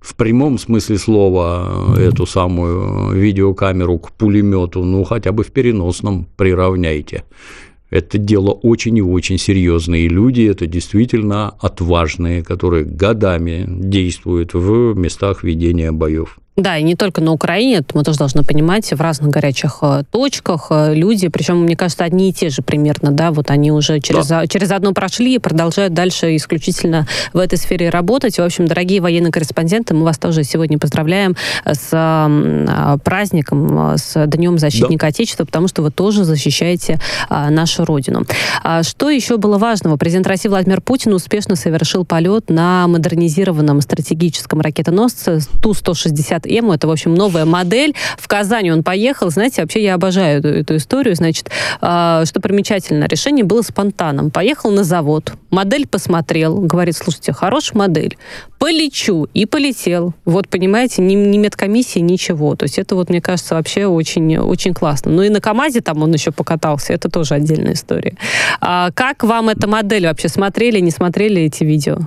в 0.09 0.15
прямом 0.15 0.57
смысле 0.59 0.97
слова 0.97 1.95
эту 1.99 2.25
самую 2.25 3.13
видеокамеру 3.13 3.99
к 3.99 4.13
пулемету, 4.13 4.83
ну 4.83 5.05
хотя 5.05 5.33
бы 5.33 5.45
в 5.45 5.53
переносном 5.53 6.27
приравняйте. 6.37 7.25
Это 7.91 8.17
дело 8.17 8.51
очень 8.51 8.97
и 8.97 9.03
очень 9.03 9.39
серьезное. 9.39 10.01
И 10.01 10.09
люди 10.09 10.43
это 10.43 10.67
действительно 10.67 11.51
отважные, 11.61 12.43
которые 12.43 12.85
годами 12.85 13.67
действуют 13.69 14.55
в 14.55 14.95
местах 14.95 15.45
ведения 15.45 15.93
боев. 15.93 16.39
Да, 16.59 16.77
и 16.77 16.83
не 16.83 16.97
только 16.97 17.21
на 17.21 17.33
Украине, 17.33 17.83
мы 17.95 18.03
тоже 18.03 18.19
должны 18.19 18.43
понимать, 18.43 18.93
в 18.93 19.01
разных 19.01 19.31
горячих 19.31 19.79
э, 19.81 20.03
точках 20.11 20.67
э, 20.71 20.93
люди, 20.93 21.29
причем, 21.29 21.63
мне 21.63 21.77
кажется, 21.77 22.03
одни 22.03 22.31
и 22.31 22.33
те 22.33 22.51
же 22.51 22.63
примерно, 22.63 23.13
да, 23.13 23.31
вот 23.31 23.53
они 23.53 23.71
уже 23.71 24.01
через, 24.01 24.27
да. 24.27 24.45
через 24.49 24.73
одно 24.73 24.93
прошли 24.93 25.37
и 25.37 25.39
продолжают 25.39 25.95
дальше 25.95 26.35
исключительно 26.35 27.07
в 27.33 27.39
этой 27.39 27.59
сфере 27.59 27.91
работать. 27.91 28.39
В 28.39 28.43
общем, 28.43 28.67
дорогие 28.67 29.01
военные 29.01 29.31
корреспонденты, 29.31 29.95
мы 29.95 30.03
вас 30.03 30.19
тоже 30.19 30.43
сегодня 30.43 30.81
поздравляем 30.81 31.37
с 31.65 31.91
а, 31.93 32.99
праздником, 33.05 33.97
с 33.97 34.27
Днем 34.27 34.59
защитника 34.59 35.07
да. 35.07 35.11
Отечества, 35.11 35.45
потому 35.45 35.69
что 35.69 35.83
вы 35.83 35.93
тоже 35.93 36.25
защищаете 36.25 36.99
нашу 37.31 37.85
Родину. 37.85 38.25
А 38.65 38.83
что 38.83 39.11
еще 39.11 39.37
было 39.37 39.59
важного? 39.59 39.97
Президент 39.97 40.27
России 40.27 40.49
Владимир 40.49 40.81
Путин 40.81 41.13
успешно 41.13 41.55
совершил 41.55 42.05
полет 42.05 42.51
на 42.51 42.89
модернизированном 42.89 43.81
стратегическом 43.81 44.61
ракетоносце 44.61 45.39
Ту-160 45.63 46.48
М. 46.49 46.71
Это, 46.71 46.89
в 46.89 46.91
общем, 46.91 47.15
новая 47.15 47.45
модель. 47.45 47.95
В 48.19 48.29
Казани 48.29 48.71
он 48.71 48.83
поехал. 48.83 49.31
Знаете, 49.31 49.63
вообще 49.63 49.83
я 49.83 49.95
обожаю 49.95 50.39
эту, 50.39 50.49
эту 50.49 50.77
историю. 50.77 51.15
Значит, 51.15 51.51
э, 51.81 52.23
что 52.27 52.41
примечательно, 52.41 53.07
решение 53.07 53.45
было 53.45 53.63
спонтанным. 53.63 54.31
Поехал 54.31 54.71
на 54.71 54.85
завод, 54.85 55.33
модель 55.51 55.87
посмотрел, 55.87 56.61
говорит, 56.61 56.97
слушайте, 56.97 57.33
хорошая 57.33 57.79
модель, 57.79 58.17
полечу. 58.59 59.27
И 59.35 59.47
полетел. 59.47 60.15
Вот, 60.25 60.49
понимаете, 60.49 61.03
ни, 61.03 61.15
ни 61.15 61.39
медкомиссии, 61.39 62.01
ничего. 62.01 62.55
То 62.57 62.65
есть 62.65 62.79
это 62.79 62.95
вот, 62.95 63.11
мне 63.11 63.21
кажется, 63.21 63.55
вообще 63.55 63.87
очень, 63.87 64.39
очень 64.39 64.75
классно. 64.75 65.11
Ну 65.13 65.23
и 65.23 65.29
на 65.29 65.41
КАМАЗе 65.41 65.81
там 65.81 66.03
он 66.03 66.13
еще 66.13 66.31
покатался. 66.31 66.93
Это 66.93 67.09
тоже 67.09 67.35
отдельная 67.35 67.73
история. 67.73 68.17
А 68.61 68.91
как 68.93 69.25
вам 69.25 69.49
эта 69.49 69.67
модель 69.67 70.07
вообще? 70.07 70.29
Смотрели, 70.29 70.81
не 70.81 70.91
смотрели 70.91 71.43
эти 71.43 71.65
видео? 71.65 71.99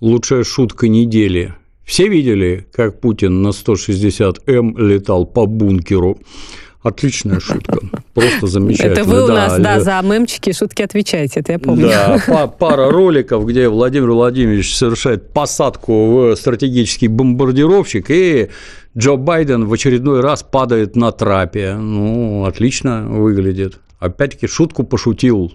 Лучшая 0.00 0.44
шутка 0.44 0.88
недели– 0.88 1.54
все 1.86 2.08
видели, 2.08 2.66
как 2.72 3.00
Путин 3.00 3.42
на 3.42 3.48
160М 3.48 4.76
летал 4.76 5.24
по 5.24 5.46
бункеру? 5.46 6.18
Отличная 6.82 7.40
шутка. 7.40 7.78
Просто 8.12 8.46
замечательно. 8.46 8.92
Это 8.92 9.04
вы 9.04 9.24
у 9.24 9.28
нас, 9.28 9.58
да, 9.58 9.80
за 9.80 10.00
мемчики 10.02 10.52
шутки 10.52 10.82
отвечаете, 10.82 11.40
это 11.40 11.52
я 11.52 11.58
помню. 11.58 11.88
Да, 11.88 12.46
пара 12.46 12.90
роликов, 12.90 13.46
где 13.46 13.68
Владимир 13.68 14.10
Владимирович 14.10 14.76
совершает 14.76 15.32
посадку 15.32 16.10
в 16.10 16.36
стратегический 16.36 17.08
бомбардировщик, 17.08 18.10
и 18.10 18.50
Джо 18.96 19.16
Байден 19.16 19.66
в 19.66 19.72
очередной 19.72 20.20
раз 20.20 20.42
падает 20.42 20.96
на 20.96 21.12
трапе. 21.12 21.74
Ну, 21.74 22.44
отлично 22.44 23.06
выглядит. 23.08 23.80
Опять-таки 23.98 24.46
шутку 24.46 24.84
пошутил 24.84 25.54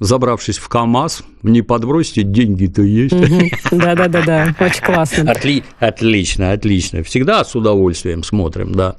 забравшись 0.00 0.58
в 0.58 0.68
КАМАЗ, 0.68 1.22
не 1.42 1.62
подбросите, 1.62 2.22
деньги-то 2.22 2.82
есть. 2.82 3.14
Да-да-да, 3.70 4.54
очень 4.60 4.82
классно. 4.82 5.30
Отли... 5.30 5.64
Отлично, 5.78 6.52
отлично. 6.52 7.02
Всегда 7.02 7.44
с 7.44 7.54
удовольствием 7.54 8.22
смотрим, 8.22 8.72
да. 8.72 8.96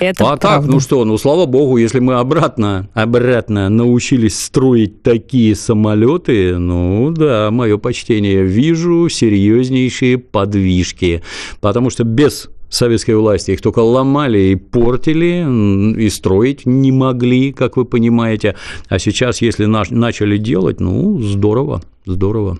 Это 0.00 0.32
а 0.32 0.36
так, 0.36 0.64
ну 0.64 0.80
что, 0.80 1.04
ну 1.04 1.18
слава 1.18 1.46
богу, 1.46 1.76
если 1.76 2.00
мы 2.00 2.14
обратно, 2.14 2.88
обратно 2.94 3.68
научились 3.68 4.38
строить 4.38 5.02
такие 5.02 5.54
самолеты, 5.54 6.58
ну 6.58 7.10
да, 7.10 7.50
мое 7.50 7.78
почтение, 7.78 8.42
вижу 8.42 9.08
серьезнейшие 9.08 10.18
подвижки, 10.18 11.22
потому 11.60 11.90
что 11.90 12.04
без 12.04 12.48
советской 12.72 13.14
власти 13.14 13.52
их 13.52 13.60
только 13.60 13.80
ломали 13.80 14.38
и 14.38 14.56
портили, 14.56 15.94
и 15.98 16.08
строить 16.08 16.66
не 16.66 16.90
могли, 16.92 17.52
как 17.52 17.76
вы 17.76 17.84
понимаете. 17.84 18.56
А 18.88 18.98
сейчас, 18.98 19.42
если 19.42 19.66
начали 19.66 20.38
делать, 20.38 20.80
ну, 20.80 21.18
здорово. 21.20 21.82
Здорово. 22.04 22.58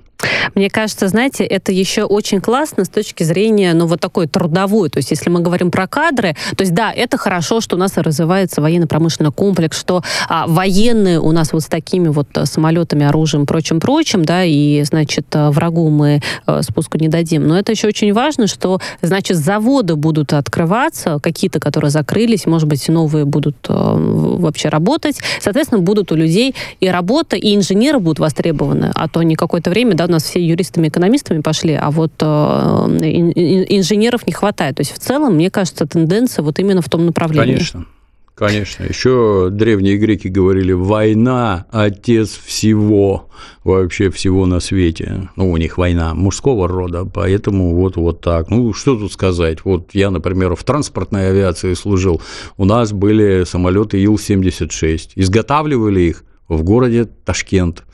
Мне 0.55 0.71
кажется, 0.71 1.09
знаете, 1.09 1.45
это 1.45 1.73
еще 1.73 2.05
очень 2.05 2.41
классно 2.41 2.85
с 2.85 2.89
точки 2.89 3.23
зрения, 3.23 3.73
ну, 3.75 3.87
вот 3.87 4.01
такой 4.01 4.27
трудовой. 4.27 4.91
То 4.91 4.99
есть, 4.99 5.11
если 5.11 5.31
мы 5.31 5.41
говорим 5.41 5.71
про 5.71 5.87
кадры, 5.87 6.37
то 6.57 6.63
есть, 6.63 6.75
да, 6.75 6.93
это 6.93 7.17
хорошо, 7.17 7.61
что 7.61 7.77
у 7.77 7.79
нас 7.79 7.97
развивается 7.97 8.61
военно-промышленный 8.61 9.33
комплекс, 9.33 9.79
что 9.79 10.03
а, 10.29 10.47
военные 10.47 11.21
у 11.21 11.33
нас 11.33 11.53
вот 11.53 11.63
с 11.63 11.67
такими 11.67 12.09
вот 12.09 12.29
э, 12.35 12.47
самолетами, 12.47 13.07
оружием, 13.07 13.47
прочим-прочим, 13.47 14.25
да, 14.25 14.45
и, 14.45 14.83
значит, 14.85 15.27
э, 15.33 15.51
врагу 15.51 15.89
мы 15.91 16.21
а, 16.47 16.63
спуску 16.63 16.99
не 16.99 17.09
дадим. 17.09 17.47
Но 17.47 17.59
это 17.59 17.73
еще 17.73 17.89
очень 17.89 18.13
важно, 18.13 18.47
что, 18.47 18.81
значит, 19.01 19.37
заводы 19.37 19.97
будут 19.97 20.33
открываться, 20.33 21.19
какие-то, 21.23 21.61
которые 21.61 21.91
закрылись, 21.91 22.47
может 22.47 22.69
быть, 22.69 22.89
новые 22.89 23.25
будут 23.25 23.57
а, 23.69 23.95
вообще 23.97 24.69
работать. 24.69 25.19
Соответственно, 25.41 25.81
будут 25.81 26.13
у 26.13 26.15
людей 26.15 26.55
и 26.81 26.89
работа, 26.89 27.37
и 27.37 27.55
инженеры 27.55 27.99
будут 27.99 28.19
востребованы, 28.19 28.91
а 28.95 29.09
то 29.09 29.23
не 29.23 29.32
какое-то 29.37 29.71
время, 29.71 29.95
да, 29.95 30.07
у 30.07 30.09
нас 30.09 30.25
все 30.25 30.45
юристами, 30.45 30.89
экономистами 30.89 31.41
пошли, 31.41 31.75
а 31.75 31.91
вот 31.91 32.13
э, 32.21 32.25
инженеров 32.25 34.27
не 34.27 34.33
хватает. 34.33 34.77
То 34.77 34.81
есть 34.81 34.93
в 34.93 34.99
целом, 34.99 35.35
мне 35.35 35.51
кажется, 35.51 35.87
тенденция 35.87 36.43
вот 36.43 36.59
именно 36.59 36.83
в 36.83 36.89
том 36.89 37.07
направлении. 37.07 37.55
Конечно. 37.55 37.87
Конечно. 38.35 38.85
Еще 38.85 39.49
древние 39.51 39.99
греки 39.99 40.29
говорили, 40.29 40.73
война– 40.73 41.67
отец 41.71 42.31
всего, 42.31 43.29
вообще 43.63 44.11
всего 44.11 44.47
на 44.47 44.61
свете. 44.61 45.29
Ну, 45.37 45.53
у 45.53 45.57
них 45.59 45.77
война 45.77 46.15
мужского 46.15 46.67
рода, 46.67 47.05
поэтому 47.05 47.75
вот, 47.75 47.97
вот 47.97 48.23
так. 48.23 48.49
Ну, 48.49 48.73
что 48.73 48.97
тут 48.97 49.13
сказать? 49.13 49.65
Вот 49.65 49.91
я, 49.93 50.11
например, 50.11 50.57
в 50.57 50.65
транспортной 50.65 51.29
авиации 51.29 51.75
служил. 51.75 52.23
У 52.57 52.65
нас 52.65 52.93
были 52.93 53.45
самолеты 53.45 54.03
Ил-76. 54.03 55.11
Изготавливали 55.15 56.01
их 56.01 56.25
в 56.49 56.65
городе 56.65 57.05
Ташкент 57.05 57.85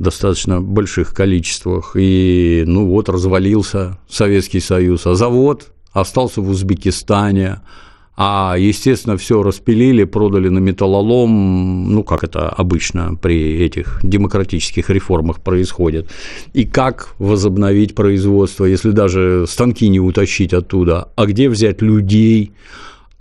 достаточно 0.00 0.60
больших 0.60 1.14
количествах. 1.14 1.92
И, 1.94 2.64
ну 2.66 2.86
вот, 2.86 3.08
развалился 3.08 3.98
Советский 4.08 4.60
Союз, 4.60 5.06
а 5.06 5.14
завод 5.14 5.68
остался 5.92 6.40
в 6.40 6.48
Узбекистане, 6.48 7.60
а, 8.22 8.56
естественно, 8.58 9.16
все 9.16 9.42
распилили, 9.42 10.04
продали 10.04 10.50
на 10.50 10.58
металлолом, 10.58 11.90
ну, 11.90 12.02
как 12.02 12.22
это 12.22 12.50
обычно 12.50 13.14
при 13.14 13.60
этих 13.60 13.98
демократических 14.02 14.90
реформах 14.90 15.40
происходит. 15.40 16.10
И 16.52 16.64
как 16.66 17.14
возобновить 17.18 17.94
производство, 17.94 18.66
если 18.66 18.90
даже 18.90 19.46
станки 19.48 19.88
не 19.88 20.00
утащить 20.00 20.52
оттуда? 20.52 21.08
А 21.16 21.24
где 21.24 21.48
взять 21.48 21.80
людей? 21.80 22.52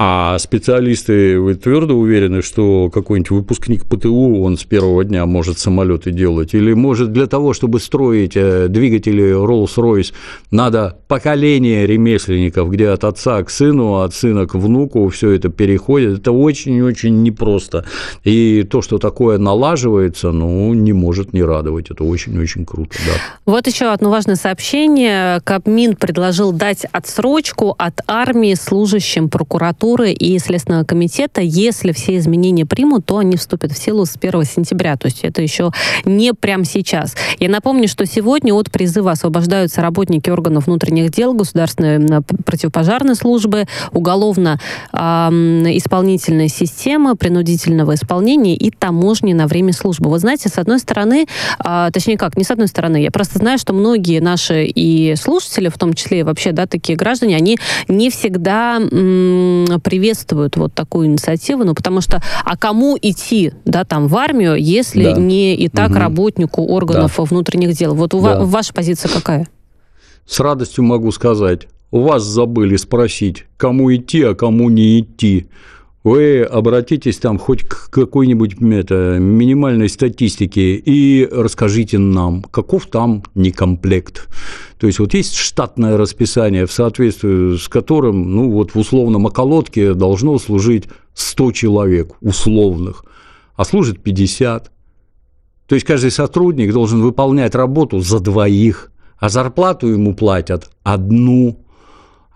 А 0.01 0.39
специалисты, 0.39 1.41
вы 1.41 1.55
твердо 1.55 1.93
уверены, 1.93 2.41
что 2.41 2.89
какой-нибудь 2.89 3.31
выпускник 3.31 3.85
ПТУ, 3.85 4.41
он 4.41 4.57
с 4.57 4.63
первого 4.63 5.03
дня 5.03 5.25
может 5.25 5.59
самолеты 5.59 6.11
делать? 6.11 6.53
Или 6.53 6.71
может 6.71 7.11
для 7.11 7.27
того, 7.27 7.51
чтобы 7.53 7.81
строить 7.81 8.37
э, 8.37 8.69
двигатели 8.69 9.33
Rolls-Royce, 9.33 10.13
надо 10.51 10.99
поколение 11.09 11.85
ремесленников, 11.85 12.69
где 12.69 12.87
от 12.87 13.03
отца 13.03 13.43
к 13.43 13.49
сыну, 13.49 13.95
от 13.95 14.13
сына 14.13 14.47
к 14.47 14.55
внуку 14.55 15.09
все 15.09 15.31
это 15.31 15.49
переходит? 15.49 16.19
Это 16.19 16.31
очень-очень 16.31 17.21
непросто. 17.21 17.83
И 18.23 18.63
то, 18.63 18.81
что 18.81 18.99
такое 18.99 19.37
налаживается, 19.37 20.31
ну, 20.31 20.73
не 20.73 20.93
может 20.93 21.33
не 21.33 21.43
радовать. 21.43 21.91
Это 21.91 22.05
очень-очень 22.05 22.65
круто, 22.65 22.95
да. 23.05 23.11
Вот 23.45 23.67
еще 23.67 23.87
одно 23.87 24.09
важное 24.11 24.37
сообщение. 24.37 25.41
Кабмин 25.41 25.97
предложил 25.97 26.53
дать 26.53 26.85
отсрочку 26.93 27.75
от 27.77 27.99
армии 28.07 28.53
служащим 28.53 29.27
прокуратуры 29.27 29.88
прокуратуры 29.89 30.11
и 30.11 30.37
Следственного 30.39 30.83
комитета, 30.83 31.41
если 31.41 31.91
все 31.91 32.17
изменения 32.17 32.65
примут, 32.65 33.05
то 33.05 33.17
они 33.17 33.35
вступят 33.37 33.71
в 33.71 33.77
силу 33.77 34.05
с 34.05 34.15
1 34.19 34.43
сентября. 34.43 34.95
То 34.95 35.07
есть 35.07 35.19
это 35.23 35.41
еще 35.41 35.71
не 36.05 36.33
прямо 36.33 36.65
сейчас. 36.65 37.15
Я 37.39 37.49
напомню, 37.49 37.87
что 37.87 38.05
сегодня 38.05 38.53
от 38.53 38.69
призыва 38.71 39.11
освобождаются 39.11 39.81
работники 39.81 40.29
органов 40.29 40.67
внутренних 40.67 41.09
дел, 41.11 41.33
государственной 41.33 42.21
противопожарной 42.21 43.15
службы, 43.15 43.65
уголовно-исполнительная 43.91 46.45
э, 46.45 46.49
система 46.49 47.15
принудительного 47.15 47.95
исполнения 47.95 48.55
и 48.55 48.71
таможни 48.71 49.33
на 49.33 49.47
время 49.47 49.73
службы. 49.73 50.09
Вы 50.09 50.19
знаете, 50.19 50.49
с 50.49 50.57
одной 50.57 50.79
стороны, 50.79 51.27
э, 51.63 51.89
точнее 51.93 52.17
как, 52.17 52.37
не 52.37 52.43
с 52.43 52.51
одной 52.51 52.67
стороны, 52.67 53.01
я 53.01 53.11
просто 53.11 53.39
знаю, 53.39 53.57
что 53.57 53.73
многие 53.73 54.19
наши 54.19 54.65
и 54.65 55.15
слушатели, 55.15 55.69
в 55.69 55.77
том 55.77 55.93
числе 55.93 56.19
и 56.19 56.23
вообще, 56.23 56.51
да, 56.51 56.65
такие 56.65 56.97
граждане, 56.97 57.35
они 57.35 57.57
не 57.87 58.09
всегда 58.09 58.79
приветствуют 59.79 60.57
вот 60.57 60.73
такую 60.73 61.07
инициативу, 61.07 61.63
ну, 61.63 61.73
потому 61.73 62.01
что, 62.01 62.21
а 62.45 62.57
кому 62.57 62.97
идти, 63.01 63.53
да, 63.65 63.83
там, 63.83 64.07
в 64.07 64.15
армию, 64.15 64.55
если 64.55 65.05
да. 65.05 65.19
не 65.19 65.55
и 65.55 65.69
так 65.69 65.91
угу. 65.91 65.99
работнику 65.99 66.65
органов 66.65 67.15
да. 67.17 67.23
внутренних 67.23 67.75
дел? 67.75 67.95
Вот 67.95 68.13
у 68.13 68.21
да. 68.21 68.39
ваша 68.43 68.73
позиция 68.73 69.11
какая? 69.11 69.47
С 70.25 70.39
радостью 70.39 70.83
могу 70.83 71.11
сказать, 71.11 71.67
у 71.91 72.01
вас 72.01 72.23
забыли 72.23 72.75
спросить, 72.75 73.45
кому 73.57 73.93
идти, 73.93 74.23
а 74.23 74.35
кому 74.35 74.69
не 74.69 74.99
идти 74.99 75.47
вы 76.03 76.43
обратитесь 76.43 77.17
там 77.17 77.37
хоть 77.37 77.63
к 77.63 77.89
какой-нибудь 77.89 78.55
это, 78.61 79.17
минимальной 79.19 79.89
статистике 79.89 80.75
и 80.75 81.27
расскажите 81.29 81.97
нам, 81.97 82.43
каков 82.43 82.87
там 82.87 83.23
некомплект. 83.35 84.29
То 84.79 84.87
есть 84.87 84.99
вот 84.99 85.13
есть 85.13 85.35
штатное 85.35 85.97
расписание, 85.97 86.65
в 86.65 86.71
соответствии 86.71 87.57
с 87.57 87.67
которым, 87.67 88.33
ну 88.33 88.49
вот 88.51 88.75
в 88.75 88.77
условном 88.77 89.25
околотке 89.25 89.93
должно 89.93 90.39
служить 90.39 90.85
100 91.15 91.51
человек 91.51 92.15
условных, 92.21 93.03
а 93.55 93.65
служит 93.65 94.01
50. 94.01 94.71
То 95.67 95.75
есть 95.75 95.85
каждый 95.85 96.11
сотрудник 96.11 96.71
должен 96.71 97.01
выполнять 97.01 97.55
работу 97.55 97.99
за 97.99 98.19
двоих, 98.19 98.91
а 99.17 99.27
зарплату 99.27 99.87
ему 99.87 100.15
платят 100.15 100.71
одну. 100.83 101.59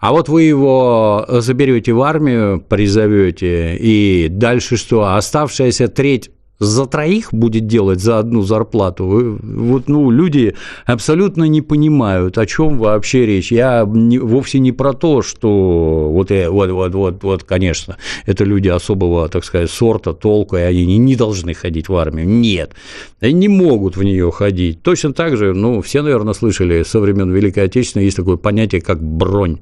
А 0.03 0.11
вот 0.11 0.27
вы 0.27 0.43
его 0.43 1.25
заберете 1.29 1.93
в 1.93 2.01
армию, 2.01 2.59
призовете, 2.59 3.77
и 3.77 4.27
дальше 4.29 4.75
что? 4.75 5.15
Оставшаяся 5.15 5.87
треть 5.87 6.29
за 6.59 6.85
троих 6.85 7.33
будет 7.33 7.67
делать 7.67 7.99
за 7.99 8.19
одну 8.19 8.41
зарплату. 8.41 9.39
Вот, 9.41 9.87
ну, 9.87 10.11
люди 10.11 10.55
абсолютно 10.85 11.43
не 11.45 11.61
понимают, 11.61 12.37
о 12.37 12.45
чем 12.45 12.77
вообще 12.77 13.25
речь. 13.25 13.51
Я 13.51 13.85
не, 13.87 14.19
вовсе 14.19 14.59
не 14.59 14.71
про 14.71 14.93
то, 14.93 15.21
что 15.21 16.09
вот, 16.11 16.31
вот, 16.31 16.71
вот, 16.71 16.93
вот, 16.93 17.23
вот, 17.23 17.43
конечно, 17.43 17.97
это 18.25 18.43
люди 18.43 18.69
особого, 18.69 19.27
так 19.29 19.43
сказать, 19.43 19.69
сорта, 19.69 20.13
толка, 20.13 20.57
и 20.57 20.83
они 20.83 20.97
не 20.97 21.15
должны 21.15 21.53
ходить 21.53 21.89
в 21.89 21.95
армию. 21.95 22.27
Нет, 22.27 22.71
они 23.19 23.33
не 23.33 23.47
могут 23.47 23.97
в 23.97 24.03
нее 24.03 24.31
ходить. 24.31 24.81
Точно 24.83 25.13
так 25.13 25.37
же, 25.37 25.53
ну, 25.53 25.81
все, 25.81 26.01
наверное, 26.01 26.33
слышали 26.33 26.83
со 26.83 26.99
времен 26.99 27.31
Великой 27.31 27.65
Отечественной, 27.65 28.05
есть 28.05 28.17
такое 28.17 28.37
понятие, 28.37 28.81
как 28.81 29.01
бронь. 29.01 29.59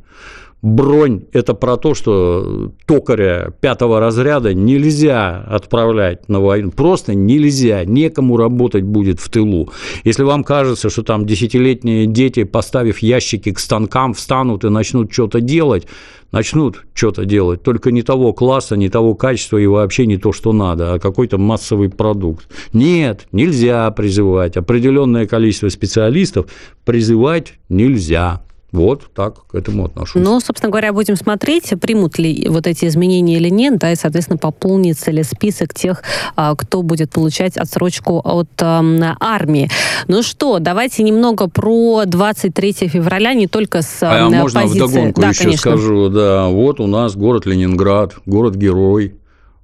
Бронь– 0.62 1.24
это 1.34 1.55
про 1.55 1.76
то, 1.76 1.95
что 1.95 2.72
токаря 2.86 3.51
пятого 3.62 3.99
разряда 3.99 4.53
нельзя 4.53 5.43
отправлять 5.49 6.30
на 6.30 6.39
войну. 6.39 6.70
Просто 6.70 7.16
нельзя, 7.16 7.84
некому 7.84 8.38
работать 8.38 8.84
будет 8.84 9.20
в 9.20 9.28
тылу. 9.30 9.72
Если 10.03 10.22
вам 10.22 10.43
кажется, 10.43 10.91
что 10.91 11.01
там 11.01 11.26
десятилетние 11.26 12.05
дети, 12.05 12.43
поставив 12.43 12.99
ящики 12.99 13.51
к 13.51 13.59
станкам, 13.59 14.14
встанут 14.14 14.64
и 14.64 14.70
начнут 14.70 15.12
что-то 15.12 15.41
делать, 15.41 15.88
начнут 16.32 16.86
что-то 16.93 17.26
делать, 17.26 17.64
только 17.64 17.91
не 17.91 18.03
того 18.03 18.32
класса, 18.32 18.78
не 18.78 18.89
того 18.89 19.16
качества 19.16 19.57
и 19.57 19.66
вообще 19.66 20.05
не 20.05 20.18
то, 20.18 20.32
что 20.32 20.53
надо, 20.53 20.93
а 20.93 20.99
какой-то 20.99 21.39
массовый 21.39 21.89
продукт. 21.89 22.47
Нет, 22.72 23.28
нельзя 23.32 23.89
призывать. 23.89 24.57
Определенное 24.57 25.26
количество 25.26 25.70
специалистов 25.70 26.45
призывать 26.86 27.53
нельзя. 27.68 28.41
Вот 28.72 29.13
так 29.13 29.47
к 29.47 29.55
этому 29.55 29.86
отношусь. 29.86 30.22
Ну, 30.24 30.39
собственно 30.39 30.69
говоря, 30.69 30.93
будем 30.93 31.17
смотреть, 31.17 31.74
примут 31.82 32.17
ли 32.17 32.47
вот 32.49 32.67
эти 32.67 32.86
изменения 32.86 33.36
или 33.36 33.49
нет, 33.49 33.78
да, 33.78 33.91
и, 33.91 33.95
соответственно, 33.95 34.38
пополнится 34.38 35.11
ли 35.11 35.24
список 35.24 35.74
тех, 35.74 36.03
а, 36.38 36.55
кто 36.55 36.82
будет 36.82 37.11
получать 37.11 37.57
отсрочку 37.57 38.22
от 38.24 38.47
э, 38.61 39.15
армии. 39.19 39.69
Ну 40.07 40.24
что, 40.24 40.59
давайте 40.59 41.03
немного 41.03 41.49
про 41.49 42.03
23 42.05 42.74
февраля, 42.88 43.34
не 43.34 43.47
только 43.47 43.82
с 43.82 43.97
а 44.01 44.30
можно 44.30 44.61
позиции. 44.61 44.80
вдогонку 44.80 45.22
да, 45.22 45.30
еще 45.30 45.43
конечно. 45.43 45.72
скажу, 45.72 46.09
да, 46.09 46.47
вот 46.47 46.80
у 46.80 46.88
нас 46.88 47.15
город 47.15 47.45
Ленинград, 47.45 48.15
город-герой, 48.26 49.15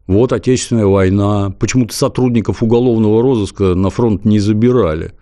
вот 0.07 0.31
Отечественная 0.31 0.85
война. 0.85 1.53
Почему-то 1.59 1.93
сотрудников 1.93 2.63
уголовного 2.63 3.21
розыска 3.21 3.75
на 3.75 3.89
фронт 3.89 4.25
не 4.25 4.39
забирали. 4.39 5.13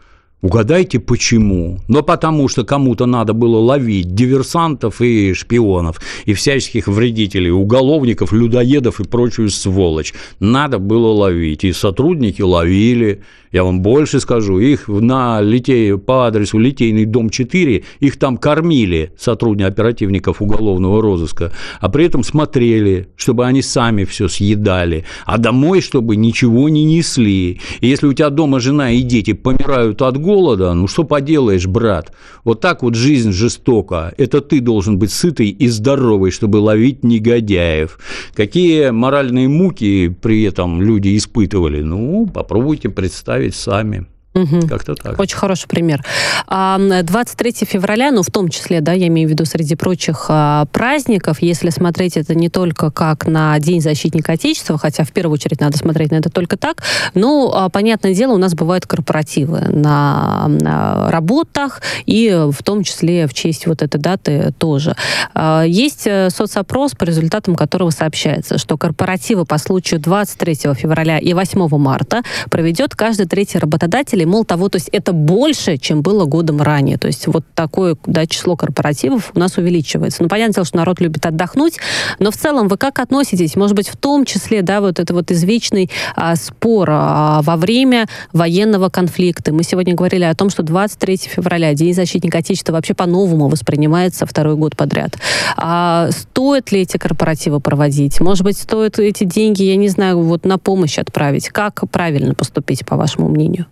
Угадайте 0.41 0.99
почему? 0.99 1.79
Но 1.87 2.03
потому 2.03 2.47
что 2.47 2.63
кому-то 2.63 3.05
надо 3.05 3.33
было 3.33 3.57
ловить 3.57 4.13
диверсантов 4.13 5.01
и 5.01 5.33
шпионов, 5.33 5.99
и 6.25 6.33
всяческих 6.33 6.87
вредителей, 6.87 7.49
уголовников, 7.49 8.31
людоедов 8.31 8.99
и 8.99 9.05
прочую 9.05 9.49
сволочь. 9.49 10.13
Надо 10.39 10.77
было 10.77 11.07
ловить. 11.07 11.63
И 11.63 11.73
сотрудники 11.73 12.43
ловили, 12.43 13.21
Я 13.55 13.63
вам 13.63 13.81
больше 13.81 14.19
скажу, 14.19 14.59
их 14.59 14.89
на 14.89 15.39
литей, 15.39 15.97
по 15.97 16.27
адресу 16.27 16.57
Литейный 16.57 17.05
дом 17.05 17.29
4, 17.29 17.85
их 18.01 18.19
там 18.19 18.35
кормили 18.35 19.13
сотрудники 19.17 19.65
оперативников 19.65 20.41
уголовного 20.41 21.01
розыска, 21.01 21.53
а 21.79 21.87
при 21.87 22.03
этом 22.03 22.21
смотрели, 22.21 23.07
чтобы 23.15 23.45
они 23.45 23.61
сами 23.61 24.03
все 24.03 24.27
съедали, 24.27 25.05
а 25.25 25.37
домой, 25.37 25.79
чтобы 25.79 26.17
ничего 26.17 26.67
не 26.67 26.83
несли. 26.83 27.61
И 27.79 27.87
если 27.87 28.07
у 28.07 28.13
тебя 28.13 28.29
дома 28.29 28.59
жена 28.59 28.91
и 28.91 29.01
дети 29.01 29.31
помирают 29.31 30.01
от 30.01 30.17
голода, 30.17 30.73
ну 30.73 30.89
что 30.89 31.05
поделаешь, 31.05 31.65
брат? 31.65 32.11
Вот 32.43 32.59
так 32.59 32.83
вот 32.83 32.95
жизнь 32.95 33.31
жестока. 33.31 34.13
Это 34.17 34.41
ты 34.41 34.59
должен 34.59 34.99
быть 34.99 35.13
сытый 35.13 35.47
и 35.47 35.69
здоровый, 35.69 36.31
чтобы 36.31 36.57
ловить 36.57 37.05
негодяев. 37.05 37.99
Какие 38.33 38.89
моральные 38.89 39.47
муки 39.47 40.09
при 40.09 40.43
этом 40.43 40.81
люди 40.81 41.15
испытывали? 41.15 41.81
Ну, 41.81 42.27
попробуйте 42.27 42.89
представить 42.89 43.44
сами. 43.51 44.07
Угу. 44.35 44.67
Как-то 44.67 44.95
так. 44.95 45.17
Очень 45.17 45.37
хороший 45.37 45.67
пример. 45.67 46.03
23 46.47 47.53
февраля, 47.65 48.11
ну, 48.11 48.21
в 48.21 48.29
том 48.29 48.49
числе, 48.49 48.81
да, 48.81 48.91
я 48.91 49.07
имею 49.07 49.29
в 49.29 49.31
виду 49.31 49.45
среди 49.45 49.75
прочих 49.75 50.25
а, 50.27 50.65
праздников, 50.65 51.41
если 51.41 51.69
смотреть 51.69 52.17
это 52.17 52.35
не 52.35 52.49
только 52.49 52.91
как 52.91 53.27
на 53.27 53.57
День 53.59 53.81
защитника 53.81 54.33
Отечества, 54.33 54.77
хотя 54.77 55.05
в 55.05 55.11
первую 55.11 55.35
очередь 55.35 55.61
надо 55.61 55.77
смотреть 55.77 56.11
на 56.11 56.15
это 56.15 56.29
только 56.29 56.57
так, 56.57 56.83
но, 57.13 57.51
а, 57.55 57.69
понятное 57.69 58.13
дело, 58.13 58.33
у 58.33 58.37
нас 58.37 58.53
бывают 58.53 58.85
корпоративы 58.85 59.61
на, 59.69 60.47
на 60.49 61.09
работах, 61.09 61.81
и 62.05 62.29
в 62.51 62.61
том 62.63 62.83
числе 62.83 63.27
в 63.27 63.33
честь 63.33 63.67
вот 63.67 63.81
этой 63.81 63.99
даты 63.99 64.53
тоже. 64.57 64.95
А, 65.33 65.63
есть 65.63 66.07
э, 66.07 66.29
соцопрос, 66.29 66.91
по 66.91 67.05
результатам 67.05 67.55
которого 67.55 67.89
сообщается, 67.89 68.57
что 68.57 68.77
корпоративы 68.77 69.45
по 69.45 69.57
случаю 69.57 70.01
23 70.01 70.73
февраля 70.75 71.19
и 71.19 71.33
8 71.33 71.69
марта 71.77 72.21
проведет 72.49 72.95
каждый 72.95 73.27
третий 73.27 73.59
работодатель 73.59 74.24
мол, 74.25 74.45
того, 74.45 74.69
то 74.69 74.77
есть 74.77 74.89
это 74.91 75.13
больше, 75.13 75.77
чем 75.77 76.01
было 76.01 76.25
годом 76.25 76.61
ранее. 76.61 76.97
То 76.97 77.07
есть 77.07 77.27
вот 77.27 77.43
такое 77.53 77.95
да, 78.05 78.25
число 78.25 78.55
корпоративов 78.55 79.31
у 79.35 79.39
нас 79.39 79.57
увеличивается. 79.57 80.23
Ну, 80.23 80.29
понятное 80.29 80.55
дело, 80.55 80.65
что 80.65 80.77
народ 80.77 80.99
любит 80.99 81.25
отдохнуть, 81.25 81.77
но 82.19 82.31
в 82.31 82.37
целом 82.37 82.67
вы 82.67 82.77
как 82.77 82.99
относитесь? 82.99 83.55
Может 83.55 83.75
быть, 83.75 83.89
в 83.89 83.97
том 83.97 84.25
числе, 84.25 84.61
да, 84.61 84.81
вот 84.81 84.99
это 84.99 85.13
вот 85.13 85.31
извечный 85.31 85.89
а, 86.15 86.35
спор 86.35 86.89
а, 86.91 87.41
во 87.41 87.55
время 87.55 88.07
военного 88.33 88.89
конфликта. 88.89 89.53
Мы 89.53 89.63
сегодня 89.63 89.95
говорили 89.95 90.23
о 90.23 90.35
том, 90.35 90.49
что 90.49 90.63
23 90.63 91.17
февраля, 91.17 91.73
День 91.73 91.93
защитника 91.93 92.39
Отечества, 92.39 92.73
вообще 92.73 92.93
по-новому 92.93 93.47
воспринимается 93.47 94.25
второй 94.25 94.55
год 94.55 94.75
подряд. 94.75 95.17
А 95.57 96.09
стоит 96.11 96.71
ли 96.71 96.81
эти 96.81 96.97
корпоративы 96.97 97.59
проводить? 97.59 98.19
Может 98.19 98.43
быть, 98.43 98.57
стоит 98.57 98.99
эти 98.99 99.23
деньги, 99.23 99.63
я 99.63 99.75
не 99.75 99.89
знаю, 99.89 100.21
вот 100.21 100.45
на 100.45 100.57
помощь 100.57 100.97
отправить? 100.97 101.49
Как 101.49 101.83
правильно 101.89 102.33
поступить, 102.33 102.85
по 102.85 102.95
вашему 102.95 103.29
мнению? 103.29 103.65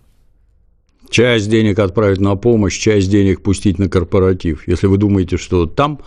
Часть 1.14 1.48
денег 1.48 1.78
отправить 1.78 2.18
на 2.18 2.34
помощь, 2.34 2.76
часть 2.76 3.08
денег 3.08 3.40
пустить 3.40 3.78
на 3.78 3.88
корпоратив. 3.88 4.66
Если 4.66 4.88
вы 4.88 4.96
думаете, 4.96 5.36
что 5.36 5.64
там 5.64 6.00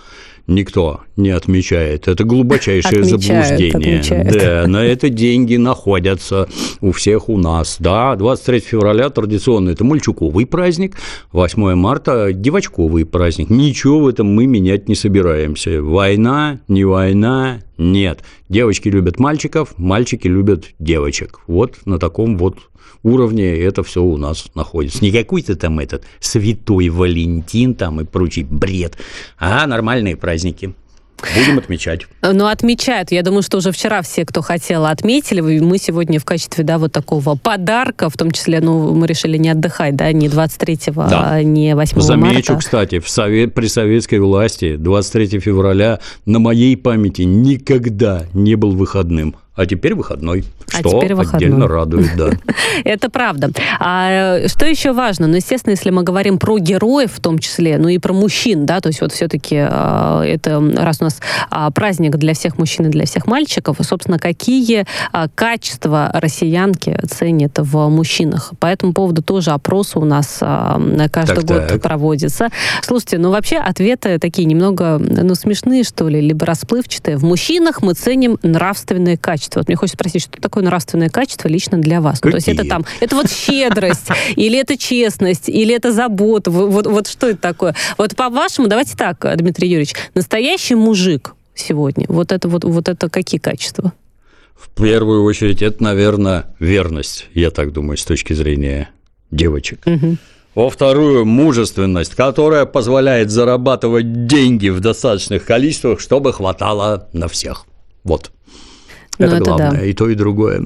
никто 0.48 1.00
не 1.16 1.30
отмечает. 1.30 2.10
Это 2.10 2.26
глубочайшее 2.26 3.04
отмечают, 3.04 3.24
заблуждение. 3.24 4.00
Отмечают. 4.02 4.34
Да, 4.34 4.68
на 4.68 4.84
это 4.84 5.08
деньги 5.08 5.56
находятся 5.56 6.50
у 6.82 6.92
всех 6.92 7.30
у 7.30 7.38
нас. 7.38 7.78
Да, 7.80 8.18
23 8.18 8.60
февраля 8.60 9.10
традиционно 9.10 9.70
это 9.70 9.86
мальчуковый 9.86 10.46
праздник, 10.46 10.98
8 11.32 11.76
марта– 11.76 12.32
девочковый 12.34 13.06
праздник. 13.06 13.50
Ничего 13.50 14.02
в 14.02 14.08
этом 14.10 14.28
мы 14.28 14.46
менять 14.46 14.90
не 14.90 14.96
собираемся. 14.96 15.82
Война, 15.82 16.60
не 16.68 16.84
война, 16.84 17.62
нет. 17.78 18.24
Девочки 18.50 18.90
любят 18.90 19.20
мальчиков, 19.20 19.78
мальчики 19.78 20.28
любят 20.28 20.66
девочек. 20.80 21.40
Вот 21.48 21.86
на 21.86 22.00
таком 22.00 22.38
вот 22.38 22.58
уровне 23.04 23.56
это 23.58 23.84
все 23.84 24.04
у 24.04 24.18
нас 24.18 24.48
находится. 24.56 25.04
Не 25.04 25.12
какой-то 25.12 25.56
там 25.56 25.80
этот 25.80 26.04
святой 26.20 26.90
Валентин 26.90 27.76
там 27.76 28.02
и 28.02 28.06
прочий 28.06 28.44
бред, 28.44 28.98
а 29.38 29.66
нормальные 29.68 30.16
праздники. 30.16 30.74
Будем 31.36 31.58
отмечать. 31.58 32.08
Ну, 32.22 32.46
отмечают. 32.46 33.12
Я 33.12 33.24
думаю, 33.24 33.42
что 33.42 33.58
уже 33.58 33.72
вчера 33.72 34.02
все, 34.02 34.26
кто 34.26 34.42
хотел, 34.42 34.86
отметили. 34.86 35.42
Мы 35.42 35.78
сегодня 35.78 36.20
в 36.20 36.26
качестве, 36.26 36.64
да, 36.64 36.78
вот 36.78 36.92
такого 36.92 37.36
подарка, 37.36 38.10
в 38.10 38.18
том 38.18 38.32
числе, 38.32 38.62
ну, 38.62 38.94
мы 38.94 39.08
решили 39.08 39.38
не 39.38 39.50
отдыхать, 39.50 39.96
да, 39.96 40.12
не 40.12 40.28
23-го, 40.28 41.08
да. 41.10 41.32
а 41.32 41.44
не 41.44 41.76
8 41.76 42.00
Замечу, 42.00 42.20
марта. 42.20 42.34
Замечу, 42.34 42.58
кстати, 42.58 43.00
в 43.00 43.10
совет, 43.10 43.54
при 43.54 43.68
советской 43.68 44.20
власти 44.20 44.76
23 44.76 45.40
февраля 45.40 46.00
на 46.26 46.40
моей 46.40 46.78
памяти 46.78 47.24
никогда 47.24 48.26
не 48.34 48.56
был 48.56 48.76
выходным 48.76 49.36
а 49.58 49.66
теперь 49.66 49.96
выходной, 49.96 50.46
а 50.72 50.80
что 50.80 51.00
теперь 51.00 51.16
выходной. 51.16 51.48
отдельно 51.48 51.68
радует, 51.68 52.16
да. 52.16 52.30
Это 52.86 53.10
правда. 53.10 53.50
А 53.80 54.48
что 54.48 54.68
еще 54.68 54.94
важно? 54.94 55.26
Ну, 55.26 55.36
естественно, 55.36 55.72
если 55.72 55.90
мы 55.90 56.04
говорим 56.04 56.38
про 56.38 56.60
героев 56.60 57.12
в 57.14 57.20
том 57.20 57.40
числе, 57.40 57.80
ну 57.80 57.88
и 57.88 57.98
про 57.98 58.14
мужчин, 58.14 58.68
да, 58.68 58.82
то 58.82 58.90
есть 58.90 59.02
вот 59.02 59.12
все-таки 59.12 59.56
а, 59.58 60.24
это, 60.24 60.62
раз 60.78 61.02
у 61.02 61.06
нас 61.06 61.20
а, 61.50 61.72
праздник 61.72 62.18
для 62.18 62.36
всех 62.36 62.60
мужчин 62.60 62.86
и 62.86 62.90
для 62.90 63.08
всех 63.08 63.26
мальчиков, 63.26 63.78
собственно, 63.82 64.20
какие 64.20 64.86
а, 65.12 65.28
качества 65.34 66.12
россиянки 66.14 67.00
ценят 67.10 67.58
в 67.58 67.90
мужчинах? 67.90 68.54
По 68.60 68.68
этому 68.68 68.94
поводу 68.94 69.24
тоже 69.24 69.52
опросы 69.52 69.98
у 69.98 70.06
нас 70.06 70.38
каждый 70.38 71.44
год 71.44 71.82
проводятся. 71.82 72.50
Слушайте, 72.84 73.18
ну 73.18 73.32
вообще 73.32 73.58
ответы 73.58 74.20
такие 74.20 74.46
немного, 74.46 75.00
ну, 75.00 75.34
смешные, 75.34 75.84
что 75.84 76.08
ли, 76.08 76.22
либо 76.22 76.46
расплывчатые. 76.46 77.18
В 77.18 77.24
мужчинах 77.24 77.82
мы 77.82 77.96
ценим 77.96 78.38
нравственные 78.44 79.18
качества 79.18 79.47
качества. 79.48 79.60
Вот 79.60 79.68
мне 79.68 79.76
хочется 79.76 79.98
спросить, 79.98 80.24
что 80.24 80.42
такое 80.42 80.64
нравственное 80.64 81.10
качество 81.10 81.48
лично 81.48 81.78
для 81.78 82.02
вас? 82.02 82.20
Ну, 82.24 82.32
то 82.32 82.38
есть 82.38 82.48
это 82.48 82.66
там, 82.66 82.86
это 83.00 83.16
вот 83.16 83.32
щедрость, 83.32 84.08
или 84.36 84.60
это 84.60 84.78
честность, 84.78 85.50
или 85.50 85.74
это 85.74 85.92
забота. 85.92 86.52
Вот, 86.52 86.88
вот 86.88 87.08
что 87.08 87.28
это 87.28 87.40
такое? 87.40 87.76
Вот 87.98 88.16
по-вашему, 88.16 88.68
давайте 88.68 88.96
так, 88.96 89.26
Дмитрий 89.38 89.70
Юрьевич, 89.70 89.94
настоящий 90.14 90.76
мужик 90.76 91.34
сегодня, 91.56 92.06
вот 92.08 92.32
это 92.32 92.48
вот, 92.48 92.64
вот 92.64 92.90
это 92.90 93.10
какие 93.10 93.40
качества? 93.40 93.94
В 94.56 94.70
первую 94.70 95.24
очередь, 95.24 95.62
это, 95.62 95.84
наверное, 95.84 96.46
верность, 96.60 97.28
я 97.34 97.52
так 97.52 97.72
думаю, 97.74 97.98
с 97.98 98.06
точки 98.06 98.34
зрения 98.34 98.90
девочек. 99.30 99.80
Угу. 99.86 100.18
Во 100.56 100.70
вторую, 100.72 101.26
мужественность, 101.26 102.16
которая 102.16 102.66
позволяет 102.66 103.30
зарабатывать 103.30 104.26
деньги 104.26 104.70
в 104.70 104.80
достаточных 104.80 105.46
количествах, 105.46 106.00
чтобы 106.00 106.34
хватало 106.34 107.08
на 107.14 107.28
всех. 107.28 107.66
Вот. 108.04 108.32
Это, 109.18 109.36
это 109.36 109.46
главное, 109.46 109.72
да. 109.72 109.86
и 109.86 109.94
то, 109.94 110.10
и 110.10 110.16
другое. 110.16 110.62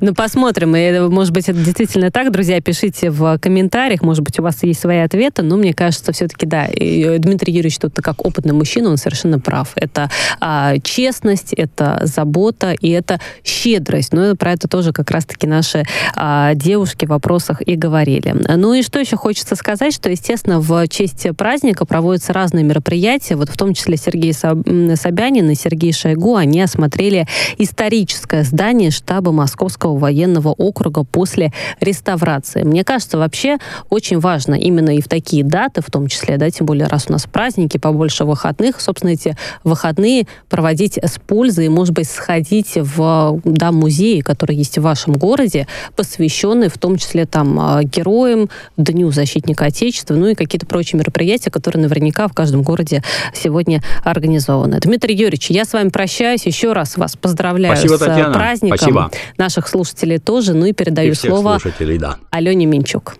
Ну, 0.00 0.14
посмотрим. 0.14 0.74
И, 0.74 1.00
может 1.08 1.32
быть, 1.32 1.48
это 1.48 1.58
действительно 1.58 2.10
так. 2.10 2.32
Друзья, 2.32 2.60
пишите 2.60 3.10
в 3.10 3.38
комментариях. 3.38 4.02
Может 4.02 4.24
быть, 4.24 4.38
у 4.38 4.42
вас 4.42 4.62
есть 4.62 4.80
свои 4.80 4.98
ответы. 4.98 5.42
Но 5.42 5.56
мне 5.56 5.74
кажется, 5.74 6.12
все-таки, 6.12 6.46
да, 6.46 6.66
и 6.66 7.18
Дмитрий 7.18 7.52
Юрьевич 7.52 7.78
тут 7.78 7.94
как 7.96 8.24
опытный 8.24 8.54
мужчина, 8.54 8.90
он 8.90 8.96
совершенно 8.96 9.38
прав. 9.38 9.72
Это 9.74 10.10
а, 10.40 10.78
честность, 10.78 11.52
это 11.52 12.00
забота 12.04 12.72
и 12.72 12.88
это 12.90 13.20
щедрость. 13.44 14.12
Ну, 14.12 14.34
про 14.36 14.52
это 14.52 14.68
тоже 14.68 14.92
как 14.92 15.10
раз-таки 15.10 15.46
наши 15.46 15.84
а, 16.14 16.54
девушки 16.54 17.04
в 17.04 17.08
вопросах 17.08 17.60
и 17.66 17.76
говорили. 17.76 18.34
Ну 18.56 18.74
и 18.74 18.82
что 18.82 18.98
еще 18.98 19.16
хочется 19.16 19.56
сказать, 19.56 19.94
что, 19.94 20.10
естественно, 20.10 20.60
в 20.60 20.88
честь 20.88 21.26
праздника 21.36 21.84
проводятся 21.84 22.32
разные 22.32 22.64
мероприятия. 22.64 23.36
Вот 23.36 23.50
в 23.50 23.56
том 23.56 23.74
числе 23.74 23.96
Сергей 23.96 24.32
Собянин 24.32 25.50
и 25.50 25.54
Сергей 25.54 25.92
Шойгу, 25.92 26.36
они 26.36 26.62
осмотрели 26.62 27.26
историческое 27.58 28.44
здание 28.44 28.90
штаба 29.00 29.32
Московского 29.32 29.96
военного 29.96 30.50
округа 30.50 31.04
после 31.04 31.52
реставрации. 31.80 32.62
Мне 32.62 32.84
кажется, 32.84 33.16
вообще 33.16 33.56
очень 33.88 34.18
важно 34.18 34.54
именно 34.54 34.94
и 34.94 35.00
в 35.00 35.08
такие 35.08 35.42
даты, 35.42 35.80
в 35.80 35.90
том 35.90 36.06
числе, 36.06 36.36
да, 36.36 36.50
тем 36.50 36.66
более 36.66 36.86
раз 36.86 37.06
у 37.08 37.12
нас 37.12 37.26
праздники, 37.26 37.78
побольше 37.78 38.24
выходных, 38.24 38.80
собственно, 38.80 39.10
эти 39.10 39.36
выходные 39.64 40.26
проводить 40.50 40.98
с 40.98 41.18
пользой 41.18 41.66
и, 41.66 41.68
может 41.68 41.94
быть, 41.94 42.08
сходить 42.08 42.76
в 42.76 43.40
да, 43.44 43.72
музеи, 43.72 44.20
которые 44.20 44.58
есть 44.58 44.76
в 44.76 44.82
вашем 44.82 45.14
городе, 45.14 45.66
посвященные 45.96 46.68
в 46.68 46.76
том 46.76 46.98
числе 46.98 47.24
там 47.24 47.58
а, 47.58 47.82
героям, 47.82 48.50
Дню 48.76 49.10
защитника 49.10 49.66
Отечества, 49.66 50.14
ну 50.14 50.28
и 50.28 50.34
какие-то 50.34 50.66
прочие 50.66 50.98
мероприятия, 50.98 51.50
которые 51.50 51.82
наверняка 51.82 52.28
в 52.28 52.34
каждом 52.34 52.62
городе 52.62 53.02
сегодня 53.34 53.82
организованы. 54.04 54.78
Дмитрий 54.80 55.14
Юрьевич, 55.14 55.50
я 55.50 55.64
с 55.64 55.72
вами 55.72 55.88
прощаюсь. 55.88 56.44
Еще 56.44 56.72
раз 56.72 56.96
вас 56.96 57.16
поздравляю 57.16 57.76
Спасибо, 57.76 57.96
с 57.96 57.98
Татьяна. 57.98 58.34
праздником. 58.34 58.78
Спасибо. 58.80 59.10
Наших 59.36 59.68
слушателей 59.68 60.18
тоже. 60.18 60.54
Ну 60.54 60.66
и 60.66 60.72
передаю 60.72 61.12
и 61.12 61.14
слово 61.14 61.58
слушателей, 61.58 61.98
да. 61.98 62.16
Алене 62.30 62.66
Минчук. 62.66 63.16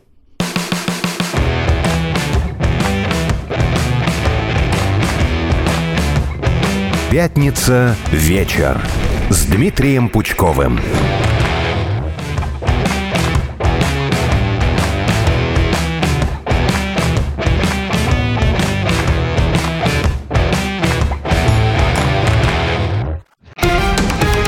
Пятница 7.11 7.97
вечер 8.13 8.81
с 9.31 9.45
Дмитрием 9.47 10.09
Пучковым. 10.09 10.79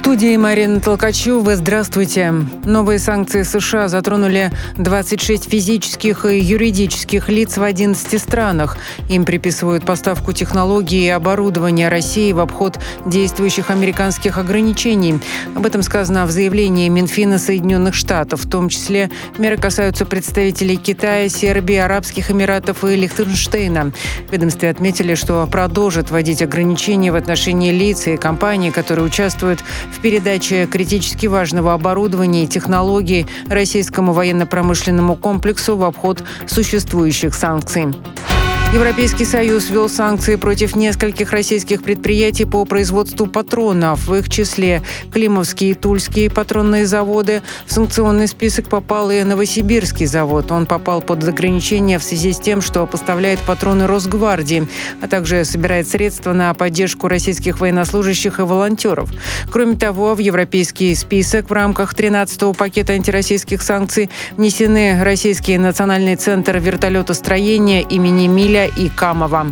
студии 0.00 0.34
Марина 0.38 0.80
Толкачева. 0.80 1.56
Здравствуйте. 1.56 2.32
Новые 2.64 2.98
санкции 2.98 3.42
США 3.42 3.86
затронули 3.88 4.50
26 4.78 5.50
физических 5.50 6.24
и 6.24 6.40
юридических 6.40 7.28
лиц 7.28 7.58
в 7.58 7.62
11 7.62 8.18
странах. 8.18 8.78
Им 9.10 9.26
приписывают 9.26 9.84
поставку 9.84 10.32
технологий 10.32 11.04
и 11.04 11.08
оборудования 11.10 11.90
России 11.90 12.32
в 12.32 12.40
обход 12.40 12.78
действующих 13.04 13.68
американских 13.70 14.38
ограничений. 14.38 15.20
Об 15.54 15.66
этом 15.66 15.82
сказано 15.82 16.24
в 16.24 16.30
заявлении 16.30 16.88
Минфина 16.88 17.38
Соединенных 17.38 17.94
Штатов. 17.94 18.44
В 18.44 18.48
том 18.48 18.70
числе 18.70 19.10
меры 19.36 19.58
касаются 19.58 20.06
представителей 20.06 20.76
Китая, 20.76 21.28
Сербии, 21.28 21.76
Арабских 21.76 22.30
Эмиратов 22.30 22.84
и 22.84 22.96
Лихтенштейна. 22.96 23.92
В 24.28 24.32
ведомстве 24.32 24.70
отметили, 24.70 25.14
что 25.14 25.46
продолжат 25.46 26.10
вводить 26.10 26.40
ограничения 26.40 27.12
в 27.12 27.16
отношении 27.16 27.70
лиц 27.70 28.06
и 28.06 28.16
компаний, 28.16 28.70
которые 28.70 29.04
участвуют 29.04 29.62
в 29.92 30.00
передаче 30.00 30.66
критически 30.66 31.26
важного 31.26 31.74
оборудования 31.74 32.44
и 32.44 32.46
технологий 32.46 33.26
российскому 33.48 34.12
военно-промышленному 34.12 35.16
комплексу 35.16 35.76
в 35.76 35.84
обход 35.84 36.22
существующих 36.46 37.34
санкций. 37.34 37.94
Европейский 38.72 39.24
Союз 39.24 39.68
ввел 39.68 39.88
санкции 39.88 40.36
против 40.36 40.76
нескольких 40.76 41.32
российских 41.32 41.82
предприятий 41.82 42.44
по 42.44 42.64
производству 42.64 43.26
патронов, 43.26 44.06
в 44.06 44.14
их 44.14 44.30
числе 44.30 44.82
Климовские 45.12 45.72
и 45.72 45.74
Тульские 45.74 46.30
патронные 46.30 46.86
заводы. 46.86 47.42
В 47.66 47.72
санкционный 47.72 48.28
список 48.28 48.68
попал 48.68 49.10
и 49.10 49.24
Новосибирский 49.24 50.06
завод. 50.06 50.52
Он 50.52 50.66
попал 50.66 51.02
под 51.02 51.26
ограничения 51.26 51.98
в 51.98 52.04
связи 52.04 52.32
с 52.32 52.38
тем, 52.38 52.62
что 52.62 52.86
поставляет 52.86 53.40
патроны 53.40 53.88
Росгвардии, 53.88 54.68
а 55.02 55.08
также 55.08 55.44
собирает 55.44 55.88
средства 55.88 56.32
на 56.32 56.54
поддержку 56.54 57.08
российских 57.08 57.58
военнослужащих 57.58 58.38
и 58.38 58.42
волонтеров. 58.42 59.10
Кроме 59.50 59.74
того, 59.74 60.14
в 60.14 60.20
европейский 60.20 60.94
список 60.94 61.50
в 61.50 61.52
рамках 61.52 61.92
13-го 61.94 62.52
пакета 62.52 62.92
антироссийских 62.92 63.62
санкций 63.62 64.10
внесены 64.36 65.02
Российский 65.02 65.58
национальный 65.58 66.14
центр 66.14 66.58
вертолетостроения 66.58 67.80
имени 67.80 68.28
Миля 68.28 68.59
И 68.66 68.88
Камова. 68.88 69.46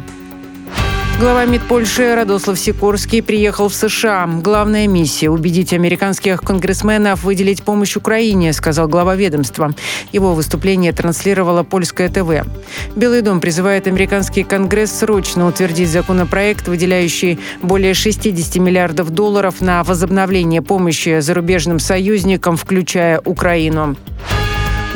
Глава 1.21 1.47
МИД 1.47 1.63
Польши 1.63 2.15
Радослав 2.15 2.57
Сикорский 2.57 3.25
приехал 3.25 3.69
в 3.69 3.75
США. 3.75 4.29
Главная 4.41 4.87
миссия– 4.87 5.29
убедить 5.31 5.73
американских 5.73 6.43
конгрессменов 6.43 7.25
выделить 7.25 7.65
помощь 7.65 7.97
Украине, 7.97 8.53
сказал 8.53 8.87
глава 8.87 9.17
ведомства. 9.17 9.75
Его 10.13 10.35
выступление 10.35 10.93
транслировало 10.93 11.65
польское 11.65 12.09
ТВ. 12.09 12.47
Белый 12.95 13.23
дом 13.23 13.41
призывает 13.41 13.89
американский 13.89 14.45
конгресс 14.45 14.93
срочно 14.93 15.49
утвердить 15.49 15.91
законопроект, 15.91 16.69
выделяющий 16.69 17.41
более 17.63 17.95
60 17.95 18.55
миллиардов 18.63 19.11
долларов 19.11 19.61
на 19.61 19.83
возобновление 19.83 20.63
помощи 20.63 21.19
зарубежным 21.19 21.81
союзникам, 21.81 22.57
включая 22.57 23.21
Украину. 23.25 23.97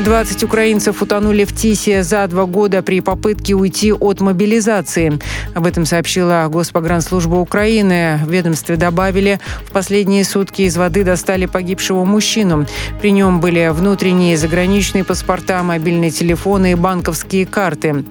20 0.01 0.43
украинцев 0.45 1.03
утонули 1.03 1.45
в 1.45 1.55
Тисе 1.55 2.03
за 2.03 2.27
два 2.27 2.47
года 2.47 2.83
при 2.83 3.01
попытке 3.01 3.55
уйти 3.55 3.93
от 3.93 4.21
мобилизации. 4.21 5.19
Об 5.55 5.67
этом 5.67 5.85
сообщила 5.85 6.49
Госпогранслужба 6.49 7.37
Украины. 7.37 8.19
В 8.25 8.31
ведомстве 8.31 8.77
добавили, 8.77 9.39
в 9.67 9.71
последние 9.71 10.25
сутки 10.25 10.63
из 10.63 10.77
воды 10.77 11.05
достали 11.05 11.45
погибшего 11.45 12.05
мужчину. 12.05 12.67
При 13.03 13.13
нем 13.13 13.41
были 13.41 13.69
внутренние 13.73 14.35
и 14.35 14.37
заграничные 14.37 15.05
паспорта, 15.05 15.63
мобильные 15.63 16.11
телефоны 16.11 16.73
и 16.73 16.75
банковские 16.75 17.45
карты. 17.45 18.05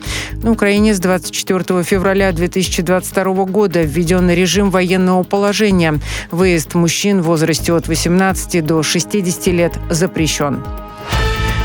На 0.44 0.52
Украине 0.52 0.94
с 0.94 1.00
24 1.00 1.84
февраля 1.84 2.32
2022 2.32 3.46
года 3.46 3.82
введен 3.82 4.30
режим 4.30 4.70
военного 4.70 5.24
положения. 5.24 6.00
Выезд 6.30 6.76
мужчин 6.76 7.22
в 7.22 7.26
возрасте 7.26 7.74
от 7.74 7.88
18 7.88 8.64
до 8.64 8.84
60 8.84 9.48
лет 9.48 9.74
запрещен. 9.90 10.64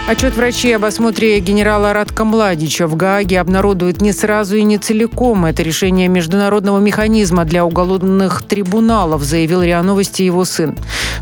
Отчет 0.08 0.36
врачей 0.36 0.76
об 0.76 0.84
осмотре 0.84 1.40
генерала 1.40 1.92
Радка 1.92 2.24
Младича 2.24 2.86
в 2.86 2.94
Гааге 2.94 3.40
обнародуют 3.40 4.00
не 4.00 4.12
сразу 4.12 4.54
и 4.54 4.62
не 4.62 4.78
целиком. 4.78 5.46
Это 5.46 5.64
решение 5.64 6.06
международного 6.06 6.78
механизма 6.78 7.44
для 7.44 7.64
уголовных 7.64 8.44
трибуналов, 8.44 9.24
заявил 9.24 9.62
РИА 9.62 9.82
Новости 9.82 10.22
его 10.22 10.44
сын. 10.44 10.76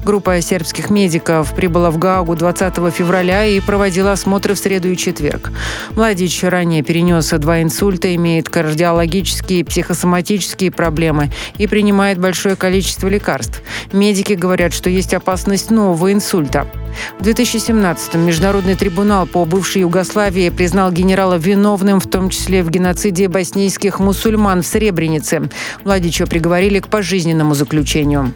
Группа 0.05 0.39
сербских 0.43 0.91
медиков 0.91 1.55
прибыла 1.55 1.91
в 1.91 1.97
Гаагу 1.97 2.37
20 2.37 2.75
февраля 2.93 3.47
и 3.47 3.59
проводила 3.61 4.13
осмотры 4.13 4.53
в 4.53 4.59
среду 4.59 4.91
и 4.91 4.99
четверг. 4.99 5.51
Младич 5.97 6.43
ранее 6.43 6.83
перенес 6.83 7.31
два 7.31 7.63
инсульта, 7.63 8.15
имеет 8.15 8.51
кардиологические 8.51 9.61
и 9.61 9.65
психосоматические 9.65 10.71
проблемы 10.71 11.31
и 11.57 11.67
принимает 11.67 12.19
большое 12.19 12.55
количество 12.55 13.09
лекарств. 13.09 13.63
Медики 13.93 14.35
говорят, 14.35 14.75
что 14.75 14.91
есть 14.91 15.15
опасность 15.15 15.71
нового 15.71 16.13
инсульта. 16.13 16.67
В 17.19 17.27
2017-м 17.27 18.21
Международный 18.25 18.74
трибунал 18.75 19.27
по 19.27 19.45
бывшей 19.45 19.83
Югославии 19.83 20.51
признал 20.51 20.93
генерала 20.93 21.35
виновным, 21.35 22.01
в 22.01 22.09
том 22.09 22.31
числе 22.31 22.63
в 22.63 22.71
геноциде 22.71 23.29
боснийских 23.29 24.01
мусульман 24.01 24.63
в 24.63 24.67
Сребренице. 24.67 25.49
Младича 25.85 26.27
приговорили 26.27 26.79
к 26.81 26.89
пожизненному 26.89 27.55
заключению. 27.55 28.33